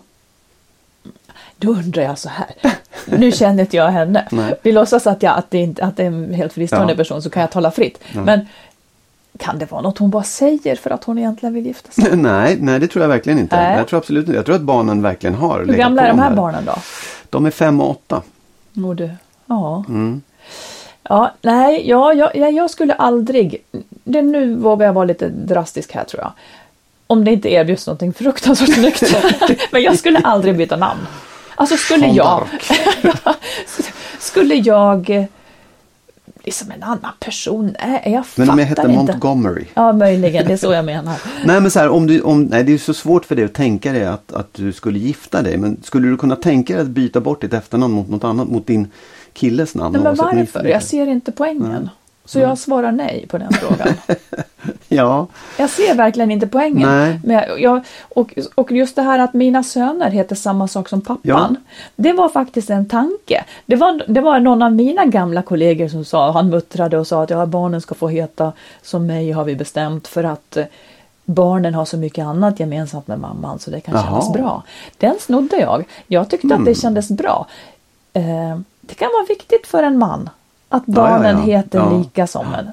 Då 1.58 1.70
undrar 1.72 2.04
jag 2.04 2.20
så 2.20 2.30
här. 2.30 2.76
Nu 3.06 3.32
känner 3.32 3.64
inte 3.64 3.78
jag 3.78 3.90
henne. 3.90 4.28
Nej. 4.32 4.54
Vi 4.64 4.72
låtsas 4.72 5.08
att, 5.08 5.24
jag, 5.24 5.38
att, 5.38 5.52
det 5.52 5.58
inte, 5.58 5.84
att 5.86 5.98
det 5.98 6.04
är 6.04 6.08
en 6.08 6.34
helt 6.34 6.54
fristående 6.54 6.94
Ja. 6.94 6.98
person 6.98 7.22
så 7.22 7.30
kan 7.30 7.42
jag 7.42 7.52
tala 7.52 7.72
fritt. 7.72 8.00
Men 8.14 8.48
kan 9.38 9.60
det 9.60 9.72
vara 9.72 9.82
något 9.82 9.98
hon 9.98 10.10
bara 10.10 10.24
säger 10.24 10.76
för 10.76 10.90
att 10.90 11.04
hon 11.04 11.18
egentligen 11.18 11.54
vill 11.54 11.66
gifta 11.66 11.92
sig? 11.92 12.16
nej, 12.18 12.58
nej 12.60 12.80
det 12.80 12.88
tror 12.88 13.02
jag 13.02 13.10
verkligen 13.10 13.40
inte. 13.40 13.56
Nej. 13.56 13.78
Jag 13.78 13.88
tror 13.88 14.00
absolut 14.00 14.28
inte. 14.28 14.36
Jag 14.36 14.46
tror 14.46 14.56
att 14.56 14.62
barnen 14.62 15.02
verkligen 15.02 15.36
har 15.36 15.60
Hur 15.60 15.74
gamla 15.74 16.02
är 16.02 16.08
de 16.08 16.20
här 16.20 16.30
det. 16.30 16.36
barnen 16.36 16.66
då? 16.66 16.76
De 17.30 17.46
är 17.46 17.52
fem 17.52 17.82
och 17.82 17.90
åtta. 17.90 18.22
Och 18.86 18.96
du, 18.96 19.10
ja. 19.46 19.84
Mm. 19.88 20.22
Ja, 21.10 21.32
nej, 21.42 21.90
ja, 21.90 22.14
jag, 22.14 22.54
jag, 22.54 22.70
skulle 22.70 22.94
aldrig, 22.94 23.64
det, 24.04 24.22
nu 24.22 24.56
vågar 24.56 24.86
jag 24.86 24.94
vara 24.94 25.06
lite 25.06 25.30
drastisk 25.30 25.92
här 25.92 26.04
tror 26.04 26.22
jag. 26.22 26.32
Om 27.08 27.26
det 27.26 27.32
inte 27.32 27.50
erbjuds 27.50 27.88
någonting 27.88 28.14
fruktansvärt 28.14 28.74
snyggt. 28.74 29.16
Men 29.72 29.82
jag 29.82 30.00
skulle 30.00 30.20
aldrig 30.20 30.58
byta 30.58 30.76
namn. 30.76 31.08
Alltså 31.56 31.78
skulle 31.78 32.08
Von 32.08 32.16
jag, 32.16 32.48
skulle 34.20 34.56
jag 34.56 35.28
eh, 36.46 36.52
bli 36.52 36.52
som 36.52 36.72
en 36.72 36.84
annan 36.84 37.12
person? 37.20 37.76
Nej, 37.86 38.02
jag 38.06 38.14
Men 38.14 38.24
fattar 38.24 38.54
om 38.54 38.60
jag 38.60 38.66
hette 38.66 38.82
inte. 38.82 39.12
Montgomery. 39.12 39.66
Ja, 39.74 39.94
möjligen, 39.94 40.48
det 40.48 40.54
är 40.54 40.58
så 40.58 40.74
jag 40.74 40.86
menar. 40.86 41.16
Nej 41.46 41.62
men 41.62 41.72
så 41.72 41.80
här, 41.80 41.90
om 41.90 42.08
du, 42.08 42.22
om, 42.22 42.44
nej, 42.44 42.64
det 42.64 42.74
är 42.74 42.78
så 42.78 42.94
svårt 42.94 43.26
för 43.26 43.36
dig 43.36 43.46
att 43.46 43.54
tänka 43.54 43.92
dig 43.92 44.06
att, 44.06 44.34
att 44.34 44.54
du 44.54 44.74
skulle 44.74 45.00
gifta 45.00 45.42
dig. 45.42 45.58
Men 45.58 45.78
skulle 45.84 46.08
du 46.08 46.18
kunna 46.18 46.36
tänka 46.36 46.74
dig 46.74 46.82
att 46.82 46.88
byta 46.88 47.22
bort 47.22 47.42
ditt 47.42 47.54
efternamn 47.54 47.94
mot 47.94 48.10
något 48.10 48.24
annat, 48.24 48.48
mot 48.48 48.68
din 48.68 48.88
killes 49.34 49.76
namn? 49.76 49.94
Nej, 49.94 50.04
men 50.04 50.16
varför? 50.16 50.66
Jag 50.66 50.84
ser 50.84 51.08
inte 51.08 51.32
poängen. 51.32 51.90
Så 52.26 52.40
jag 52.40 52.58
svarar 52.58 52.92
nej 52.92 53.26
på 53.30 53.38
den 53.38 53.54
frågan. 53.54 53.88
Ja, 54.88 55.28
Jag 55.58 55.70
ser 55.70 55.96
verkligen 55.96 56.32
inte 56.32 56.48
poängen. 56.48 56.90
Nej. 56.90 57.20
Men 57.24 57.44
jag, 57.62 57.86
och, 58.02 58.34
och 58.56 58.72
just 58.72 58.96
det 58.96 59.02
här 59.02 59.20
att 59.20 59.34
mina 59.34 59.64
söner 59.64 60.10
heter 60.10 60.36
samma 60.36 60.68
sak 60.68 60.90
som 60.90 61.02
pappan. 61.02 61.20
Ja. 61.24 61.56
Det 61.96 62.14
var 62.14 62.30
faktiskt 62.30 62.70
en 62.70 62.86
tanke. 62.90 63.46
Det 63.66 63.76
var, 63.76 64.04
det 64.08 64.22
var 64.22 64.40
någon 64.40 64.62
av 64.62 64.72
mina 64.72 65.06
gamla 65.06 65.42
kollegor 65.42 65.88
som 65.88 66.06
sa, 66.06 66.32
han 66.32 66.50
muttrade 66.50 66.98
och 66.98 67.08
sa 67.08 67.24
att 67.24 67.30
ja, 67.30 67.46
barnen 67.46 67.82
ska 67.82 67.96
få 67.96 68.08
heta 68.08 68.52
som 68.82 69.06
mig 69.06 69.32
har 69.32 69.44
vi 69.44 69.56
bestämt 69.56 70.08
för 70.08 70.24
att 70.24 70.58
eh, 70.58 70.66
barnen 71.26 71.74
har 71.74 71.86
så 71.86 71.98
mycket 71.98 72.26
annat 72.26 72.60
gemensamt 72.60 73.08
med 73.08 73.20
mamman 73.20 73.60
så 73.60 73.72
det 73.72 73.82
kan 73.82 73.94
Jaha. 73.94 74.08
Mm. 74.08 74.12
kännas 74.22 74.34
bra. 74.34 74.64
Den 74.98 75.16
snodde 75.20 75.58
jag. 75.58 75.86
Jag 76.08 76.30
tyckte 76.30 76.56
att 76.56 76.66
det 76.66 76.76
kändes 76.76 77.10
bra. 77.10 77.48
Eh, 78.14 78.60
det 78.82 78.94
kan 78.96 79.10
vara 79.14 79.26
viktigt 79.30 79.68
för 79.68 79.84
en 79.84 79.98
man 79.98 80.30
att 80.70 80.86
barnen 80.86 81.38
ja. 81.38 81.44
heter 81.44 81.80
Ja. 81.80 81.98
lika 81.98 82.28
som 82.28 82.54
en. 82.54 82.68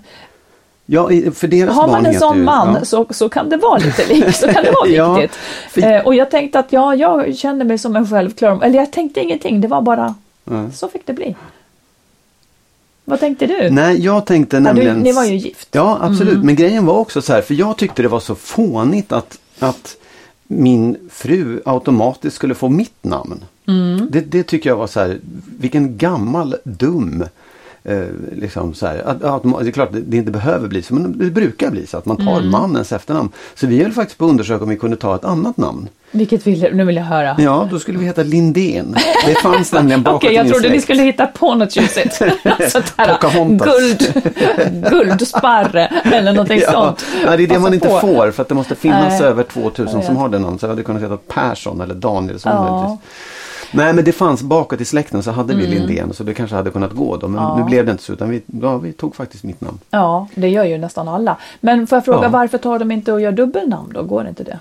ja 0.87 1.09
för 1.35 1.47
deras 1.47 1.77
Har 1.77 1.89
man 1.89 1.99
en 1.99 2.07
heter 2.07 2.19
sån 2.19 2.45
man 2.45 2.75
ja. 2.75 2.85
så, 2.85 3.07
så 3.11 3.29
kan 3.29 3.49
det 3.49 3.57
vara 3.57 3.79
lite 3.79 4.07
lik, 4.07 4.35
så 4.35 4.47
kan 4.47 4.65
det 4.65 4.71
vara 4.71 4.89
Ja, 4.97 5.15
viktigt. 5.15 5.85
Eh, 5.85 6.07
och 6.07 6.15
jag 6.15 6.31
tänkte 6.31 6.59
att 6.59 6.73
ja, 6.73 6.95
jag 6.95 7.37
kände 7.37 7.65
mig 7.65 7.79
som 7.79 7.97
en 7.97 8.07
självklar, 8.09 8.63
eller 8.63 8.79
jag 8.79 8.93
tänkte 8.93 9.21
ingenting, 9.21 9.61
det 9.61 9.69
var 9.69 9.83
bara, 9.83 10.15
så 10.75 10.89
fick 10.89 11.07
det 11.07 11.13
bli. 11.13 11.37
Vad 13.05 13.21
tänkte 13.21 13.47
du? 13.47 13.71
Nej, 13.71 14.01
jag 14.05 14.27
tänkte 14.27 14.57
Ja, 14.57 14.61
du, 14.61 14.65
nämligen... 14.65 14.99
ni 15.01 15.13
var 15.13 15.25
ju 15.25 15.37
gift. 15.37 15.69
Ja, 15.73 15.99
absolut. 16.01 16.45
Men 16.45 16.57
grejen 16.57 16.87
var 16.87 16.99
också 16.99 17.23
så 17.23 17.33
här, 17.33 17.43
för 17.43 17.55
jag 17.55 17.77
tyckte 17.77 18.03
det 18.03 18.09
var 18.09 18.21
så 18.21 18.35
fånigt 18.35 19.13
att, 19.13 19.39
att 19.59 19.97
min 20.47 20.97
fru 21.11 21.63
automatiskt 21.65 22.37
skulle 22.37 22.55
få 22.55 22.69
mitt 22.69 23.05
namn. 23.05 23.45
Det, 24.11 24.21
det 24.21 24.43
tycker 24.43 24.71
jag 24.71 24.77
var 24.77 24.87
så 24.87 25.01
här, 25.01 25.19
vilken 25.59 25.99
gammal 25.99 26.57
dum 26.65 27.25
Eh, 27.85 28.03
liksom 28.33 28.75
så 28.75 28.87
här, 28.87 29.03
att, 29.07 29.25
att, 29.25 29.43
det 29.43 29.69
är 29.69 29.71
klart 29.71 29.89
det, 29.93 30.17
inte 30.17 30.31
behöver 30.31 30.69
bli 30.69 30.83
så 30.83 30.95
men 30.95 31.19
det 31.19 31.31
brukar 31.31 31.71
bli 31.71 31.87
så 31.87 31.99
att 31.99 32.07
man 32.07 32.17
tar 32.17 32.43
mannens 32.43 32.93
efternamn. 32.93 33.31
Så 33.55 33.67
vi 33.67 33.83
höll 33.83 33.93
faktiskt 33.93 34.19
på 34.19 34.25
att 34.25 34.31
undersöka 34.31 34.65
om 34.65 34.71
vi 34.71 34.77
kunde 34.77 34.97
ta 34.97 35.15
ett 35.15 35.25
annat 35.25 35.57
namn. 35.57 35.89
Vilket 36.11 36.47
vill, 36.47 36.69
nu 36.73 36.85
vill 36.85 36.97
jag 36.97 37.05
höra. 37.05 37.37
Ja, 37.39 37.69
då 37.71 37.79
skulle 37.79 37.99
vi 37.99 38.05
heta 38.05 38.23
Lindén. 38.23 38.97
Det 39.27 39.35
fanns 39.35 39.73
nämligen 39.73 40.03
bakåt 40.03 40.17
Okej, 40.17 40.33
i 40.33 40.37
jag 40.37 40.49
trodde 40.49 40.63
ni 40.63 40.69
släkt. 40.69 40.85
skulle 40.85 41.03
hitta 41.03 41.27
på 41.27 41.55
något 41.55 41.73
tjusigt. 41.73 42.15
Sånt 42.69 42.95
här, 42.97 43.13
Pocahontas. 43.13 43.69
guld, 43.69 44.23
guldsparre 44.91 45.87
eller 46.05 46.33
någonting 46.33 46.61
sånt. 46.61 47.05
Nej, 47.27 47.37
det 47.37 47.43
är 47.43 47.47
det 47.47 47.59
man 47.59 47.75
inte 47.75 47.89
på. 47.89 47.99
får 47.99 48.31
för 48.31 48.43
att 48.43 48.49
det 48.49 48.55
måste 48.55 48.75
finnas 48.75 49.21
Nej. 49.21 49.29
över 49.29 49.43
2000 49.43 49.95
Jag 49.95 50.05
som 50.05 50.17
har 50.17 50.29
det 50.29 50.39
namnet. 50.39 50.61
Så 50.61 50.67
jag 50.67 50.71
hade 50.71 50.83
kunnat 50.83 51.03
heta 51.03 51.17
Persson 51.17 51.81
eller 51.81 51.95
Danielsson. 51.95 52.53
Ja. 52.53 52.79
möjligtvis. 52.81 53.09
Nej 53.73 53.93
men 53.93 54.05
det 54.05 54.13
fanns 54.13 54.43
bakåt 54.43 54.81
i 54.81 54.85
släkten 54.85 55.23
så 55.23 55.31
hade 55.31 55.55
vi 55.55 55.67
Lindén 55.67 56.13
så 56.13 56.25
det 56.25 56.35
kanske 56.35 56.57
hade 56.57 56.71
kunnat 56.71 56.93
gå 56.93 57.17
då. 57.17 57.29
Men 57.29 57.59
nu 57.59 57.65
blev 57.65 57.87
det 57.87 57.93
inte 57.93 58.05
så 58.05 58.13
utan 58.13 58.31
vi, 58.31 58.43
ja, 58.63 58.77
vi 58.79 58.93
tog 58.93 59.17
faktiskt 59.17 59.45
mitt 59.45 59.61
namn. 59.61 59.79
Ja, 59.91 60.29
det 60.35 60.49
gör 60.49 60.65
ju 60.65 60.79
nästan 60.79 61.09
alla. 61.09 61.37
Men 61.61 61.87
får 61.87 61.97
jag 61.97 62.05
fråga 62.05 62.23
Ja. 62.23 62.29
varför 62.29 62.59
tar 62.59 62.79
de 62.79 62.91
inte 62.91 63.13
och 63.13 63.21
gör 63.21 63.33
dubbelnamn 63.33 63.93
då? 63.95 64.03
Går 64.03 64.29
inte 64.29 64.45
det? 64.45 64.59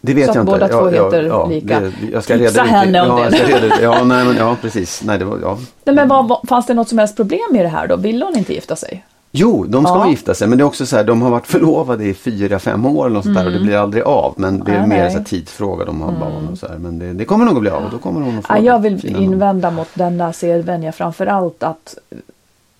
Det 0.00 0.14
vet 0.14 0.24
Så 0.24 0.30
att 0.30 0.36
jag 0.36 0.42
inte. 0.42 0.52
båda 0.52 0.68
två 0.68 0.88
heter 0.88 1.48
lika. 1.48 1.80
Det, 1.80 1.92
jag 2.12 2.24
ska 2.24 2.38
Tipsa 2.38 2.62
reda 2.62 2.70
henne 2.70 3.00
om 3.02 3.18
ja, 3.22 3.30
det. 3.30 3.82
Ja, 3.82 4.04
nej, 4.04 4.24
men, 4.24 4.36
ja, 4.38 4.56
precis. 4.60 5.02
Nej, 5.04 5.18
det 5.18 5.24
var, 5.24 5.38
ja. 5.42 5.58
Nej, 5.84 5.94
men 5.94 6.08
vad, 6.08 6.40
fanns 6.48 6.66
det 6.66 6.74
något 6.74 6.88
som 6.88 6.98
helst 6.98 7.16
problem 7.16 7.56
i 7.56 7.58
det 7.58 7.68
här 7.68 7.86
då? 7.86 7.96
Ville 7.96 8.24
hon 8.24 8.36
inte 8.38 8.54
gifta 8.54 8.76
sig? 8.76 9.04
Jo, 9.32 9.64
de 9.68 9.84
ska 9.84 9.94
Ja. 9.94 10.10
gifta 10.10 10.34
sig 10.34 10.48
men 10.48 10.58
det 10.58 10.62
är 10.62 10.66
också 10.66 10.86
så 10.86 10.96
här, 10.96 11.04
de 11.04 11.22
har 11.22 11.30
varit 11.30 11.46
förlovade 11.46 12.04
i 12.04 12.14
fyra, 12.14 12.58
fem 12.58 12.86
år 12.86 13.06
eller 13.06 13.14
något 13.14 13.24
sånt 13.24 13.36
där, 13.36 13.46
och 13.46 13.52
det 13.52 13.60
blir 13.60 13.76
aldrig 13.76 14.02
av. 14.02 14.34
Men 14.36 14.64
det 14.64 14.72
är 14.72 14.78
Nej, 14.78 14.88
mer 14.88 15.00
Mm. 15.00 15.12
här, 15.12 15.24
tidsfråga, 15.24 15.84
de 15.84 16.00
har 16.00 16.12
barn 16.12 16.48
och 16.52 16.58
så 16.58 16.68
här. 16.68 16.78
Men 16.78 16.98
det, 16.98 17.12
det 17.12 17.24
kommer 17.24 17.44
nog 17.44 17.54
att 17.56 17.60
bli 17.60 17.70
av 17.70 17.84
och 17.84 17.90
då 17.90 17.98
kommer 17.98 18.20
hon 18.20 18.38
att 18.38 18.46
få 18.46 18.52
Ja, 18.54 18.58
jag 18.58 18.78
vill 18.80 19.00
fina 19.00 19.18
namn. 19.18 19.32
invända 19.32 19.70
mot 19.70 19.88
denna 19.94 20.32
sedvänja 20.32 20.92
framför 20.92 21.26
allt 21.26 21.62
att, 21.62 21.94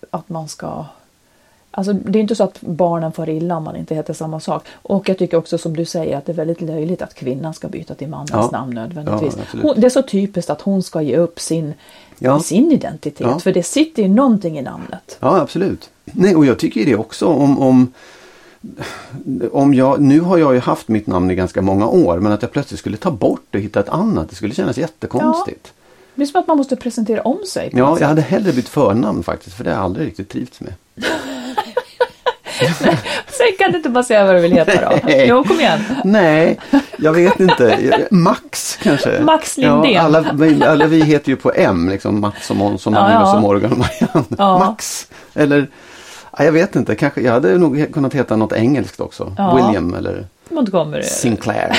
att 0.09 0.29
man 0.29 0.47
ska 0.47 0.85
Alltså 1.73 1.93
det 1.93 2.19
är 2.19 2.21
inte 2.21 2.35
så 2.35 2.43
att 2.43 2.61
barnen 2.61 3.11
får 3.11 3.29
illa 3.29 3.57
om 3.57 3.63
man 3.63 3.75
inte 3.75 3.95
heter 3.95 4.13
samma 4.13 4.39
sak. 4.39 4.63
Och 4.73 5.09
jag 5.09 5.17
tycker 5.17 5.37
också 5.37 5.57
som 5.57 5.75
du 5.77 5.85
säger 5.85 6.17
att 6.17 6.25
det 6.25 6.31
är 6.31 6.35
väldigt 6.35 6.61
löjligt 6.61 7.01
att 7.01 7.13
kvinnan 7.13 7.53
ska 7.53 7.67
byta 7.67 7.95
till 7.95 8.07
mannens 8.07 8.31
Ja. 8.31 8.49
namn 8.51 8.73
nödvändigtvis. 8.73 9.37
Ja, 9.53 9.59
hon, 9.61 9.73
det 9.79 9.85
är 9.87 9.89
så 9.89 10.01
typiskt 10.01 10.49
att 10.49 10.61
hon 10.61 10.83
ska 10.83 11.01
ge 11.01 11.17
upp 11.17 11.39
sin, 11.39 11.73
Ja. 12.19 12.39
sin 12.39 12.71
identitet. 12.71 13.41
För 13.41 13.51
det 13.53 13.63
sitter 13.63 14.03
ju 14.03 14.09
någonting 14.09 14.59
i 14.59 14.61
namnet. 14.61 15.17
Ja, 15.19 15.37
absolut. 15.41 15.89
Nej, 16.11 16.35
och 16.35 16.45
jag 16.45 16.59
tycker 16.59 16.85
det 16.85 16.95
också 16.95 17.25
om, 17.25 17.59
om 17.59 17.93
om 19.51 19.73
jag, 19.73 20.01
nu 20.01 20.19
har 20.19 20.37
jag 20.37 20.53
ju 20.53 20.59
haft 20.59 20.87
mitt 20.87 21.07
namn 21.07 21.31
i 21.31 21.35
ganska 21.35 21.61
många 21.61 21.87
år 21.87 22.19
men 22.19 22.31
att 22.31 22.41
jag 22.41 22.51
plötsligt 22.51 22.79
skulle 22.79 22.97
ta 22.97 23.11
bort 23.11 23.41
det 23.49 23.57
och 23.57 23.63
hitta 23.63 23.79
ett 23.79 23.89
annat, 23.89 24.29
det 24.29 24.35
skulle 24.35 24.53
kännas 24.53 24.77
jättekonstigt. 24.77 25.73
Det 26.15 26.21
är 26.21 26.25
som 26.25 26.39
att 26.41 26.47
man 26.47 26.57
måste 26.57 26.75
presentera 26.75 27.21
om 27.21 27.37
sig. 27.47 27.69
Ja, 27.73 27.77
jag 27.79 27.97
sätt. 27.97 28.07
hade 28.07 28.21
hellre 28.21 28.53
bytt 28.53 28.69
förnamn 28.69 29.23
faktiskt 29.23 29.55
för 29.57 29.63
det 29.63 29.69
har 29.69 29.77
jag 29.77 29.83
aldrig 29.85 30.07
riktigt 30.07 30.29
trivts 30.29 30.61
med. 30.61 30.73
Sen 33.27 33.47
kan 33.59 33.71
du 33.71 33.77
inte 33.77 33.89
bara 33.89 34.03
säga 34.03 34.25
vad 34.25 34.35
du 34.35 34.39
vill 34.41 34.51
heta 34.51 34.89
då? 34.89 34.97
Nej. 35.07 35.25
Jo, 35.29 35.43
kom 35.43 35.59
igen. 35.59 35.79
Nej, 36.03 36.59
jag 36.97 37.13
vet 37.13 37.39
inte. 37.39 38.07
Max 38.11 38.79
kanske? 38.83 39.21
Max 39.21 39.57
Lindén. 39.57 39.91
Ja, 39.93 40.01
alla, 40.01 40.31
vi- 40.33 40.63
alla 40.63 40.87
vi 40.87 41.01
heter 41.03 41.29
ju 41.29 41.35
på 41.35 41.51
M, 41.55 41.89
liksom 41.89 42.19
Mats 42.21 42.49
och 42.49 42.55
Måns 42.55 42.87
och 42.87 42.93
Ja, 42.93 42.99
Magnus 42.99 43.27
ja. 43.29 43.35
och 43.35 43.41
Morgan 43.41 43.71
och 43.71 43.77
Marianne. 43.77 44.25
Ja. 44.37 44.59
Max. 44.59 45.07
Eller, 45.33 45.57
ja, 45.59 45.65
jag 46.43 46.51
vet 46.51 46.75
inte, 46.75 46.95
kanske, 46.95 47.21
jag 47.21 47.31
hade 47.31 47.57
nog 47.57 47.93
kunnat 47.93 48.13
heta 48.13 48.35
något 48.35 48.53
engelskt 48.53 48.99
också. 48.99 49.33
Ja. 49.37 49.55
William 49.55 49.93
eller 49.93 50.25
Montgomery. 50.49 51.03
Sinclair. 51.03 51.77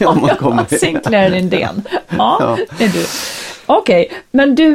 Man 0.04 0.36
kommer. 0.36 0.78
Sinclair 0.78 1.30
Lindén. 1.30 1.82
Ja, 2.08 2.36
Ja. 2.40 2.58
det 2.78 2.84
är 2.84 2.88
du. 2.88 3.06
Okej, 3.66 4.12
men 4.30 4.54
du 4.54 4.74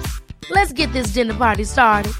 Let's 0.55 0.73
get 0.73 0.93
this 0.93 1.13
dinner 1.13 1.33
party 1.33 1.65
started. 1.65 2.11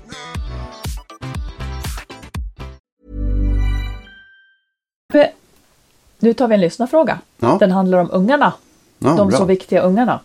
Nu 6.19 6.33
tar 6.33 6.47
vi 6.47 6.55
en 6.55 6.61
lyssnarfråga. 6.61 7.19
Ja. 7.39 7.57
Den 7.59 7.71
handlar 7.71 7.97
om 7.97 8.09
ungarna. 8.11 8.53
Ja, 8.99 9.07
de 9.07 9.15
bra. 9.15 9.23
Mm. 9.23 9.31
så 9.37 9.45
viktiga 9.45 9.81
ungarna. 9.81 10.19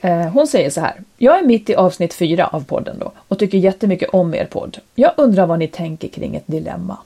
Eh, 0.00 0.18
Hon 0.20 0.46
säger 0.46 0.70
så 0.70 0.80
här. 0.80 1.02
Jag 1.18 1.38
är 1.38 1.42
mitt 1.42 1.70
i 1.70 1.74
avsnitt 1.74 2.14
fyra 2.14 2.46
av 2.46 2.64
podden 2.64 2.98
då 2.98 3.12
och 3.28 3.38
tycker 3.38 3.58
jättemycket 3.58 4.08
om 4.08 4.34
er 4.34 4.44
podd. 4.44 4.78
Jag 4.94 5.12
undrar 5.16 5.46
vad 5.46 5.58
ni 5.58 5.68
tänker 5.68 6.08
kring 6.08 6.36
ett 6.36 6.46
dilemma. 6.46 6.96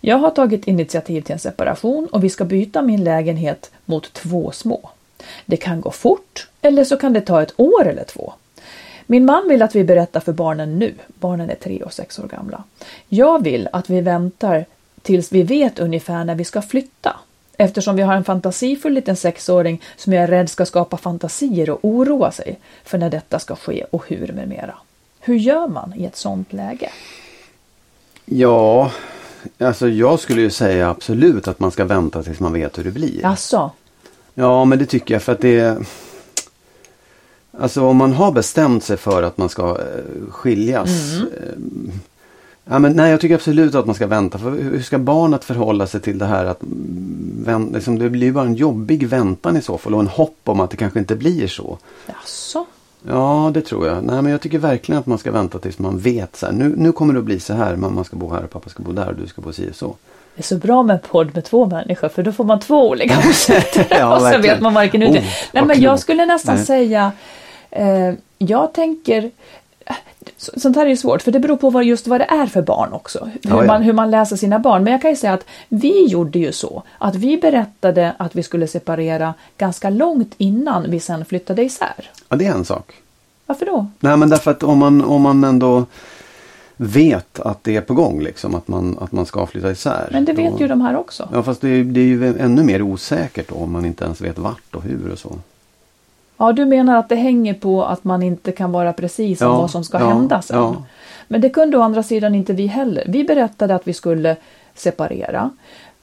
Jag 0.00 0.16
har 0.16 0.30
tagit 0.30 0.64
initiativ 0.68 1.20
till 1.22 1.32
en 1.32 1.38
separation 1.38 2.06
och 2.06 2.24
vi 2.24 2.30
ska 2.30 2.44
byta 2.44 2.82
min 2.82 3.04
lägenhet 3.04 3.70
mot 3.84 4.12
två 4.12 4.50
små. 4.52 4.90
Det 5.46 5.56
kan 5.56 5.80
gå 5.80 5.90
fort 5.90 6.48
eller 6.62 6.84
så 6.84 6.96
kan 6.96 7.12
det 7.12 7.20
ta 7.20 7.42
ett 7.42 7.54
år 7.56 7.86
eller 7.86 8.04
två. 8.04 8.32
Min 9.06 9.24
man 9.24 9.48
vill 9.48 9.62
att 9.62 9.74
vi 9.74 9.84
berättar 9.84 10.20
för 10.20 10.32
barnen 10.32 10.78
nu. 10.78 10.94
Barnen 11.20 11.50
är 11.50 11.54
tre 11.54 11.82
och 11.82 11.92
sex 11.92 12.18
år 12.18 12.26
gamla. 12.26 12.64
Jag 13.08 13.42
vill 13.42 13.68
att 13.72 13.90
vi 13.90 14.00
väntar 14.00 14.64
tills 15.02 15.32
vi 15.32 15.42
vet 15.42 15.78
ungefär 15.78 16.24
när 16.24 16.34
vi 16.34 16.44
ska 16.44 16.62
flytta. 16.62 17.16
Eftersom 17.56 17.96
vi 17.96 18.02
har 18.02 18.14
en 18.14 18.24
fantasifull 18.24 18.92
liten 18.92 19.16
sexåring 19.16 19.82
som 19.96 20.12
jag 20.12 20.22
är 20.22 20.28
rädd 20.28 20.50
ska 20.50 20.66
skapa 20.66 20.96
fantasier 20.96 21.70
och 21.70 21.78
oroa 21.82 22.30
sig 22.30 22.58
för 22.84 22.98
när 22.98 23.10
detta 23.10 23.38
ska 23.38 23.56
ske 23.56 23.84
och 23.90 24.08
hur 24.08 24.32
med 24.32 24.48
mera. 24.48 24.74
Hur 25.20 25.34
gör 25.34 25.68
man 25.68 25.92
i 25.96 26.04
ett 26.04 26.16
sådant 26.16 26.52
läge? 26.52 26.90
Ja, 28.24 28.90
alltså 29.58 29.88
jag 29.88 30.20
skulle 30.20 30.40
ju 30.40 30.50
säga 30.50 30.90
absolut 30.90 31.48
att 31.48 31.60
man 31.60 31.70
ska 31.70 31.84
vänta 31.84 32.22
tills 32.22 32.40
man 32.40 32.52
vet 32.52 32.78
hur 32.78 32.84
det 32.84 32.90
blir. 32.90 33.26
Alltså, 33.26 33.70
Ja, 34.34 34.64
men 34.64 34.78
det 34.78 34.86
tycker 34.86 35.14
jag 35.14 35.22
för 35.22 35.32
att 35.32 35.40
det 35.40 35.58
är... 35.58 35.86
Alltså 37.60 37.82
om 37.86 37.96
man 37.96 38.12
har 38.12 38.32
bestämt 38.32 38.84
sig 38.84 38.96
för 38.96 39.22
att 39.22 39.38
man 39.38 39.48
ska 39.48 39.68
eh, 39.68 40.30
skiljas. 40.30 41.12
Mm. 41.14 41.28
eh, 41.88 41.94
Ja, 42.70 42.78
men 42.78 42.92
nej, 42.92 43.10
jag 43.10 43.20
tycker 43.20 43.34
absolut 43.34 43.74
att 43.74 43.86
man 43.86 43.94
ska 43.94 44.06
vänta. 44.06 44.38
För 44.38 44.50
hur 44.50 44.82
ska 44.82 44.98
barnet 44.98 45.44
förhålla 45.44 45.86
sig 45.86 46.00
till 46.00 46.18
det 46.18 46.26
här 46.26 46.44
att 46.44 46.60
liksom, 47.72 47.98
det 47.98 48.10
blir 48.10 48.26
ju 48.26 48.32
bara 48.32 48.44
en 48.44 48.54
jobbig 48.54 49.08
väntan 49.08 49.56
i 49.56 49.62
så 49.62 49.78
fall 49.78 49.94
och 49.94 50.00
en 50.00 50.06
hopp 50.06 50.36
om 50.44 50.60
att 50.60 50.70
det 50.70 50.76
kanske 50.76 50.98
inte 50.98 51.16
blir 51.16 51.46
så. 51.46 51.78
alltså. 52.06 52.64
Ja, 53.08 53.50
det 53.54 53.60
tror 53.60 53.86
jag. 53.86 54.04
Nej, 54.04 54.22
men 54.22 54.32
jag 54.32 54.40
tycker 54.40 54.58
verkligen 54.58 54.98
att 54.98 55.06
man 55.06 55.18
ska 55.18 55.32
vänta 55.32 55.58
tills 55.58 55.78
man 55.78 55.98
vet 55.98 56.36
så 56.36 56.46
här. 56.46 56.52
Nu, 56.52 56.74
nu 56.76 56.92
kommer 56.92 57.12
det 57.12 57.18
att 57.18 57.24
bli 57.24 57.40
så 57.40 57.54
här. 57.54 57.76
Mamma 57.76 58.04
ska 58.04 58.16
bo 58.16 58.32
här 58.32 58.42
och 58.44 58.50
pappa 58.50 58.68
ska 58.70 58.82
bo 58.82 58.92
där 58.92 59.08
och 59.08 59.14
du 59.14 59.26
ska 59.26 59.42
bo 59.42 59.52
si 59.52 59.70
och 59.70 59.76
så. 59.76 59.96
Det 60.34 60.40
är 60.40 60.44
så 60.44 60.56
bra 60.56 60.82
med 60.82 60.94
en 60.94 61.00
podd 61.10 61.34
med 61.34 61.44
två 61.44 61.66
människor 61.66 62.08
för 62.08 62.22
då 62.22 62.32
får 62.32 62.44
man 62.44 62.60
två 62.60 62.88
olika 62.90 63.18
åsikter 63.30 63.86
Ja, 63.90 64.14
och 64.14 64.18
så 64.18 64.24
verkligen. 64.24 64.54
vet 64.54 64.62
man 64.62 64.74
varken 64.74 65.02
ut. 65.02 65.08
Oh, 65.08 65.14
Nej, 65.14 65.24
vad 65.52 65.66
men 65.66 65.80
jag 65.80 65.98
skulle 66.00 66.26
nästan 66.26 66.54
Nej. 66.54 66.64
säga, 66.64 67.12
jag 68.38 68.72
tänker 68.72 69.30
så- 70.36 70.60
Sånt 70.60 70.76
här 70.76 70.84
är 70.84 70.90
ju 70.90 70.96
svårt 70.96 71.22
för 71.22 71.32
det 71.32 71.40
beror 71.40 71.56
på 71.56 71.70
vad, 71.70 71.84
just 71.84 72.06
vad 72.06 72.20
det 72.20 72.24
är 72.24 72.46
för 72.46 72.62
barn 72.62 72.92
också. 72.92 73.24
Hur, 73.24 73.50
Ja, 73.50 73.60
ja. 73.60 73.66
Man, 73.66 73.82
hur 73.82 73.92
man 73.92 74.10
läser 74.10 74.36
sina 74.36 74.58
barn. 74.58 74.84
Men 74.84 74.92
jag 74.92 75.02
kan 75.02 75.10
ju 75.10 75.16
säga 75.16 75.32
att 75.32 75.44
vi 75.68 76.06
gjorde 76.06 76.38
ju 76.38 76.52
så 76.52 76.82
att 76.98 77.14
vi 77.14 77.36
berättade 77.36 78.12
att 78.18 78.36
vi 78.36 78.42
skulle 78.42 78.66
separera 78.66 79.34
ganska 79.58 79.90
långt 79.90 80.34
innan 80.38 80.90
vi 80.90 81.00
sen 81.00 81.24
flyttade 81.24 81.62
isär. 81.64 82.10
Ja, 82.28 82.36
det 82.36 82.46
är 82.46 82.52
en 82.52 82.64
sak. 82.64 82.92
Varför 83.46 83.66
då? 83.66 83.86
Nej, 84.00 84.16
men 84.16 84.28
därför 84.28 84.50
att 84.50 84.62
om 84.62 84.78
man, 84.78 85.04
om 85.04 85.22
man 85.22 85.44
ändå 85.44 85.84
vet 86.76 87.40
att 87.40 87.64
det 87.64 87.76
är 87.76 87.80
på 87.80 87.94
gång 87.94 88.20
liksom. 88.22 88.54
Att 88.54 88.68
man, 88.68 88.98
att 89.00 89.12
man 89.12 89.26
ska 89.26 89.46
flytta 89.46 89.70
isär. 89.70 90.08
Men 90.12 90.24
det 90.24 90.32
vet 90.32 90.52
då- 90.52 90.58
ju 90.60 90.68
de 90.68 90.80
här 90.80 90.96
också. 90.96 91.28
Ja, 91.32 91.42
fast 91.42 91.60
det 91.60 91.68
är, 91.68 91.84
det 91.84 92.00
är 92.00 92.04
ju 92.04 92.38
ännu 92.38 92.62
mer 92.62 92.82
osäkert 92.82 93.48
då 93.48 93.54
om 93.54 93.72
man 93.72 93.84
inte 93.84 94.04
ens 94.04 94.20
vet 94.20 94.38
vart 94.38 94.74
och 94.74 94.82
hur 94.82 95.12
och 95.12 95.18
så. 95.18 95.32
Ja, 96.36 96.52
du 96.52 96.64
menar 96.64 96.96
att 96.98 97.08
det 97.08 97.14
hänger 97.16 97.54
på 97.54 97.84
att 97.84 98.04
man 98.04 98.22
inte 98.22 98.52
kan 98.52 98.72
vara 98.72 98.92
precis 98.92 99.40
om 99.40 99.48
Ja, 99.48 99.56
vad 99.56 99.70
som 99.70 99.84
ska 99.84 100.00
ja, 100.00 100.06
hända 100.06 100.42
sen. 100.42 100.56
ja. 100.56 100.76
Men 101.28 101.40
det 101.40 101.48
kunde 101.50 101.76
å 101.78 101.80
andra 101.82 102.02
sidan 102.02 102.34
inte 102.34 102.52
vi 102.52 102.66
heller. 102.66 103.04
Vi 103.08 103.24
berättade 103.24 103.74
att 103.74 103.88
vi 103.88 103.92
skulle 103.92 104.36
separera 104.74 105.50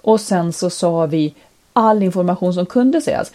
och 0.01 0.19
sen 0.21 0.53
så 0.53 0.69
sa 0.69 1.05
vi 1.05 1.34
all 1.73 2.03
information 2.03 2.53
som 2.53 2.65
kunde 2.65 3.01
sägas. 3.01 3.32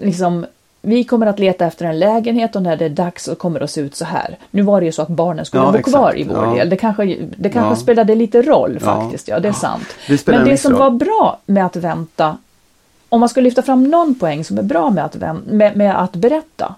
Liksom, 0.00 0.46
vi 0.82 1.04
kommer 1.04 1.26
att 1.26 1.38
leta 1.38 1.66
efter 1.66 1.84
en 1.84 1.98
lägenhet 1.98 2.56
och 2.56 2.62
när 2.62 2.76
det 2.76 2.84
är 2.84 2.88
dags 2.88 3.24
så 3.24 3.34
kommer 3.34 3.58
det 3.58 3.64
att 3.64 3.70
se 3.70 3.80
ut 3.80 3.94
så 3.96 4.04
här. 4.04 4.38
Nu 4.50 4.62
var 4.62 4.80
det 4.80 4.86
ju 4.86 4.92
så 4.92 5.02
att 5.02 5.08
barnen 5.08 5.44
skulle 5.44 5.62
Ja, 5.64 5.70
bo 5.72 5.78
exakt. 5.78 5.96
kvar 5.96 6.18
i 6.18 6.24
vår 6.24 6.44
Ja. 6.44 6.54
del. 6.54 6.70
Det 6.70 6.76
kanske, 6.76 7.04
det 7.36 7.48
kanske 7.50 7.70
Ja. 7.72 7.76
spelade 7.76 8.14
lite 8.14 8.42
roll 8.42 8.78
faktiskt. 8.80 9.28
Ja, 9.28 9.40
det 9.40 9.48
är 9.48 9.52
sant. 9.52 9.86
Det 10.08 10.26
Men 10.26 10.40
en 10.40 10.44
det 10.48 10.56
som 10.56 10.72
roll. 10.72 10.80
var 10.80 10.90
bra 10.90 11.38
med 11.46 11.66
att 11.66 11.76
vänta 11.76 12.36
om 13.08 13.20
man 13.20 13.28
ska 13.28 13.40
lyfta 13.40 13.62
fram 13.62 13.84
någon 13.84 14.14
poäng 14.14 14.44
som 14.44 14.58
är 14.58 14.62
bra 14.62 14.90
med 14.90 15.04
att, 15.04 15.14
med, 15.46 15.76
med 15.76 16.02
att 16.02 16.12
berätta, 16.12 16.74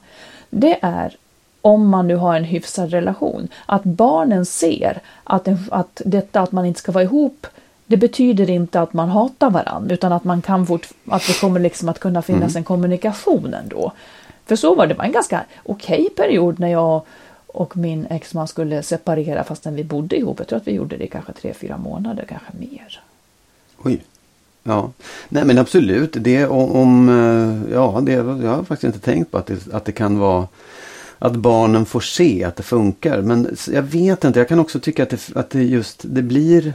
det 0.50 0.78
är 0.82 1.16
om 1.62 1.88
man 1.88 2.08
nu 2.08 2.16
har 2.16 2.36
en 2.36 2.44
hyfsad 2.44 2.90
relation, 2.90 3.48
att 3.66 3.84
barnen 3.84 4.46
ser 4.46 5.00
att, 5.24 5.48
en, 5.48 5.58
att 5.70 6.02
detta 6.04 6.40
att 6.40 6.52
man 6.52 6.64
inte 6.64 6.80
ska 6.80 6.92
vara 6.92 7.04
ihop, 7.04 7.46
det 7.86 7.96
betyder 7.96 8.50
inte 8.50 8.80
att 8.80 8.92
man 8.92 9.08
hatar 9.08 9.50
varandra, 9.50 9.94
utan 9.94 10.12
att 10.12 10.24
man 10.24 10.42
kan 10.42 10.66
fort, 10.66 10.88
att 11.08 11.26
det 11.26 11.40
kommer 11.40 11.60
liksom 11.60 11.88
att 11.88 11.98
kunna 11.98 12.22
finnas 12.22 12.56
en 12.56 12.64
kommunikation 12.64 13.54
ändå. 13.54 13.92
För 14.46 14.56
så 14.56 14.74
var 14.74 14.86
det, 14.86 14.94
var 14.94 15.04
en 15.04 15.12
ganska 15.12 15.44
okej 15.64 16.08
period 16.16 16.60
när 16.60 16.68
jag 16.68 17.02
och 17.46 17.76
min 17.76 18.06
exman 18.06 18.48
skulle 18.48 18.82
separera 18.82 19.44
fastän 19.44 19.74
vi 19.74 19.84
bodde 19.84 20.16
ihop. 20.16 20.38
Jag 20.38 20.48
tror 20.48 20.56
att 20.56 20.66
vi 20.66 20.72
gjorde 20.72 20.96
det 20.96 21.04
i 21.04 21.08
kanske 21.08 21.32
tre, 21.32 21.54
fyra 21.54 21.76
månader, 21.76 22.24
kanske 22.28 22.52
mer. 22.58 23.00
Oj. 23.82 24.00
Ja, 24.68 24.92
nej 25.28 25.44
men 25.44 25.58
absolut. 25.58 26.16
Det 26.20 26.46
om, 26.46 27.08
eh, 27.08 27.72
ja, 27.72 28.00
det, 28.02 28.12
jag 28.12 28.24
har 28.24 28.64
faktiskt 28.64 28.84
inte 28.94 28.98
tänkt 28.98 29.30
på 29.30 29.38
att 29.38 29.46
det, 29.46 29.72
att 29.72 29.84
det 29.84 29.92
kan 29.92 30.18
vara 30.18 30.48
att 31.18 31.36
barnen 31.36 31.86
får 31.86 32.00
se 32.00 32.44
att 32.44 32.56
det 32.56 32.62
funkar. 32.62 33.22
Men 33.22 33.56
jag 33.72 33.82
vet 33.82 34.24
inte, 34.24 34.38
jag 34.38 34.48
kan 34.48 34.58
också 34.58 34.80
tycka 34.80 35.02
att 35.02 35.10
det, 35.10 35.30
att 35.34 35.50
det 35.50 35.62
just, 35.62 36.00
det 36.04 36.22
blir 36.22 36.74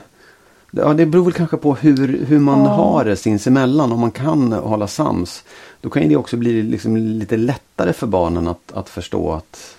Ja, 0.75 0.93
det 0.93 1.05
beror 1.05 1.23
väl 1.23 1.33
kanske 1.33 1.57
på 1.57 1.75
hur, 1.75 2.25
hur 2.25 2.39
man 2.39 2.59
Ja. 2.63 2.69
har 2.69 3.05
det 3.05 3.15
sinsemellan. 3.15 3.91
Om 3.91 3.99
man 3.99 4.11
kan 4.11 4.51
hålla 4.53 4.87
sams. 4.87 5.43
Då 5.81 5.89
kan 5.89 6.09
det 6.09 6.15
också 6.15 6.37
bli 6.37 6.63
liksom 6.63 6.97
lite 6.97 7.37
lättare 7.37 7.93
för 7.93 8.07
barnen 8.07 8.47
att, 8.47 8.71
att 8.73 8.89
förstå 8.89 9.31
att 9.31 9.75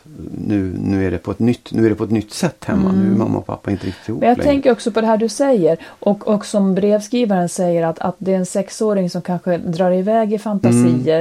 nu, 0.47 0.75
nu, 0.79 1.07
är 1.07 1.11
det 1.11 1.19
på 1.19 1.31
ett 1.31 1.39
nytt, 1.39 1.73
nu 1.73 1.87
är 1.87 1.91
det 1.91 1.95
på 1.97 2.05
ett 2.05 2.11
nytt 2.11 2.33
sätt 2.33 2.65
hemma. 2.65 2.93
Nu 2.93 3.13
är 3.13 3.17
mamma 3.19 3.39
och 3.39 3.47
pappa 3.47 3.71
inte 3.71 3.87
riktigt 3.87 4.09
ihop 4.09 4.21
Men 4.21 4.29
jag 4.29 4.39
längre. 4.39 4.51
tänker 4.53 4.73
också 4.73 4.91
på 4.93 5.01
det 5.01 5.07
här 5.07 5.17
du 5.17 5.29
säger 5.29 5.79
och, 5.87 6.29
och 6.29 6.47
som 6.47 6.75
brevskrivaren 6.75 7.49
säger 7.49 7.87
att, 7.87 7.99
att 7.99 8.17
det 8.19 8.33
är 8.33 8.37
en 8.37 8.47
sexåring 8.47 9.11
som 9.11 9.23
kanske 9.23 9.59
drar 9.59 9.91
iväg 9.91 10.33
i 10.33 10.39
fantasier. 10.39 11.21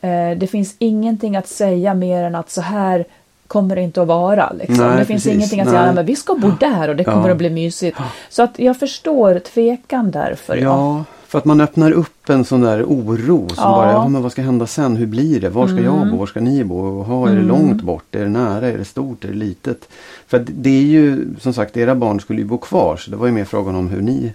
Mm. 0.00 0.32
Eh, 0.32 0.38
det 0.38 0.46
finns 0.46 0.74
ingenting 0.78 1.36
att 1.36 1.48
säga 1.48 1.94
mer 1.94 2.22
än 2.24 2.34
att 2.34 2.50
så 2.50 2.60
här 2.60 3.04
kommer 3.48 3.76
det 3.76 3.82
inte 3.82 4.02
att 4.02 4.08
vara. 4.08 4.52
Liksom. 4.58 4.76
Nej, 4.86 4.98
det 4.98 5.04
finns 5.04 5.24
precis. 5.24 5.32
ingenting 5.38 5.60
att 5.60 5.68
säga, 5.68 5.86
"Ja, 5.86 5.92
men 5.92 6.06
vi 6.06 6.16
ska 6.16 6.34
bo 6.34 6.50
där 6.60 6.88
och 6.88 6.96
det 6.96 7.04
kommer 7.04 7.26
Ja. 7.28 7.30
att 7.32 7.38
bli 7.38 7.50
mysigt. 7.50 7.98
Så 8.28 8.42
att 8.42 8.58
jag 8.58 8.78
förstår 8.78 9.38
tvekan 9.38 10.10
därför. 10.10 10.56
Ja. 10.56 10.62
Ja, 10.62 11.04
för 11.26 11.38
att 11.38 11.44
man 11.44 11.60
öppnar 11.60 11.92
upp 11.92 12.28
en 12.30 12.44
sån 12.44 12.60
där 12.60 12.82
oro. 12.84 13.48
Som 13.48 13.56
Ja. 13.64 13.70
bara, 13.76 13.92
ja 13.92 14.08
men 14.08 14.22
vad 14.22 14.32
ska 14.32 14.42
hända 14.42 14.66
sen? 14.66 14.96
Hur 14.96 15.06
blir 15.06 15.40
det? 15.40 15.48
Var 15.48 15.66
ska 15.66 15.80
jag 15.80 16.10
bo? 16.10 16.16
Var 16.16 16.26
ska 16.26 16.40
ni 16.40 16.64
bo? 16.64 16.78
Och, 16.98 17.04
ha, 17.04 17.28
är 17.28 17.34
det 17.34 17.42
långt 17.42 17.82
bort? 17.82 18.14
Är 18.14 18.20
det 18.20 18.28
nära? 18.28 18.66
Är 18.68 18.78
det 18.78 18.84
stort? 18.84 19.24
Är 19.24 19.28
det 19.28 19.34
litet? 19.34 19.88
För 20.26 20.44
det 20.48 20.70
är 20.70 20.82
ju 20.82 21.26
som 21.40 21.52
sagt, 21.52 21.76
era 21.76 21.94
barn 21.94 22.20
skulle 22.20 22.38
ju 22.40 22.44
bo 22.46 22.58
kvar. 22.58 22.96
Så 22.96 23.10
det 23.10 23.16
var 23.16 23.26
ju 23.26 23.32
mer 23.32 23.44
frågan 23.44 23.74
om 23.76 23.88
hur 23.88 24.00
ni 24.02 24.32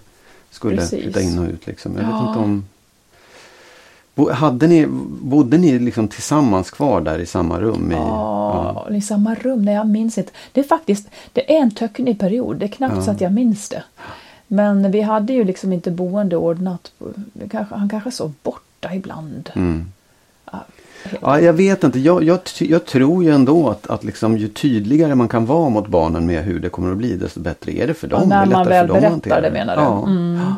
skulle 0.50 0.76
Precis. 0.76 1.02
flytta 1.02 1.20
in 1.20 1.38
och 1.38 1.48
ut. 1.48 1.66
Liksom. 1.66 1.92
Jag 1.96 2.04
Ja. 2.04 2.18
vet 2.20 2.28
inte 2.28 2.38
om... 2.40 2.64
Hade 4.32 4.66
ni, 4.66 4.86
bodde 5.22 5.58
ni 5.58 5.78
liksom 5.78 6.08
tillsammans 6.08 6.70
kvar 6.70 7.00
där 7.00 7.18
i 7.18 7.26
samma 7.26 7.60
rum? 7.60 7.92
I, 7.92 7.94
Ja, 7.94 8.86
i 8.90 9.00
samma 9.00 9.34
rum. 9.34 9.64
Nej, 9.64 9.74
jag 9.74 9.88
minns 9.88 10.18
inte. 10.18 10.32
Det 10.52 10.60
är 10.60 10.64
faktiskt 10.64 11.08
det 11.32 11.56
är 11.56 11.62
en 11.62 11.70
töcknig 11.70 12.18
period. 12.18 12.56
Det 12.56 12.66
är 12.66 12.68
knappt 12.68 13.04
så 13.04 13.10
att 13.10 13.20
jag 13.20 13.32
minns 13.32 13.68
det. 13.68 13.82
Men 14.46 14.90
vi 14.90 15.00
hade 15.00 15.32
ju 15.32 15.44
liksom 15.44 15.72
inte 15.72 15.90
boende 15.90 16.36
ordnat. 16.36 16.92
Han 17.70 17.88
kanske 17.88 18.10
sov 18.10 18.32
borta 18.42 18.94
ibland. 18.94 19.50
Mm. 19.54 19.92
Ja, 20.52 20.64
Ja, 21.20 21.40
jag 21.40 21.52
vet 21.52 21.84
inte. 21.84 21.98
Jag, 21.98 22.24
jag, 22.24 22.40
jag 22.58 22.86
tror 22.86 23.24
ju 23.24 23.30
ändå 23.30 23.68
att, 23.70 23.86
att 23.86 24.04
liksom, 24.04 24.38
ju 24.38 24.48
tydligare 24.48 25.14
man 25.14 25.28
kan 25.28 25.46
vara 25.46 25.68
mot 25.68 25.88
barnen 25.88 26.26
med 26.26 26.44
hur 26.44 26.60
det 26.60 26.68
kommer 26.68 26.90
att 26.92 26.96
bli 26.96 27.16
desto 27.16 27.40
bättre 27.40 27.72
är 27.72 27.86
det 27.86 27.94
för 27.94 28.08
dem. 28.08 28.20
Ja, 28.22 28.28
när 28.28 28.46
man 28.46 28.66
väl 28.68 28.88
berättar 28.88 29.42
det 29.42 29.50
menar 29.50 29.76
du? 29.76 29.82
Ja. 29.82 30.06
Mm. 30.06 30.54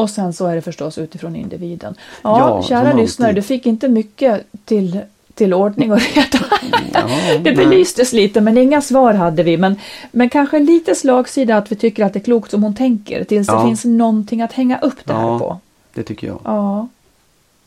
Och 0.00 0.10
sen 0.10 0.32
så 0.32 0.46
är 0.46 0.54
det 0.54 0.62
förstås 0.62 0.98
utifrån 0.98 1.36
individen. 1.36 1.94
Ja, 2.22 2.38
Ja, 2.38 2.62
kära 2.62 2.92
lyssnare, 2.92 3.32
du 3.32 3.42
fick 3.42 3.66
inte 3.66 3.88
mycket 3.88 4.46
till, 4.64 5.00
till 5.34 5.54
ordning 5.54 5.92
och 5.92 6.00
reda. 6.00 6.44
Ja, 6.92 7.00
det 7.38 7.40
nej. 7.42 7.56
belystes 7.56 8.12
lite 8.12 8.40
men 8.40 8.58
inga 8.58 8.80
svar 8.80 9.14
hade 9.14 9.42
vi. 9.42 9.56
Men, 9.56 9.76
men 10.12 10.28
kanske 10.30 10.58
lite 10.58 10.94
slagsida 10.94 11.56
att 11.56 11.72
vi 11.72 11.76
tycker 11.76 12.04
att 12.04 12.12
det 12.12 12.18
är 12.18 12.24
klokt 12.24 12.50
som 12.50 12.62
hon 12.62 12.74
tänker. 12.74 13.24
Tills 13.24 13.46
det 13.46 13.52
Ja. 13.52 13.66
finns 13.66 13.84
någonting 13.84 14.42
att 14.42 14.52
hänga 14.52 14.78
upp 14.78 15.04
det 15.04 15.12
här 15.12 15.22
Ja. 15.22 15.38
på. 15.38 15.58
Det 15.94 16.02
tycker 16.02 16.26
jag. 16.26 16.40
Ja. 16.44 16.88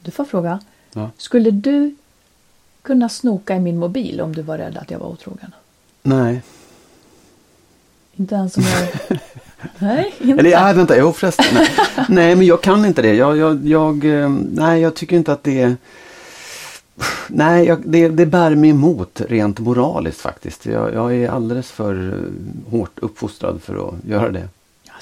Du 0.01 0.11
får 0.11 0.25
fråga. 0.25 0.59
Ja. 0.93 1.09
Skulle 1.17 1.51
du 1.51 1.95
kunna 2.81 3.09
snoka 3.09 3.55
i 3.55 3.59
min 3.59 3.77
mobil 3.79 4.21
om 4.21 4.35
du 4.35 4.41
var 4.41 4.57
rädd 4.57 4.77
att 4.77 4.91
jag 4.91 4.99
var 4.99 5.07
otrogen? 5.07 5.51
Nej. 6.03 6.41
Inte 8.15 8.35
ens 8.35 8.57
om 8.57 8.63
jag... 8.63 9.19
Nej, 9.79 10.13
inte. 10.19 10.39
Eller 10.39 10.49
ja, 10.49 10.73
vänta, 10.73 10.97
jo 10.97 11.13
förresten. 11.13 11.45
Nej. 11.53 11.69
nej, 12.09 12.35
men 12.35 12.45
jag 12.45 12.61
kan 12.61 12.85
inte 12.85 13.01
det. 13.01 13.13
Jag, 13.13 13.37
jag, 13.37 13.67
jag, 13.67 14.05
eh, 14.05 14.29
nej, 14.51 14.81
jag 14.81 14.95
tycker 14.95 15.15
inte 15.15 15.33
att 15.33 15.43
det 15.43 15.61
är... 15.61 15.75
Nej, 17.27 17.65
jag, 17.65 17.81
det, 17.85 18.07
det 18.07 18.25
bär 18.25 18.55
mig 18.55 18.69
emot 18.69 19.21
rent 19.29 19.59
moraliskt 19.59 20.21
faktiskt. 20.21 20.65
Jag, 20.65 20.93
jag 20.93 21.15
är 21.15 21.29
alldeles 21.29 21.71
för 21.71 22.13
eh, 22.13 22.71
hårt 22.71 22.99
uppfostrad 22.99 23.61
för 23.63 23.87
att 23.87 23.93
göra 24.05 24.31
det. 24.31 24.47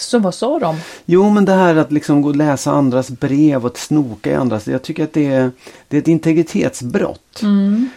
Så 0.02 0.20
vad 0.20 0.34
sa 0.36 0.60
de? 0.60 0.76
Jo, 1.06 1.30
men 1.30 1.46
det 1.46 1.52
här 1.54 1.76
att 1.76 1.92
liksom 1.92 2.22
gå 2.22 2.30
och 2.30 2.36
läsa 2.36 2.72
andras 2.72 3.10
brev 3.10 3.66
och 3.66 3.72
att 3.72 3.78
snoka 3.78 4.32
i 4.32 4.36
andras. 4.36 4.68
Jag 4.68 4.82
tycker 4.82 5.04
att 5.04 5.14
det 5.14 5.26
är, 5.28 5.52
det 5.88 5.98
är 5.98 6.02
ett 6.02 6.08
integritetsbrott. 6.08 7.42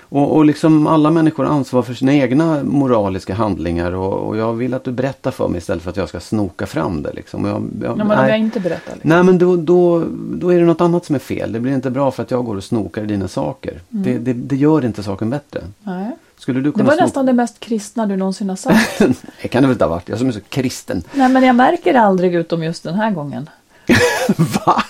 Och, 0.00 0.36
och 0.36 0.44
liksom 0.44 0.86
alla 0.86 1.10
människor 1.10 1.44
har 1.44 1.54
ansvar 1.54 1.82
för 1.82 1.94
sina 1.94 2.14
egna 2.14 2.62
moraliska 2.64 3.34
handlingar. 3.34 3.92
Och, 3.92 4.28
och 4.28 4.36
jag 4.36 4.52
vill 4.52 4.74
att 4.74 4.84
du 4.84 4.92
berättar 4.92 5.30
för 5.30 5.48
mig 5.48 5.58
istället 5.58 5.82
för 5.82 5.90
att 5.90 5.96
jag 5.96 6.08
ska 6.08 6.20
snoka 6.20 6.66
fram 6.66 7.02
det. 7.02 7.12
Liksom. 7.12 7.44
Jag, 7.44 7.62
jag, 7.82 7.98
Ja, 7.98 8.04
men 8.04 8.18
om 8.18 8.28
jag 8.28 8.38
inte 8.38 8.60
berättar. 8.60 8.92
Liksom. 8.92 9.10
Nej 9.10 9.22
men 9.22 9.38
då, 9.38 9.56
då, 9.56 10.04
då 10.14 10.52
är 10.52 10.58
det 10.60 10.66
något 10.66 10.80
annat 10.80 11.04
som 11.04 11.14
är 11.14 11.18
fel. 11.18 11.52
Det 11.52 11.60
blir 11.60 11.74
inte 11.74 11.90
bra 11.90 12.10
för 12.10 12.22
att 12.22 12.30
jag 12.30 12.44
går 12.44 12.56
och 12.56 12.64
snokar 12.64 13.02
i 13.02 13.06
dina 13.06 13.28
saker. 13.28 13.80
Det, 13.88 14.18
det, 14.18 14.32
det 14.32 14.56
gör 14.56 14.84
inte 14.84 15.02
saken 15.02 15.30
bättre. 15.30 15.60
Nej. 15.82 16.10
Skulle 16.44 16.60
du 16.60 16.70
Det 16.70 16.72
kunna 16.72 16.84
var 16.84 16.92
snoka? 16.92 17.04
nästan 17.04 17.26
det 17.26 17.32
mest 17.32 17.60
kristna 17.60 18.06
du 18.06 18.16
någonsin 18.16 18.48
har 18.48 18.56
sagt. 18.56 18.98
det 19.42 19.48
kan 19.48 19.62
det 19.62 19.66
väl 19.68 19.74
inte 19.74 19.84
ha 19.84 19.90
varit. 19.90 20.08
Jag 20.08 20.18
som 20.18 20.28
är 20.28 20.32
så 20.32 20.40
kristen. 20.40 21.02
Nej, 21.12 21.28
men 21.28 21.42
jag 21.42 21.56
märker 21.56 21.92
det 21.92 22.00
aldrig 22.00 22.34
utom 22.34 22.62
just 22.62 22.82
den 22.82 22.94
här 22.94 23.10
gången. 23.10 23.50
Va? 24.66 24.84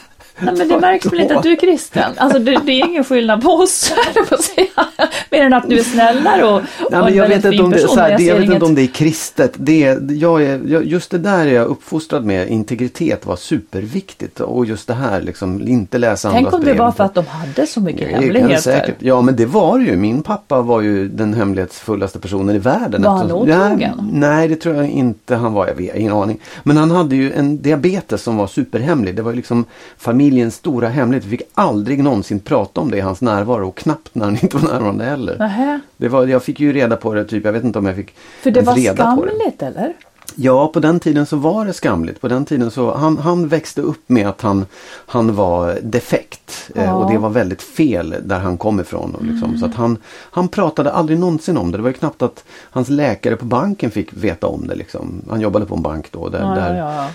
Nej, 0.45 0.55
men 0.59 0.69
det 0.69 0.79
märks 0.81 1.07
väl 1.07 1.21
inte 1.21 1.37
att 1.37 1.43
du 1.43 1.53
är 1.53 1.57
kristen? 1.57 2.13
Alltså 2.17 2.39
det, 2.39 2.61
det 2.65 2.73
är 2.73 2.87
ingen 2.89 3.05
skillnad 3.05 3.43
på 3.43 3.49
oss, 3.51 3.93
jag. 4.57 4.85
Mer 5.31 5.43
än 5.47 5.53
att 5.53 5.69
du 5.69 5.79
är 5.79 5.83
snällare 5.83 6.45
och, 6.45 6.63
Nej, 6.63 6.87
och 6.87 6.93
men 6.93 7.05
en 7.07 7.15
jag 7.15 7.29
vet 7.29 7.45
inte 7.45 7.63
om 7.63 7.71
det, 7.71 7.77
person. 7.77 7.99
här, 7.99 8.11
jag 8.11 8.21
jag 8.21 8.35
vet 8.35 8.43
inte 8.43 8.53
inget- 8.53 8.63
om 8.63 8.75
det 8.75 8.83
är 8.83 8.87
kristet. 8.87 9.53
Det, 9.57 9.85
är- 9.85 10.13
jag 10.13 10.43
är, 10.43 10.61
jag, 10.67 10.85
just 10.85 11.11
det 11.11 11.19
där 11.19 11.47
är 11.47 11.53
jag 11.55 11.67
uppfostrad 11.67 12.25
med. 12.25 12.49
Integritet 12.49 13.27
var 13.27 13.37
superviktigt. 13.37 14.41
Och 14.41 14.67
just 14.67 14.87
det 14.89 14.95
här 14.95 15.21
liksom 15.23 15.69
inte 15.69 15.99
läsa 15.99 16.29
Tänk 16.31 16.39
andras 16.39 16.55
om 16.55 16.61
det 16.61 16.65
brev. 16.65 16.79
var 16.79 16.93
för 16.93 17.05
att 17.05 17.15
de 17.15 17.27
hade 17.27 17.67
så 17.67 17.81
mycket 17.81 18.11
kan 18.11 18.23
hemligheter. 18.23 18.57
säkert, 18.57 18.95
ja 18.99 19.21
men 19.23 19.37
det 19.37 19.47
var 19.47 19.79
det 19.79 19.85
ju. 19.85 19.97
Min 19.97 20.23
pappa 20.23 20.61
var 20.63 20.81
ju 20.81 21.09
den 21.09 21.35
hemlighetsfullaste 21.35 22.19
personen 22.19 22.57
i 22.57 22.59
världen. 22.59 23.03
Var 23.03 23.11
han 23.11 23.33
otrogen? 23.33 24.11
nej 24.13 24.49
det 24.49 24.57
tror 24.57 24.75
jag 24.77 24.89
inte 24.89 25.35
han 25.37 25.53
var. 25.53 25.67
Jag 25.67 25.75
vet 25.75 25.97
ingen 25.97 26.13
aning. 26.13 26.39
Men 26.63 26.77
han 26.77 26.91
hade 26.91 27.17
ju 27.17 27.33
en 27.33 27.63
diabetes 27.63 28.23
som 28.23 28.37
var 28.37 28.47
superhemlig. 28.47 29.17
Det 29.17 29.23
var 29.23 29.31
ju 29.31 29.37
liksom 29.37 29.65
familjens 30.35 30.55
stora 30.55 30.89
hemlighet. 30.89 31.25
Vi 31.25 31.31
fick 31.37 31.49
aldrig 31.55 32.03
någonsin 32.05 32.41
prata 32.41 32.81
om 32.81 32.91
det 32.91 32.97
i 32.97 33.01
hans 33.01 33.21
närvaro 33.23 33.69
och 33.69 33.77
knappt 33.77 34.15
när 34.15 34.25
han 34.25 34.39
inte 34.43 34.57
var 34.57 34.73
närvarande 34.73 35.05
heller. 35.05 35.39
Nähä. 35.39 35.81
Det 35.97 36.09
var, 36.09 36.27
jag 36.27 36.43
fick 36.43 36.61
ju 36.61 36.73
reda 36.73 36.97
på 36.97 37.15
det, 37.15 37.25
typ, 37.25 37.45
jag 37.45 37.53
vet 37.53 37.65
inte 37.65 37.79
om 37.79 37.87
jag 37.87 37.97
fick 37.97 38.15
För 38.43 38.51
det 38.51 38.61
var 38.63 38.75
reda 38.75 39.17
på 39.17 39.25
det. 39.25 39.31
skamligt 39.31 39.63
eller? 39.63 39.93
Ja, 40.37 40.69
på 40.69 40.81
den 40.81 41.01
tiden 41.01 41.27
så 41.27 41.37
var 41.37 41.67
det 41.67 41.73
skamligt. 41.73 42.21
På 42.21 42.29
den 42.29 42.45
tiden 42.45 42.71
så, 42.71 42.95
han, 42.95 43.19
han 43.19 43.49
växte 43.49 43.81
upp 43.81 44.03
med 44.09 44.29
att 44.29 44.41
han, 44.41 44.67
han 45.07 45.35
var 45.35 45.79
defekt. 45.83 46.71
Eh, 46.75 46.85
Ja. 46.85 46.95
och 46.95 47.11
det 47.13 47.19
var 47.19 47.31
väldigt 47.31 47.63
fel 47.63 48.15
där 48.25 48.39
han 48.39 48.57
kom 48.57 48.81
ifrån. 48.81 49.15
Och 49.15 49.25
liksom. 49.25 49.59
Så 49.59 49.67
att 49.67 49.75
han, 49.75 49.97
han 50.31 50.49
pratade 50.49 50.93
aldrig 50.93 51.19
någonsin 51.19 51.57
om 51.57 51.71
det. 51.73 51.79
Det 51.79 51.83
var 51.83 51.91
ju 51.91 51.95
knappt 51.95 52.23
att 52.23 52.45
hans 52.71 52.89
läkare 52.89 53.37
på 53.37 53.45
banken 53.45 53.91
fick 53.91 54.13
veta 54.13 54.47
om 54.47 54.67
det. 54.67 54.75
Liksom. 54.75 55.23
Han 55.31 55.41
jobbade 55.41 55.67
på 55.67 55.75
en 55.75 55.83
bank 55.83 56.07
då. 56.13 56.29
Där, 56.29 56.41
Ja, 56.41 56.55
där, 56.55 56.75
ja, 56.79 57.09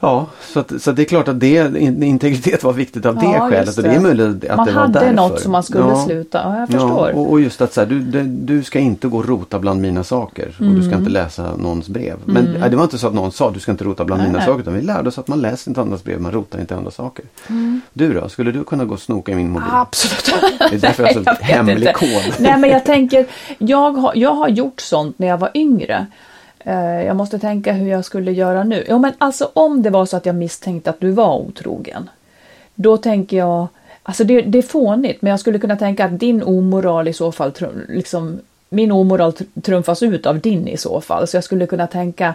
ja. 0.00 0.26
Så, 0.40 0.60
att, 0.60 0.72
så 0.82 0.90
att 0.90 0.96
det 0.96 1.02
är 1.02 1.04
klart 1.04 1.28
att 1.28 1.40
det, 1.40 1.76
in- 1.78 2.02
integritet 2.02 2.64
var 2.64 2.72
viktigt 2.72 3.06
av 3.06 3.16
det 3.16 3.24
Ja, 3.26 3.48
skälet. 3.50 3.66
just 3.66 3.78
Och 3.78 3.84
det 3.84 3.90
är 3.90 4.00
möjligt 4.00 4.44
att 4.50 4.56
Man 4.56 4.66
det 4.66 4.72
var 4.72 4.80
hade 4.80 4.92
därför. 4.92 5.12
något 5.14 5.40
som 5.40 5.52
man 5.52 5.62
skulle 5.62 5.84
Ja. 5.84 6.04
sluta. 6.06 6.40
Ja, 6.44 6.58
jag 6.58 6.68
förstår. 6.68 7.10
Ja, 7.10 7.14
och, 7.16 7.30
och 7.30 7.40
just 7.40 7.60
att 7.60 7.72
så 7.72 7.80
här, 7.80 7.88
du, 7.88 8.00
du, 8.00 8.22
du 8.22 8.62
ska 8.62 8.78
inte 8.78 9.08
gå 9.08 9.18
och 9.18 9.28
rota 9.28 9.58
bland 9.58 9.80
mina 9.80 10.04
saker. 10.04 10.48
Och 10.58 10.64
du 10.66 10.80
ska 10.82 10.90
Mm. 10.90 10.98
inte 10.98 11.10
läsa 11.10 11.56
någons 11.56 11.88
brev. 11.88 12.16
Men 12.24 12.44
nej, 12.60 12.70
det 12.70 12.76
var 12.76 12.84
inte 12.84 12.98
så 12.98 13.06
att 13.06 13.14
någon 13.14 13.32
sa 13.32 13.50
du 13.50 13.60
ska 13.60 13.72
inte 13.72 13.84
rota 13.84 14.04
bland 14.04 14.20
Nej, 14.22 14.28
mina 14.28 14.38
nej. 14.38 14.46
saker. 14.46 14.60
Utan 14.60 14.74
vi 14.74 14.80
lärde 14.82 15.08
oss 15.08 15.18
att 15.18 15.28
man 15.28 15.40
läser 15.40 15.70
inte 15.70 15.80
andras 15.80 16.04
brev, 16.04 16.20
man 16.20 16.32
rotar 16.32 16.60
inte 16.60 16.76
andra 16.76 16.90
saker. 16.90 17.24
Du 17.92 18.12
då, 18.12 18.28
skulle 18.28 18.52
du 18.52 18.64
kunna 18.64 18.84
gå 18.84 18.94
och 18.94 19.00
snoka 19.00 19.32
i 19.32 19.34
min 19.34 19.50
mobil? 19.50 19.68
Absolut. 19.72 20.58
Det 20.58 20.76
är 20.76 20.78
därför 20.80 21.02
jag 21.02 21.14
har 21.14 21.34
hemlig 21.42 21.76
inte. 21.78 21.92
kod. 21.92 22.08
Nej 22.38 22.58
men 22.58 22.70
jag 22.70 22.84
tänker, 22.84 23.26
jag 23.58 23.90
har, 23.92 24.12
jag 24.14 24.34
har 24.34 24.48
gjort 24.48 24.80
sånt 24.80 25.18
när 25.18 25.26
jag 25.28 25.38
var 25.38 25.50
yngre. 25.54 26.06
Eh, 26.64 27.02
Jag 27.02 27.16
måste 27.16 27.38
tänka 27.38 27.72
hur 27.72 27.88
jag 27.90 28.04
skulle 28.04 28.32
göra 28.32 28.64
nu. 28.64 28.84
Jo 28.88 28.98
men 28.98 29.12
alltså 29.18 29.50
om 29.52 29.82
det 29.82 29.90
var 29.90 30.06
så 30.06 30.16
att 30.16 30.26
jag 30.26 30.34
misstänkte 30.34 30.90
att 30.90 31.00
du 31.00 31.10
var 31.10 31.36
otrogen. 31.36 32.10
Då 32.74 32.96
tänker 32.96 33.36
jag, 33.36 33.66
alltså 34.02 34.24
det, 34.24 34.40
det 34.42 34.58
är 34.58 34.62
fånigt 34.62 35.22
men 35.22 35.30
jag 35.30 35.40
skulle 35.40 35.58
kunna 35.58 35.76
tänka 35.76 36.04
att 36.04 36.18
din 36.20 36.42
omoral 36.42 37.08
i 37.08 37.12
så 37.12 37.32
fall, 37.32 37.52
liksom, 37.88 38.38
min 38.68 38.92
omoral 38.92 39.30
tr- 39.30 39.60
trumfas 39.62 40.02
ut 40.02 40.26
av 40.26 40.38
din 40.40 40.68
i 40.68 40.76
så 40.76 41.00
fall. 41.00 41.26
Så 41.28 41.36
jag 41.36 41.44
skulle 41.44 41.66
kunna 41.66 41.86
tänka, 41.86 42.34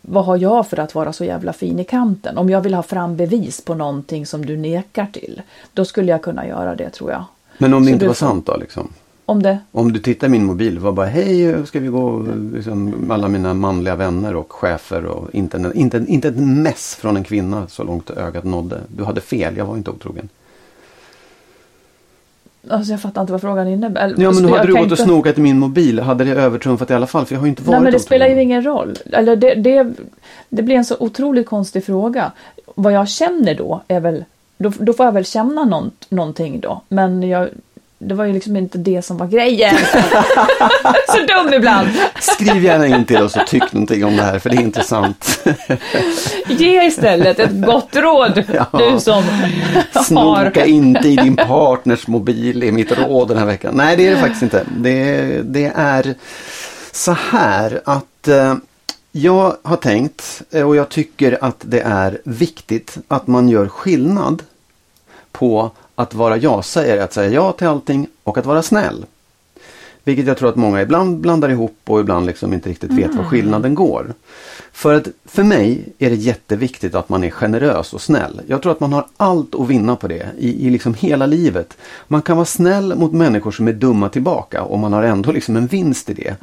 vad 0.00 0.24
har 0.24 0.36
jag 0.36 0.66
för 0.66 0.76
att 0.76 0.94
vara 0.94 1.12
så 1.12 1.24
jävla 1.24 1.52
fin 1.52 1.78
i 1.78 1.84
kanten? 1.84 2.38
Om 2.38 2.50
jag 2.50 2.60
vill 2.60 2.74
ha 2.74 2.82
fram 2.82 3.16
bevis 3.16 3.60
på 3.64 3.74
någonting 3.74 4.26
som 4.26 4.46
du 4.46 4.56
nekar 4.56 5.06
till, 5.12 5.42
då 5.72 5.84
skulle 5.84 6.10
jag 6.12 6.22
kunna 6.22 6.46
göra 6.46 6.74
det 6.74 6.90
tror 6.90 7.10
jag. 7.10 7.24
Men 7.58 7.74
om 7.74 7.82
det 7.82 7.88
Så 7.88 7.92
inte 7.92 8.06
var 8.06 8.14
sant 8.14 8.46
då 8.46 8.56
liksom? 8.56 8.92
Om 9.28 9.42
det? 9.42 9.58
Om 9.72 9.92
du 9.92 9.98
tittar 9.98 10.26
i 10.26 10.30
min 10.30 10.44
mobil 10.44 10.78
var 10.78 10.92
bara 10.92 11.06
hej 11.06 11.66
ska 11.66 11.80
vi 11.80 11.88
gå 11.88 12.24
liksom, 12.54 13.10
alla 13.10 13.28
mina 13.28 13.54
manliga 13.54 13.96
vänner 13.96 14.36
och 14.36 14.52
chefer 14.52 15.04
och 15.04 15.34
inte, 15.34 15.56
en- 15.56 15.72
inte, 15.76 16.04
inte 16.08 16.28
ett 16.28 16.36
mess 16.38 16.94
från 17.00 17.16
en 17.16 17.24
kvinna 17.24 17.66
så 17.68 17.84
långt 17.84 18.10
ögat 18.10 18.44
nådde. 18.44 18.80
Du 18.96 19.04
hade 19.04 19.20
fel, 19.20 19.56
jag 19.56 19.64
var 19.66 19.76
inte 19.76 19.90
otrogen. 19.90 20.28
Alltså 22.70 22.90
jag 22.92 23.00
fattar 23.00 23.20
inte 23.20 23.32
vad 23.32 23.40
frågan 23.40 23.68
innebär. 23.68 24.14
Ja 24.18 24.30
men 24.32 24.44
hade 24.44 24.66
du 24.66 24.72
gått 24.72 24.76
tänkte- 24.80 24.92
och 24.92 24.98
snokat 24.98 25.38
i 25.38 25.40
min 25.40 25.58
mobil 25.58 26.00
hade 26.00 26.24
det 26.24 26.30
övertrumfat 26.32 26.90
i 26.90 26.94
alla 26.94 27.06
fall 27.06 27.24
för 27.26 27.34
jag 27.34 27.40
har 27.40 27.46
ju 27.46 27.50
inte 27.50 27.62
varit 27.62 27.70
Nej 27.70 27.80
men 27.80 27.84
det 27.84 27.88
otrogen. 27.96 28.04
spelar 28.06 28.26
ju 28.28 28.42
ingen 28.42 28.62
roll. 28.64 28.96
Eller 29.12 29.36
det, 29.36 29.54
det, 29.54 29.92
det 30.48 30.62
blir 30.62 30.76
en 30.76 30.84
så 30.84 30.96
otroligt 31.00 31.46
konstig 31.46 31.84
fråga. 31.84 32.32
Vad 32.74 32.92
jag 32.92 33.08
känner 33.08 33.54
då 33.54 33.82
är 33.88 34.00
väl, 34.00 34.24
då, 34.58 34.72
då 34.78 34.92
får 34.92 35.06
jag 35.06 35.12
väl 35.12 35.24
känna 35.24 35.64
någon, 35.64 35.90
någonting 36.08 36.60
då. 36.60 36.82
Men 36.88 37.22
jag, 37.22 37.48
det 37.98 38.14
var 38.14 38.24
ju 38.24 38.32
liksom 38.32 38.56
inte 38.56 38.78
det 38.78 39.02
som 39.02 39.16
var 39.16 39.26
grejen. 39.26 39.76
så 41.08 41.18
dum 41.18 41.54
ibland. 41.54 41.88
Skriv 42.20 42.64
gärna 42.64 42.86
in 42.86 43.04
till 43.04 43.22
oss 43.22 43.36
och 43.36 43.46
tyck 43.46 43.72
någonting 43.72 44.04
om 44.04 44.16
det 44.16 44.22
här 44.22 44.38
för 44.38 44.50
det 44.50 44.56
är 44.56 44.60
intressant. 44.60 45.48
Ge 46.48 46.86
istället 46.86 47.38
ett 47.38 47.66
gott 47.66 47.96
råd. 47.96 48.44
Ja. 48.54 48.66
Du 48.72 49.00
som 49.00 49.22
Snoka 50.04 50.60
har... 50.60 50.66
inte 50.66 51.08
i 51.08 51.16
din 51.16 51.36
partners 51.36 52.06
mobil 52.06 52.62
är 52.62 52.72
mitt 52.72 52.98
råd 52.98 53.28
den 53.28 53.38
här 53.38 53.46
veckan. 53.46 53.74
Nej 53.76 53.96
det 53.96 54.06
är 54.06 54.10
det 54.10 54.20
faktiskt 54.20 54.42
inte. 54.42 54.64
Det, 54.78 55.22
det 55.42 55.72
är 55.74 56.14
så 56.92 57.12
här 57.12 57.80
att 57.84 58.28
eh, 58.28 58.54
jag 59.12 59.56
har 59.62 59.76
tänkt 59.76 60.42
eh, 60.50 60.68
och 60.68 60.76
jag 60.76 60.88
tycker 60.88 61.38
att 61.40 61.56
det 61.60 61.80
är 61.80 62.20
viktigt 62.24 62.96
att 63.08 63.26
man 63.26 63.48
gör 63.48 63.68
skillnad 63.68 64.42
på 65.32 65.70
att 65.98 66.14
vara 66.14 66.36
ja-sägare, 66.36 67.02
att 67.02 67.12
säga 67.12 67.30
ja 67.30 67.52
till 67.52 67.66
allting 67.66 68.06
och 68.24 68.38
att 68.38 68.46
vara 68.46 68.62
snäll. 68.62 69.04
Vilket 70.04 70.26
jag 70.26 70.36
tror 70.36 70.48
att 70.48 70.56
många 70.56 70.82
ibland 70.82 71.18
blandar 71.18 71.48
ihop 71.48 71.78
och 71.84 72.00
ibland 72.00 72.26
liksom 72.26 72.52
inte 72.52 72.70
riktigt 72.70 72.90
vet 72.90 73.14
var 73.14 73.24
skillnaden 73.24 73.74
går. 73.74 74.14
För 74.72 74.94
att 74.94 75.08
för 75.24 75.42
mig 75.42 75.84
är 75.98 76.10
det 76.10 76.16
jätteviktigt 76.16 76.94
att 76.94 77.08
man 77.08 77.24
är 77.24 77.30
generös 77.30 77.94
och 77.94 78.00
snäll. 78.00 78.40
Jag 78.46 78.62
tror 78.62 78.72
att 78.72 78.80
man 78.80 78.92
har 78.92 79.06
allt 79.16 79.54
att 79.54 79.68
vinna 79.68 79.96
på 79.96 80.08
det 80.08 80.28
i, 80.38 80.66
i 80.66 80.70
liksom 80.70 80.94
hela 80.94 81.26
livet. 81.26 81.76
Man 82.08 82.22
kan 82.22 82.36
vara 82.36 82.46
snäll 82.46 82.94
mot 82.96 83.12
människor 83.12 83.50
som 83.50 83.68
är 83.68 83.72
dumma 83.72 84.08
tillbaka 84.08 84.62
och 84.62 84.78
man 84.78 84.92
har 84.92 85.02
ändå 85.02 85.32
liksom 85.32 85.56
en 85.56 85.66
vinst 85.66 86.10
i 86.10 86.14
det. 86.14 86.36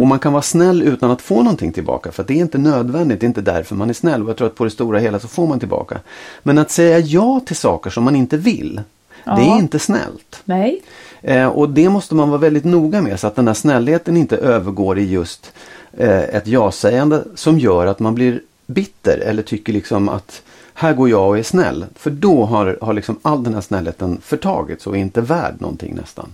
Och 0.00 0.06
man 0.06 0.18
kan 0.18 0.32
vara 0.32 0.42
snäll 0.42 0.82
utan 0.82 1.10
att 1.10 1.22
få 1.22 1.42
någonting 1.42 1.72
tillbaka 1.72 2.12
för 2.12 2.22
att 2.22 2.28
det 2.28 2.34
är 2.34 2.38
inte 2.38 2.58
nödvändigt, 2.58 3.20
det 3.20 3.24
är 3.24 3.28
inte 3.28 3.40
därför 3.40 3.74
man 3.74 3.90
är 3.90 3.94
snäll. 3.94 4.22
Och 4.22 4.28
jag 4.28 4.36
tror 4.36 4.46
att 4.46 4.54
på 4.54 4.64
det 4.64 4.70
stora 4.70 4.98
hela 4.98 5.18
så 5.18 5.28
får 5.28 5.46
man 5.46 5.58
tillbaka. 5.58 6.00
Men 6.42 6.58
att 6.58 6.70
säga 6.70 6.98
ja 6.98 7.40
till 7.46 7.56
saker 7.56 7.90
som 7.90 8.04
man 8.04 8.16
inte 8.16 8.36
vill, 8.36 8.80
det 9.24 9.30
är 9.30 9.38
Ja. 9.46 9.58
inte 9.58 9.78
snällt. 9.78 10.42
Nej. 10.44 10.82
Eh, 11.22 11.46
och 11.46 11.68
det 11.68 11.88
måste 11.88 12.14
man 12.14 12.28
vara 12.30 12.38
väldigt 12.40 12.64
noga 12.64 13.02
med 13.02 13.20
så 13.20 13.26
att 13.26 13.36
den 13.36 13.46
här 13.46 13.54
snällheten 13.54 14.16
inte 14.16 14.36
övergår 14.36 14.98
i 14.98 15.04
just 15.10 15.52
eh, 15.98 16.20
ett 16.20 16.46
ja-sägande 16.46 17.24
som 17.34 17.58
gör 17.58 17.86
att 17.86 17.98
man 18.00 18.14
blir 18.14 18.40
bitter 18.66 19.18
eller 19.18 19.42
tycker 19.42 19.72
liksom 19.72 20.08
att 20.08 20.42
här 20.74 20.92
går 20.94 21.08
jag 21.10 21.28
och 21.28 21.38
är 21.38 21.42
snäll. 21.42 21.84
För 21.94 22.10
då 22.10 22.44
har, 22.44 22.78
har 22.82 22.92
liksom 22.92 23.18
all 23.22 23.44
den 23.44 23.54
här 23.54 23.60
snällheten 23.60 24.20
förtagits 24.22 24.86
och 24.86 24.96
är 24.96 25.00
inte 25.00 25.20
värd 25.20 25.54
någonting 25.60 25.94
nästan. 25.94 26.28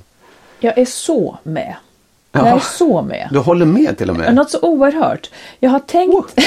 Jag 0.61 0.79
är 0.79 0.85
så 0.85 1.39
med. 1.43 1.75
Ja. 2.33 2.47
Jag 2.47 2.57
är 2.57 2.61
så 2.61 3.03
med. 3.03 3.29
Du 3.33 3.39
håller 3.39 3.67
med 3.67 3.99
till 3.99 4.11
och 4.11 4.17
med? 4.17 4.35
Något 4.35 4.51
så 4.51 4.59
oerhört. 4.63 5.31
Jag 5.61 5.71
har 5.71 5.79
tänkt... 5.79 6.35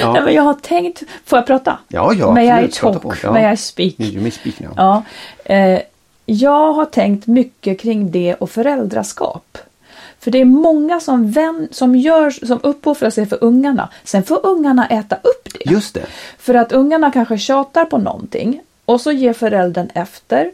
Ja. 0.00 0.12
Nej, 0.12 0.22
men 0.22 0.34
jag 0.34 0.42
har 0.42 0.54
tänkt... 0.54 1.02
Får 1.24 1.38
jag 1.38 1.46
prata? 1.46 1.78
Ja, 1.88 2.12
ja, 2.12 2.40
I 2.40 2.50
absolut. 2.50 2.80
Prata 2.80 2.98
talk? 2.98 3.18
Ja. 3.22 3.32
May 3.32 3.52
I 3.52 3.56
speak? 3.56 4.00
You 4.00 4.30
speak 4.30 4.60
now. 4.60 4.72
Ja. 4.76 5.02
Eh, 5.44 5.80
jag 6.26 6.72
har 6.72 6.84
tänkt 6.84 7.26
mycket 7.26 7.80
kring 7.80 8.10
det 8.10 8.34
och 8.34 8.50
föräldraskap. 8.50 9.58
För 10.20 10.30
det 10.30 10.40
är 10.40 10.44
många 10.44 11.00
som, 11.00 11.30
vän, 11.30 11.68
som, 11.70 11.96
gör, 11.96 12.30
som 12.30 12.60
uppoffrar 12.62 13.10
sig 13.10 13.26
för 13.26 13.44
ungarna. 13.44 13.88
Sen 14.04 14.22
får 14.22 14.46
ungarna 14.46 14.86
äta 14.86 15.16
upp 15.16 15.48
det. 15.52 15.70
Just 15.70 15.94
det. 15.94 16.06
För 16.38 16.54
att 16.54 16.72
ungarna 16.72 17.10
kanske 17.10 17.38
tjatar 17.38 17.84
på 17.84 17.98
någonting 17.98 18.60
och 18.84 19.00
så 19.00 19.12
ger 19.12 19.32
föräldern 19.32 19.90
efter. 19.94 20.50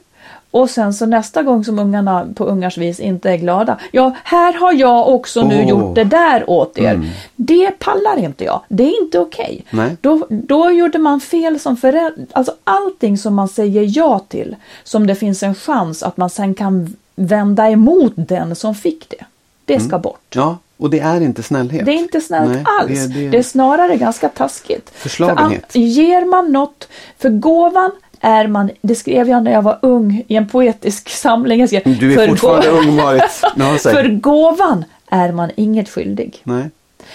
Och 0.54 0.70
sen 0.70 0.94
så 0.94 1.06
nästa 1.06 1.42
gång 1.42 1.64
som 1.64 1.78
ungarna 1.78 2.26
på 2.34 2.44
ungars 2.44 2.78
vis 2.78 3.00
inte 3.00 3.30
är 3.30 3.36
glada. 3.36 3.78
Ja, 3.92 4.12
här 4.24 4.52
har 4.52 4.72
jag 4.72 5.08
också 5.08 5.42
nu 5.42 5.62
Åh. 5.62 5.68
gjort 5.68 5.94
det 5.94 6.04
där 6.04 6.50
åt 6.50 6.78
er. 6.78 7.10
Det 7.36 7.70
pallar 7.78 8.18
inte 8.18 8.44
jag. 8.44 8.60
Det 8.68 8.82
är 8.84 9.02
inte 9.02 9.18
okej. 9.18 9.64
Nej. 9.70 9.96
Då, 10.00 10.26
då 10.28 10.70
gjorde 10.70 10.98
man 10.98 11.20
fel 11.20 11.60
som 11.60 11.76
förälder. 11.76 12.26
Alltså 12.32 12.52
allting 12.64 13.18
som 13.18 13.34
man 13.34 13.48
säger 13.48 13.86
ja 13.98 14.18
till. 14.18 14.56
Som 14.84 15.06
det 15.06 15.14
finns 15.14 15.42
en 15.42 15.54
chans 15.54 16.02
att 16.02 16.16
man 16.16 16.30
sen 16.30 16.54
kan 16.54 16.96
vända 17.14 17.70
emot 17.70 18.12
den 18.16 18.54
som 18.56 18.74
fick 18.74 19.08
det. 19.08 19.24
Det 19.64 19.80
ska 19.80 19.98
bort. 19.98 20.20
Ja, 20.34 20.58
och 20.76 20.90
det 20.90 21.00
är 21.00 21.20
inte 21.20 21.42
snällhet. 21.42 21.86
Det 21.86 21.92
är 21.92 21.98
inte 21.98 22.20
snällt 22.20 22.52
Nej, 22.52 22.64
alls. 22.80 23.06
det- 23.06 23.14
Det, 23.14 23.28
det- 23.28 23.38
är 23.38 23.42
snarare 23.42 23.96
ganska 23.96 24.28
taskigt. 24.28 24.90
Förslagenhet. 24.94 25.72
För 25.72 25.78
ger 25.78 26.24
man 26.24 26.52
något, 26.52 26.88
för 27.18 27.28
gåvan 27.28 27.90
är 28.24 28.46
man, 28.46 28.70
det 28.82 28.94
skrev 28.94 29.28
jag 29.28 29.42
när 29.42 29.52
jag 29.52 29.62
var 29.62 29.78
ung 29.82 30.24
i 30.28 30.36
en 30.36 30.48
poetisk 30.48 31.08
samling. 31.08 31.60
Jag 31.60 31.68
skrev, 31.68 31.98
Du 31.98 32.12
är 32.12 32.16
för 32.16 32.28
fortfarande 32.28 32.68
ung 32.68 32.96
Marit. 32.96 33.22
För 33.82 34.20
gåvan 34.20 34.84
är 35.06 35.32
man 35.32 35.50
inget 35.56 35.88
skyldig. 35.88 36.40
Nej. 36.44 36.70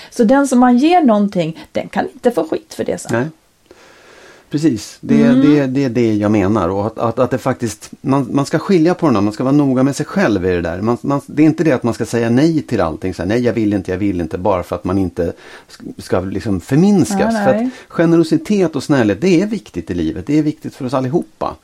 Så 0.10 0.24
den 0.24 0.48
som 0.48 0.60
man 0.60 0.78
ger 0.78 1.02
någonting, 1.02 1.60
den 1.72 1.90
kan 1.90 2.06
inte 2.06 2.32
få 2.32 2.48
skit 2.48 2.74
för 2.74 2.84
det 2.84 2.98
sen. 2.98 3.12
Nej. 3.20 3.28
Precis, 4.50 4.98
det, 5.02 5.24
Mm. 5.24 5.42
det, 5.42 5.68
det 5.68 5.84
är 5.84 5.90
det 5.90 6.14
jag 6.14 6.32
menar. 6.32 6.70
Och 6.70 6.86
att, 6.88 7.00
att, 7.00 7.20
att 7.20 7.32
det 7.32 7.38
faktiskt, 7.38 7.90
man, 8.02 8.28
man 8.32 8.46
ska 8.46 8.60
skilja 8.60 8.94
på 8.94 9.10
dem, 9.10 9.24
man 9.24 9.34
ska 9.34 9.44
vara 9.44 9.56
noga 9.56 9.84
med 9.84 9.96
sig 9.96 10.06
själv 10.06 10.46
i 10.46 10.50
det 10.50 10.62
där. 10.62 10.82
Man, 10.82 10.98
man, 11.02 11.22
det 11.26 11.42
är 11.44 11.46
inte 11.46 11.64
det 11.64 11.72
att 11.72 11.84
man 11.84 11.94
ska 11.94 12.06
säga 12.06 12.30
nej 12.30 12.62
till 12.62 12.82
allting. 12.82 13.14
Så 13.14 13.22
här, 13.22 13.28
nej, 13.30 13.42
jag 13.42 13.54
vill 13.54 13.74
inte, 13.74 13.92
jag 13.92 13.98
vill 13.98 14.22
inte. 14.22 14.38
Bara 14.38 14.64
för 14.64 14.76
att 14.76 14.84
man 14.84 14.98
inte 14.98 15.34
sk- 15.70 16.02
ska 16.02 16.20
liksom 16.20 16.60
förminskas. 16.62 17.34
Nej, 17.34 17.46
För 17.46 17.54
att 17.56 17.72
generositet 17.88 18.76
och 18.76 18.84
snällhet, 18.84 19.22
det 19.22 19.42
är 19.42 19.46
viktigt 19.48 19.92
i 19.92 19.94
livet. 19.94 20.28
Det 20.28 20.38
är 20.40 20.44
viktigt 20.44 20.76
för 20.76 20.86
oss 20.86 20.94
allihopa. 20.94 21.56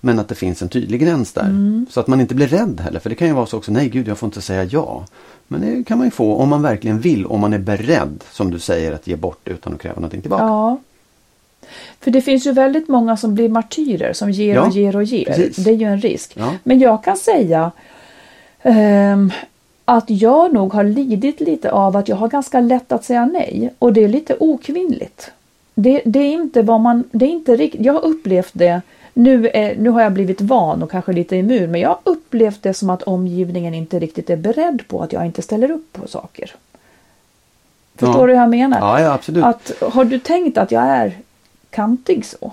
Men 0.00 0.18
att 0.18 0.28
det 0.28 0.34
finns 0.34 0.62
en 0.62 0.68
tydlig 0.68 1.00
gräns 1.00 1.32
där. 1.32 1.42
Mm. 1.42 1.86
Så 1.90 2.00
att 2.00 2.06
man 2.06 2.20
inte 2.20 2.34
blir 2.34 2.46
rädd 2.46 2.80
heller. 2.80 3.00
För 3.00 3.10
det 3.10 3.16
kan 3.16 3.28
ju 3.28 3.34
vara 3.34 3.46
så 3.46 3.56
också, 3.56 3.72
nej 3.72 3.88
gud 3.88 4.08
jag 4.08 4.18
får 4.18 4.26
inte 4.26 4.40
säga 4.40 4.64
ja. 4.64 5.04
Men 5.48 5.60
det 5.60 5.84
kan 5.84 5.98
man 5.98 6.06
ju 6.06 6.10
få 6.10 6.36
om 6.36 6.48
man 6.48 6.62
verkligen 6.62 6.98
vill. 7.00 7.26
Om 7.26 7.40
man 7.40 7.52
är 7.52 7.58
beredd, 7.58 8.24
som 8.30 8.50
du 8.50 8.58
säger, 8.58 8.92
att 8.92 9.06
ge 9.06 9.16
bort 9.16 9.40
utan 9.48 9.72
att 9.74 9.80
kräva 9.80 9.94
någonting 9.94 10.20
tillbaka. 10.20 10.44
Ja. 10.44 10.78
För 12.00 12.10
det 12.10 12.20
finns 12.20 12.46
ju 12.46 12.52
väldigt 12.52 12.88
många 12.88 13.16
som 13.16 13.34
blir 13.34 13.48
martyrer 13.48 14.12
som 14.12 14.30
ger 14.30 14.54
Ja, 14.54 14.66
och 14.66 14.72
ger 14.72 14.96
och 14.96 15.04
ger. 15.04 15.24
precis. 15.24 15.56
Det 15.56 15.70
är 15.70 15.74
ju 15.74 15.86
en 15.86 16.00
risk. 16.00 16.32
Ja. 16.36 16.54
Men 16.64 16.78
jag 16.78 17.04
kan 17.04 17.16
säga 17.16 17.70
ehm, 18.62 19.30
att 19.84 20.04
jag 20.10 20.52
nog 20.54 20.72
har 20.74 20.84
lidit 20.84 21.40
lite 21.40 21.70
av 21.70 21.96
att 21.96 22.08
jag 22.08 22.16
har 22.16 22.28
ganska 22.28 22.60
lätt 22.60 22.92
att 22.92 23.04
säga 23.04 23.26
nej. 23.26 23.70
Och 23.78 23.92
det 23.92 24.04
är 24.04 24.08
lite 24.08 24.36
okvinnligt. 24.40 25.30
Det, 25.74 26.02
det 26.04 26.18
är 26.18 26.32
inte 26.32 26.62
vad 26.62 26.80
man, 26.80 27.04
det 27.12 27.24
är 27.24 27.30
inte 27.30 27.56
riktigt, 27.56 27.86
jag 27.86 27.92
har 27.92 28.04
upplevt 28.04 28.50
det 28.52 28.80
nu, 29.14 29.48
är, 29.54 29.76
nu 29.76 29.90
har 29.90 30.02
jag 30.02 30.12
blivit 30.12 30.40
van 30.40 30.82
och 30.82 30.90
kanske 30.90 31.12
lite 31.12 31.36
immun 31.36 31.70
men 31.70 31.80
jag 31.80 31.88
har 31.88 31.98
upplevt 32.04 32.62
det 32.62 32.74
som 32.74 32.90
att 32.90 33.02
omgivningen 33.02 33.74
inte 33.74 33.98
riktigt 33.98 34.30
är 34.30 34.36
beredd 34.36 34.82
på 34.88 35.02
att 35.02 35.12
jag 35.12 35.26
inte 35.26 35.42
ställer 35.42 35.70
upp 35.70 35.92
på 35.92 36.08
saker. 36.08 36.50
Förstår 37.96 38.20
Ja. 38.20 38.26
du 38.26 38.32
hur 38.32 38.40
jag 38.40 38.50
menar? 38.50 38.78
Ja, 38.78 39.00
ja, 39.00 39.12
absolut. 39.12 39.44
Att, 39.44 39.72
har 39.80 40.04
du 40.04 40.18
tänkt 40.18 40.58
att 40.58 40.70
jag 40.72 40.82
är 40.82 41.12
kantig 41.74 42.24
så? 42.24 42.52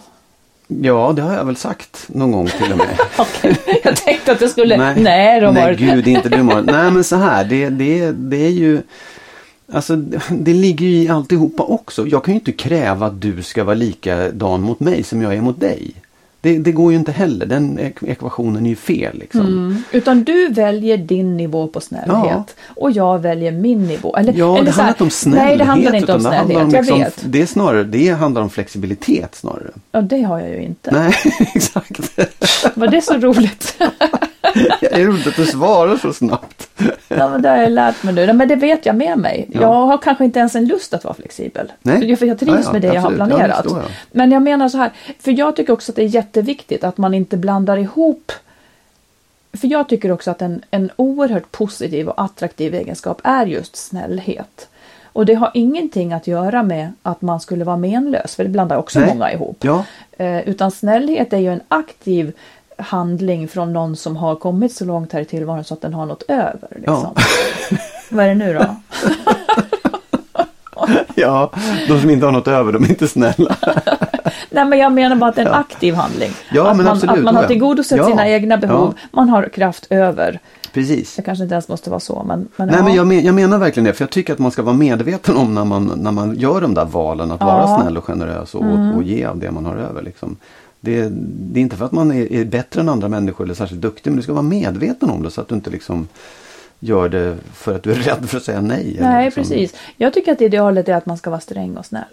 Ja, 0.67 1.13
det 1.15 1.21
har 1.21 1.33
jag 1.33 1.45
väl 1.45 1.55
sagt 1.55 2.05
någon 2.07 2.31
gång 2.31 2.47
till 2.47 2.71
och 2.71 2.77
med. 2.77 2.99
Okej, 3.17 3.57
jag 3.83 3.95
tänkte 3.95 4.31
att 4.31 4.39
det 4.39 4.49
skulle... 4.49 4.77
Nej, 4.77 4.95
nej, 5.01 5.41
de 5.41 5.53
nej 5.53 5.75
gud, 5.75 6.07
inte 6.07 6.29
du 6.29 6.43
Marit. 6.43 6.65
Nej, 6.65 6.91
men 6.91 7.03
så 7.03 7.15
här, 7.15 7.43
det, 7.43 7.69
det, 7.69 8.11
det 8.11 8.45
är 8.45 8.49
ju... 8.49 8.81
Alltså 9.73 9.95
det 10.29 10.53
ligger 10.53 10.85
ju 10.85 11.03
i 11.03 11.09
alltihopa 11.09 11.63
också. 11.63 12.07
Jag 12.07 12.23
kan 12.23 12.33
ju 12.33 12.39
inte 12.39 12.51
kräva 12.51 13.05
att 13.05 13.21
du 13.21 13.43
ska 13.43 13.63
vara 13.63 13.75
likadan 13.75 14.61
mot 14.61 14.79
mig 14.79 15.03
som 15.03 15.21
jag 15.21 15.35
är 15.35 15.41
mot 15.41 15.59
dig. 15.59 15.91
Det, 16.41 16.57
det 16.57 16.71
går 16.71 16.91
ju 16.91 16.97
inte 16.97 17.11
heller. 17.11 17.45
Den 17.45 17.79
ek- 17.79 18.03
ekvationen 18.07 18.65
är 18.65 18.69
ju 18.69 18.75
fel 18.75 19.17
liksom. 19.19 19.41
Mm. 19.41 19.83
Utan 19.91 20.23
du 20.23 20.47
väljer 20.47 20.97
din 20.97 21.37
nivå 21.37 21.67
på 21.67 21.81
snällhet 21.81 22.09
Ja. 22.11 22.45
och 22.67 22.91
jag 22.91 23.19
väljer 23.19 23.51
min 23.51 23.87
nivå. 23.87 24.15
Eller, 24.17 24.33
Ja, 24.33 24.55
eller 24.57 24.65
det 24.65 24.71
handlar 24.71 24.89
inte 24.89 25.03
om 25.03 25.09
snällhet. 25.09 25.45
Nej, 25.47 25.57
det 25.57 25.63
handlar 25.63 25.95
inte 25.95 26.13
om 26.13 26.19
utan 26.19 26.31
det 26.31 26.37
snällhet. 26.37 26.63
om 26.65 26.71
jag 26.71 26.81
liksom- 26.85 26.99
vet. 26.99 27.23
Det 27.25 27.41
är 27.41 27.45
snarare, 27.45 27.83
det 27.83 28.09
handlar 28.09 28.41
om 28.41 28.49
flexibilitet 28.49 29.35
snarare. 29.35 29.71
Ja, 29.91 30.01
det 30.01 30.21
har 30.21 30.39
jag 30.39 30.49
ju 30.49 30.61
inte. 30.63 30.91
Nej, 30.91 31.13
exakt. 31.55 31.99
Var 32.77 32.87
det 32.87 33.01
så 33.01 33.13
roligt? 33.17 33.75
Det 34.81 34.93
är 34.93 35.05
roligt 35.05 35.27
att 35.27 35.35
du 35.35 35.45
svarar 35.45 35.97
så 35.97 36.13
snabbt. 36.13 36.69
Ja, 37.17 37.29
men 37.29 37.41
det 37.41 37.49
har 37.49 37.57
jag 37.57 37.71
lärt 37.71 38.03
mig 38.03 38.13
nu. 38.13 38.25
Nej, 38.25 38.35
Men 38.35 38.47
det 38.47 38.55
vet 38.55 38.85
jag 38.85 38.95
med 38.95 39.17
mig. 39.17 39.47
Ja. 39.53 39.61
Jag 39.61 39.67
har 39.85 39.97
kanske 39.97 40.25
inte 40.25 40.39
ens 40.39 40.55
en 40.55 40.65
lust 40.65 40.93
att 40.93 41.03
vara 41.03 41.13
flexibel. 41.13 41.71
Nej. 41.81 42.15
För 42.15 42.25
jag 42.25 42.39
trivs 42.39 42.53
Ja, 42.53 42.61
ja, 42.65 42.71
med 42.71 42.81
det 42.81 42.87
jag 42.87 43.01
har 43.01 43.11
absolut. 43.11 43.19
Ja, 43.19 43.25
det 43.25 43.35
planerat. 43.35 43.65
jag. 43.65 43.81
Men 44.11 44.31
jag 44.31 44.41
menar 44.41 44.69
så 44.69 44.77
här, 44.77 44.91
för 45.19 45.31
jag 45.31 45.55
tycker 45.55 45.73
också 45.73 45.91
att 45.91 45.95
det 45.95 46.03
är 46.03 46.07
jätteviktigt 46.07 46.83
att 46.83 46.97
man 46.97 47.13
inte 47.13 47.37
blandar 47.37 47.77
ihop 47.77 48.31
för 49.53 49.67
jag 49.67 49.89
tycker 49.89 50.11
också 50.11 50.31
att 50.31 50.41
en, 50.41 50.61
en 50.71 50.91
oerhört 50.95 51.51
positiv 51.51 52.07
och 52.09 52.21
attraktiv 52.21 52.75
egenskap 52.75 53.21
är 53.23 53.45
just 53.45 53.75
snällhet. 53.75 54.67
Och 55.13 55.25
det 55.25 55.33
har 55.33 55.51
ingenting 55.53 56.13
att 56.13 56.27
göra 56.27 56.63
med 56.63 56.93
att 57.03 57.21
man 57.21 57.39
skulle 57.39 57.63
vara 57.63 57.77
menlös, 57.77 58.35
för 58.35 58.43
det 58.43 58.49
blandar 58.49 58.77
också 58.77 58.99
Nej. 58.99 59.07
många 59.09 59.31
ihop. 59.31 59.57
Ja, 59.61 59.85
Eh, 60.17 60.49
utan 60.49 60.71
snällhet 60.71 61.33
är 61.33 61.37
ju 61.37 61.53
en 61.53 61.61
aktiv 61.67 62.33
handling 62.81 63.47
från 63.47 63.73
någon 63.73 63.95
som 63.95 64.15
har 64.17 64.35
kommit 64.35 64.73
så 64.75 64.85
långt 64.85 65.13
här 65.13 65.21
i 65.21 65.25
tillvaron 65.25 65.63
så 65.63 65.73
att 65.73 65.81
den 65.81 65.93
har 65.93 66.05
något 66.05 66.23
över. 66.27 66.69
Liksom. 66.75 67.15
Vad 68.09 68.25
är 68.25 68.29
det 68.29 68.35
nu 68.35 68.53
då? 68.53 68.75
ja, 71.15 71.51
de 71.87 72.01
som 72.01 72.09
inte 72.09 72.25
har 72.25 72.31
något 72.33 72.47
över, 72.47 72.71
de 72.71 72.83
är 72.83 72.89
inte 72.89 73.07
snälla. 73.07 73.55
Nej 74.49 74.65
men 74.65 74.79
jag 74.79 74.91
menar 74.91 75.15
bara 75.15 75.29
att 75.29 75.35
det 75.35 75.41
är 75.41 75.45
en 75.45 75.53
aktiv 75.53 75.93
handling. 75.93 76.31
Ja, 76.53 76.69
att, 76.69 76.77
men 76.77 76.85
man, 76.85 76.93
absolut, 76.95 77.17
att 77.17 77.23
man 77.23 77.35
har 77.35 77.41
ja. 77.43 77.47
tillgodosett 77.47 77.97
Ja. 77.97 78.05
sina 78.05 78.29
egna 78.29 78.57
behov, 78.57 78.93
Ja. 79.01 79.07
man 79.11 79.29
har 79.29 79.49
kraft 79.49 79.87
över. 79.89 80.39
Precis. 80.73 81.15
Det 81.15 81.21
kanske 81.21 81.43
inte 81.43 81.55
ens 81.55 81.67
måste 81.67 81.89
vara 81.89 81.99
så 81.99 82.23
men, 82.27 82.47
men, 82.55 82.67
Nej 82.67 82.77
ja. 82.77 82.83
men 82.83 82.93
jag, 82.95 83.07
men 83.07 83.25
jag 83.25 83.35
menar 83.35 83.57
verkligen 83.57 83.85
det, 83.85 83.93
för 83.93 84.03
jag 84.03 84.09
tycker 84.09 84.33
att 84.33 84.39
man 84.39 84.51
ska 84.51 84.61
vara 84.61 84.75
medveten 84.75 85.37
om 85.37 85.55
när 85.55 85.65
man, 85.65 85.91
när 85.95 86.11
man 86.11 86.35
gör 86.35 86.61
de 86.61 86.73
där 86.73 86.85
valen 86.85 87.31
att 87.31 87.41
vara 87.41 87.57
Ja. 87.57 87.67
Mm. 87.67 87.81
snäll 87.81 87.97
och 87.97 88.03
generös 88.05 88.55
och, 88.55 88.65
och 88.95 89.03
ge 89.03 89.25
av 89.25 89.37
det 89.39 89.51
man 89.51 89.65
har 89.65 89.75
över. 89.75 90.01
Liksom. 90.01 90.37
Det, 90.81 91.09
det 91.11 91.59
är 91.59 91.61
inte 91.61 91.75
för 91.75 91.85
att 91.85 91.91
man 91.91 92.11
är, 92.11 92.33
är 92.33 92.45
bättre 92.45 92.81
än 92.81 92.89
andra 92.89 93.07
människor 93.09 93.43
eller 93.43 93.53
särskilt 93.53 93.81
duktig, 93.81 94.11
men 94.11 94.17
du 94.17 94.23
ska 94.23 94.33
vara 94.33 94.43
medveten 94.43 95.09
om 95.09 95.23
det 95.23 95.31
så 95.31 95.41
att 95.41 95.47
du 95.47 95.55
inte 95.55 95.69
liksom 95.69 96.07
gör 96.79 97.09
det 97.09 97.37
för 97.53 97.75
att 97.75 97.83
du 97.83 97.91
är 97.91 97.95
rädd 98.15 98.29
för 98.29 98.37
att 98.37 98.43
säga 98.43 98.61
nej. 98.61 98.97
Nej 98.99 99.25
liksom, 99.25 99.43
precis. 99.43 99.73
Jag 99.97 100.13
tycker 100.13 100.31
att 100.31 100.41
idealet 100.41 100.89
är 100.89 100.95
att 100.95 101.05
man 101.05 101.17
ska 101.17 101.29
vara 101.29 101.39
sträng 101.41 101.77
och 101.77 101.85
snäll. 101.85 102.03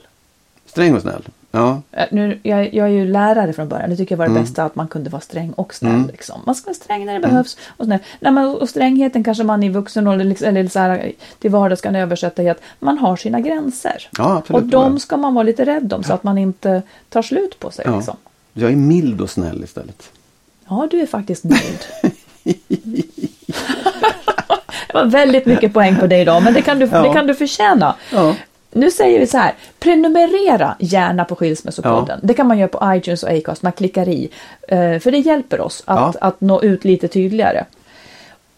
Sträng 0.67 0.95
och 0.95 1.03
snäll. 1.03 1.29
Ja, 1.51 1.83
Eh, 1.93 2.05
Nu, 2.11 2.39
jag, 2.43 2.75
jag 2.75 2.87
är 2.87 2.93
ju 2.93 3.05
lärare 3.13 3.53
från 3.53 3.69
början. 3.69 3.91
Det 3.91 3.97
tycker 3.97 4.13
jag 4.15 4.19
var 4.19 4.25
det 4.27 4.31
Mm. 4.31 4.43
bästa 4.43 4.65
att 4.65 4.75
man 4.75 4.89
kunde 4.89 5.11
vara 5.11 5.21
sträng 5.21 5.53
och 5.53 5.75
snäll. 5.75 6.07
Liksom. 6.13 6.41
Man 6.47 6.55
ska 6.55 6.67
vara 6.67 6.75
sträng 6.75 7.07
när 7.07 7.15
det 7.15 7.21
behövs. 7.21 7.57
Och, 7.77 7.85
snäll. 7.85 7.99
Nej, 8.21 8.33
men, 8.33 8.47
och 8.49 8.69
strängheten 8.69 9.25
kanske 9.25 9.45
man 9.45 9.63
i 9.63 9.69
vuxen 9.69 10.07
ålder 10.09 10.25
liksom, 10.25 10.49
eller 10.49 10.69
så 10.69 10.79
här, 10.79 11.13
till 11.39 11.51
vardags 11.51 11.81
kan 11.81 11.97
översätta 11.97 12.43
i 12.43 12.49
att 12.49 12.61
man 12.79 12.99
har 12.99 13.17
sina 13.17 13.41
gränser. 13.41 14.09
ja 14.19 14.37
absolut. 14.39 14.63
och 14.63 14.69
de 14.69 15.01
ska 15.01 15.17
man 15.17 15.35
vara 15.35 15.43
lite 15.43 15.65
rädd 15.65 15.93
om 15.93 16.03
så 16.05 16.13
att 16.13 16.23
man 16.25 16.39
inte 16.39 16.83
tar 17.09 17.23
slut 17.23 17.59
på 17.59 17.71
sig. 17.71 17.85
ja. 17.89 17.97
Liksom. 17.97 18.17
Jag 18.53 18.73
är 18.73 18.77
mild 18.77 19.21
och 19.21 19.31
snäll 19.31 19.65
istället. 19.65 20.11
Ja, 20.69 20.89
du 20.91 21.01
är 21.01 21.07
faktiskt 21.07 21.45
mild. 21.45 21.85
det 24.89 24.95
var 24.95 25.05
väldigt 25.05 25.47
mycket 25.47 25.73
poäng 25.75 25.97
på 25.97 26.07
dig 26.07 26.21
idag, 26.21 26.43
men 26.43 26.55
det 26.55 26.63
kan 26.63 26.79
du, 26.79 26.89
Ja. 26.93 27.03
det 27.03 27.13
kan 27.13 27.27
du 27.27 27.35
förtjäna. 27.35 27.95
Ja. 28.13 28.35
Nu 28.73 28.91
säger 28.91 29.21
vi 29.21 29.27
så 29.27 29.39
här, 29.39 29.55
prenumerera 29.79 30.77
gärna 30.81 31.25
på 31.25 31.37
Skilsmässopodden. 31.37 32.21
Det 32.23 32.35
kan 32.35 32.47
man 32.47 32.59
göra 32.59 32.69
på 32.69 32.95
iTunes 32.97 33.23
och 33.23 33.31
Acast, 33.31 33.63
man 33.63 33.73
klickar 33.73 34.09
i. 34.09 34.29
Eh, 34.69 34.99
För 34.99 35.11
det 35.11 35.19
hjälper 35.19 35.61
oss 35.61 35.83
att, 35.87 36.15
Ja. 36.21 36.27
att 36.29 36.41
nå 36.41 36.63
ut 36.63 36.85
lite 36.85 37.09
tydligare. 37.09 37.65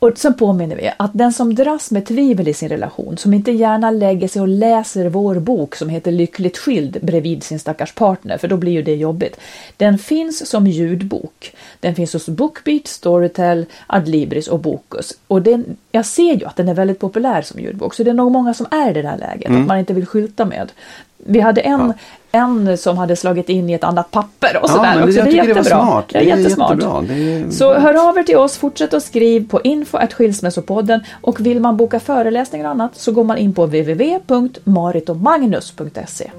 Och 0.01 0.19
sen 0.19 0.35
påminner 0.35 0.77
vi 0.77 0.91
att 0.97 1.11
den 1.15 1.33
som 1.33 1.55
dras 1.55 1.91
med 1.91 2.07
tvivel 2.07 2.49
i 2.49 2.55
sin 2.55 2.69
relation, 2.69 3.17
som 3.17 3.35
inte 3.35 3.53
gärna 3.53 3.91
lägger 3.91 4.29
sig 4.29 4.43
och 4.43 4.49
läser 4.49 5.09
vår 5.09 5.35
bok 5.35 5.77
som 5.77 5.89
heter 5.89 6.13
Lyckligt 6.13 6.59
skild 6.59 6.99
bredvid 7.03 7.43
sin 7.43 7.59
stackars 7.59 7.93
partner, 7.95 8.39
för 8.39 8.49
då 8.49 8.57
blir 8.57 8.73
ju 8.73 8.83
det 8.83 8.95
jobbigt. 8.95 9.41
Den 9.77 9.99
finns 9.99 10.49
som 10.49 10.67
ljudbok. 10.67 11.55
Den 11.81 11.95
finns 11.95 12.13
hos 12.13 12.29
Bookbeat, 12.29 12.87
Storytel, 12.87 13.67
Adlibris 13.87 14.49
och 14.49 14.61
Bokus. 14.61 15.13
Och 15.27 15.43
den, 15.43 15.77
jag 15.93 16.07
ser 16.07 16.35
ju 16.35 16.45
att 16.45 16.57
den 16.57 16.69
är 16.69 16.75
väldigt 16.75 16.99
populär 16.99 17.43
som 17.43 17.61
ljudbok, 17.61 17.95
så 17.95 18.03
det 18.03 18.11
är 18.11 18.15
nog 18.15 18.33
många 18.33 18.55
som 18.55 18.67
är 18.71 18.91
i 18.91 18.95
det 18.95 19.03
där 19.03 19.19
läget, 19.19 19.51
att 19.51 19.67
man 19.67 19.79
inte 19.79 19.95
vill 19.95 20.07
skylta 20.07 20.45
med. 20.45 20.73
Vi 21.17 21.41
hade 21.41 21.61
en, 21.61 21.93
en 22.33 22.79
som 22.79 22.99
hade 22.99 23.17
slagit 23.17 23.49
in 23.49 23.71
i 23.71 23.73
ett 23.73 23.85
annat 23.85 24.11
papper 24.11 24.57
och 24.63 24.71
Ja, 24.71 24.75
sådär 24.75 24.95
men 24.95 25.05
också. 25.05 25.17
jag 25.19 25.27
det 25.27 25.31
är 25.31 25.33
tycker 25.33 25.47
det 25.47 25.53
var 25.53 25.59
jättebra. 25.61 25.83
smart. 25.85 26.05
Det 26.09 26.19
är, 26.19 26.25
Det 26.25 26.31
är 26.31 26.37
jättesmart. 26.37 26.71
jättebra. 26.71 27.01
Det 27.09 27.15
är- 27.15 27.51
Så 27.51 27.75
hör 27.75 28.09
av 28.09 28.19
er 28.19 28.23
till 28.23 28.37
oss, 28.37 28.57
fortsätt 28.57 28.95
att 28.95 29.03
skriv 29.03 29.49
på 29.49 29.61
info.skilsmässopodden 29.61 31.01
och 31.21 31.41
vill 31.41 31.61
man 31.61 31.77
boka 31.77 32.01
föreläsningar 32.01 32.65
och 32.65 32.71
annat 32.71 32.91
så 32.97 33.13
går 33.13 33.25
man 33.25 33.39
in 33.39 33.55
på 33.55 33.67
www.maritomagnus.se. 33.67 36.31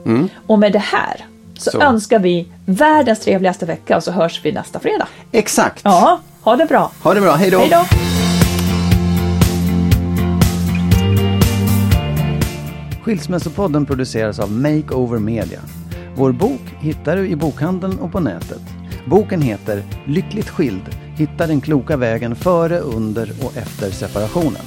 Och 0.47 0.59
med 0.59 0.71
det 0.73 0.79
här 0.79 1.25
så, 1.57 1.71
Så. 1.71 1.81
önskar 1.81 2.19
vi 2.19 2.47
världens 2.65 3.19
trevligaste 3.19 3.65
vecka 3.65 3.97
och 3.97 4.03
så 4.03 4.11
hörs 4.11 4.41
vi 4.43 4.51
nästa 4.51 4.79
fredag. 4.79 5.07
Exakt. 5.31 5.81
Ja, 5.83 6.19
ha 6.41 6.55
det 6.55 6.65
bra. 6.65 6.91
Ha 7.03 7.13
det 7.13 7.21
bra, 7.21 7.31
hej 7.31 7.51
då. 7.51 7.57
Hej 7.59 7.69
då! 7.69 7.85
Skilsmässopodden 13.03 13.85
produceras 13.85 14.39
av 14.39 14.51
Makeover 14.51 15.19
Media. 15.19 15.59
Vår 16.21 16.31
bok 16.31 16.61
hittar 16.79 17.15
du 17.15 17.27
i 17.27 17.35
bokhandeln 17.35 17.99
och 17.99 18.11
på 18.11 18.19
nätet. 18.19 18.61
Boken 19.05 19.41
heter 19.41 19.83
Lyckligt 20.05 20.49
skild. 20.49 20.95
Hitta 21.17 21.47
den 21.47 21.61
kloka 21.61 21.97
vägen 21.97 22.35
före, 22.35 22.79
under 22.79 23.31
och 23.45 23.57
efter 23.57 23.91
separationen. 23.91 24.61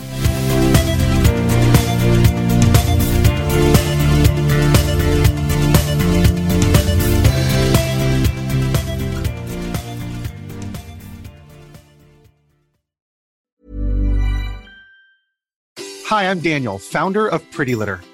Hi, 16.10 16.24
I'm 16.24 16.40
Daniel, 16.40 16.78
founder 16.78 17.34
of 17.34 17.42
Pretty 17.56 17.74
Litter. 17.76 18.13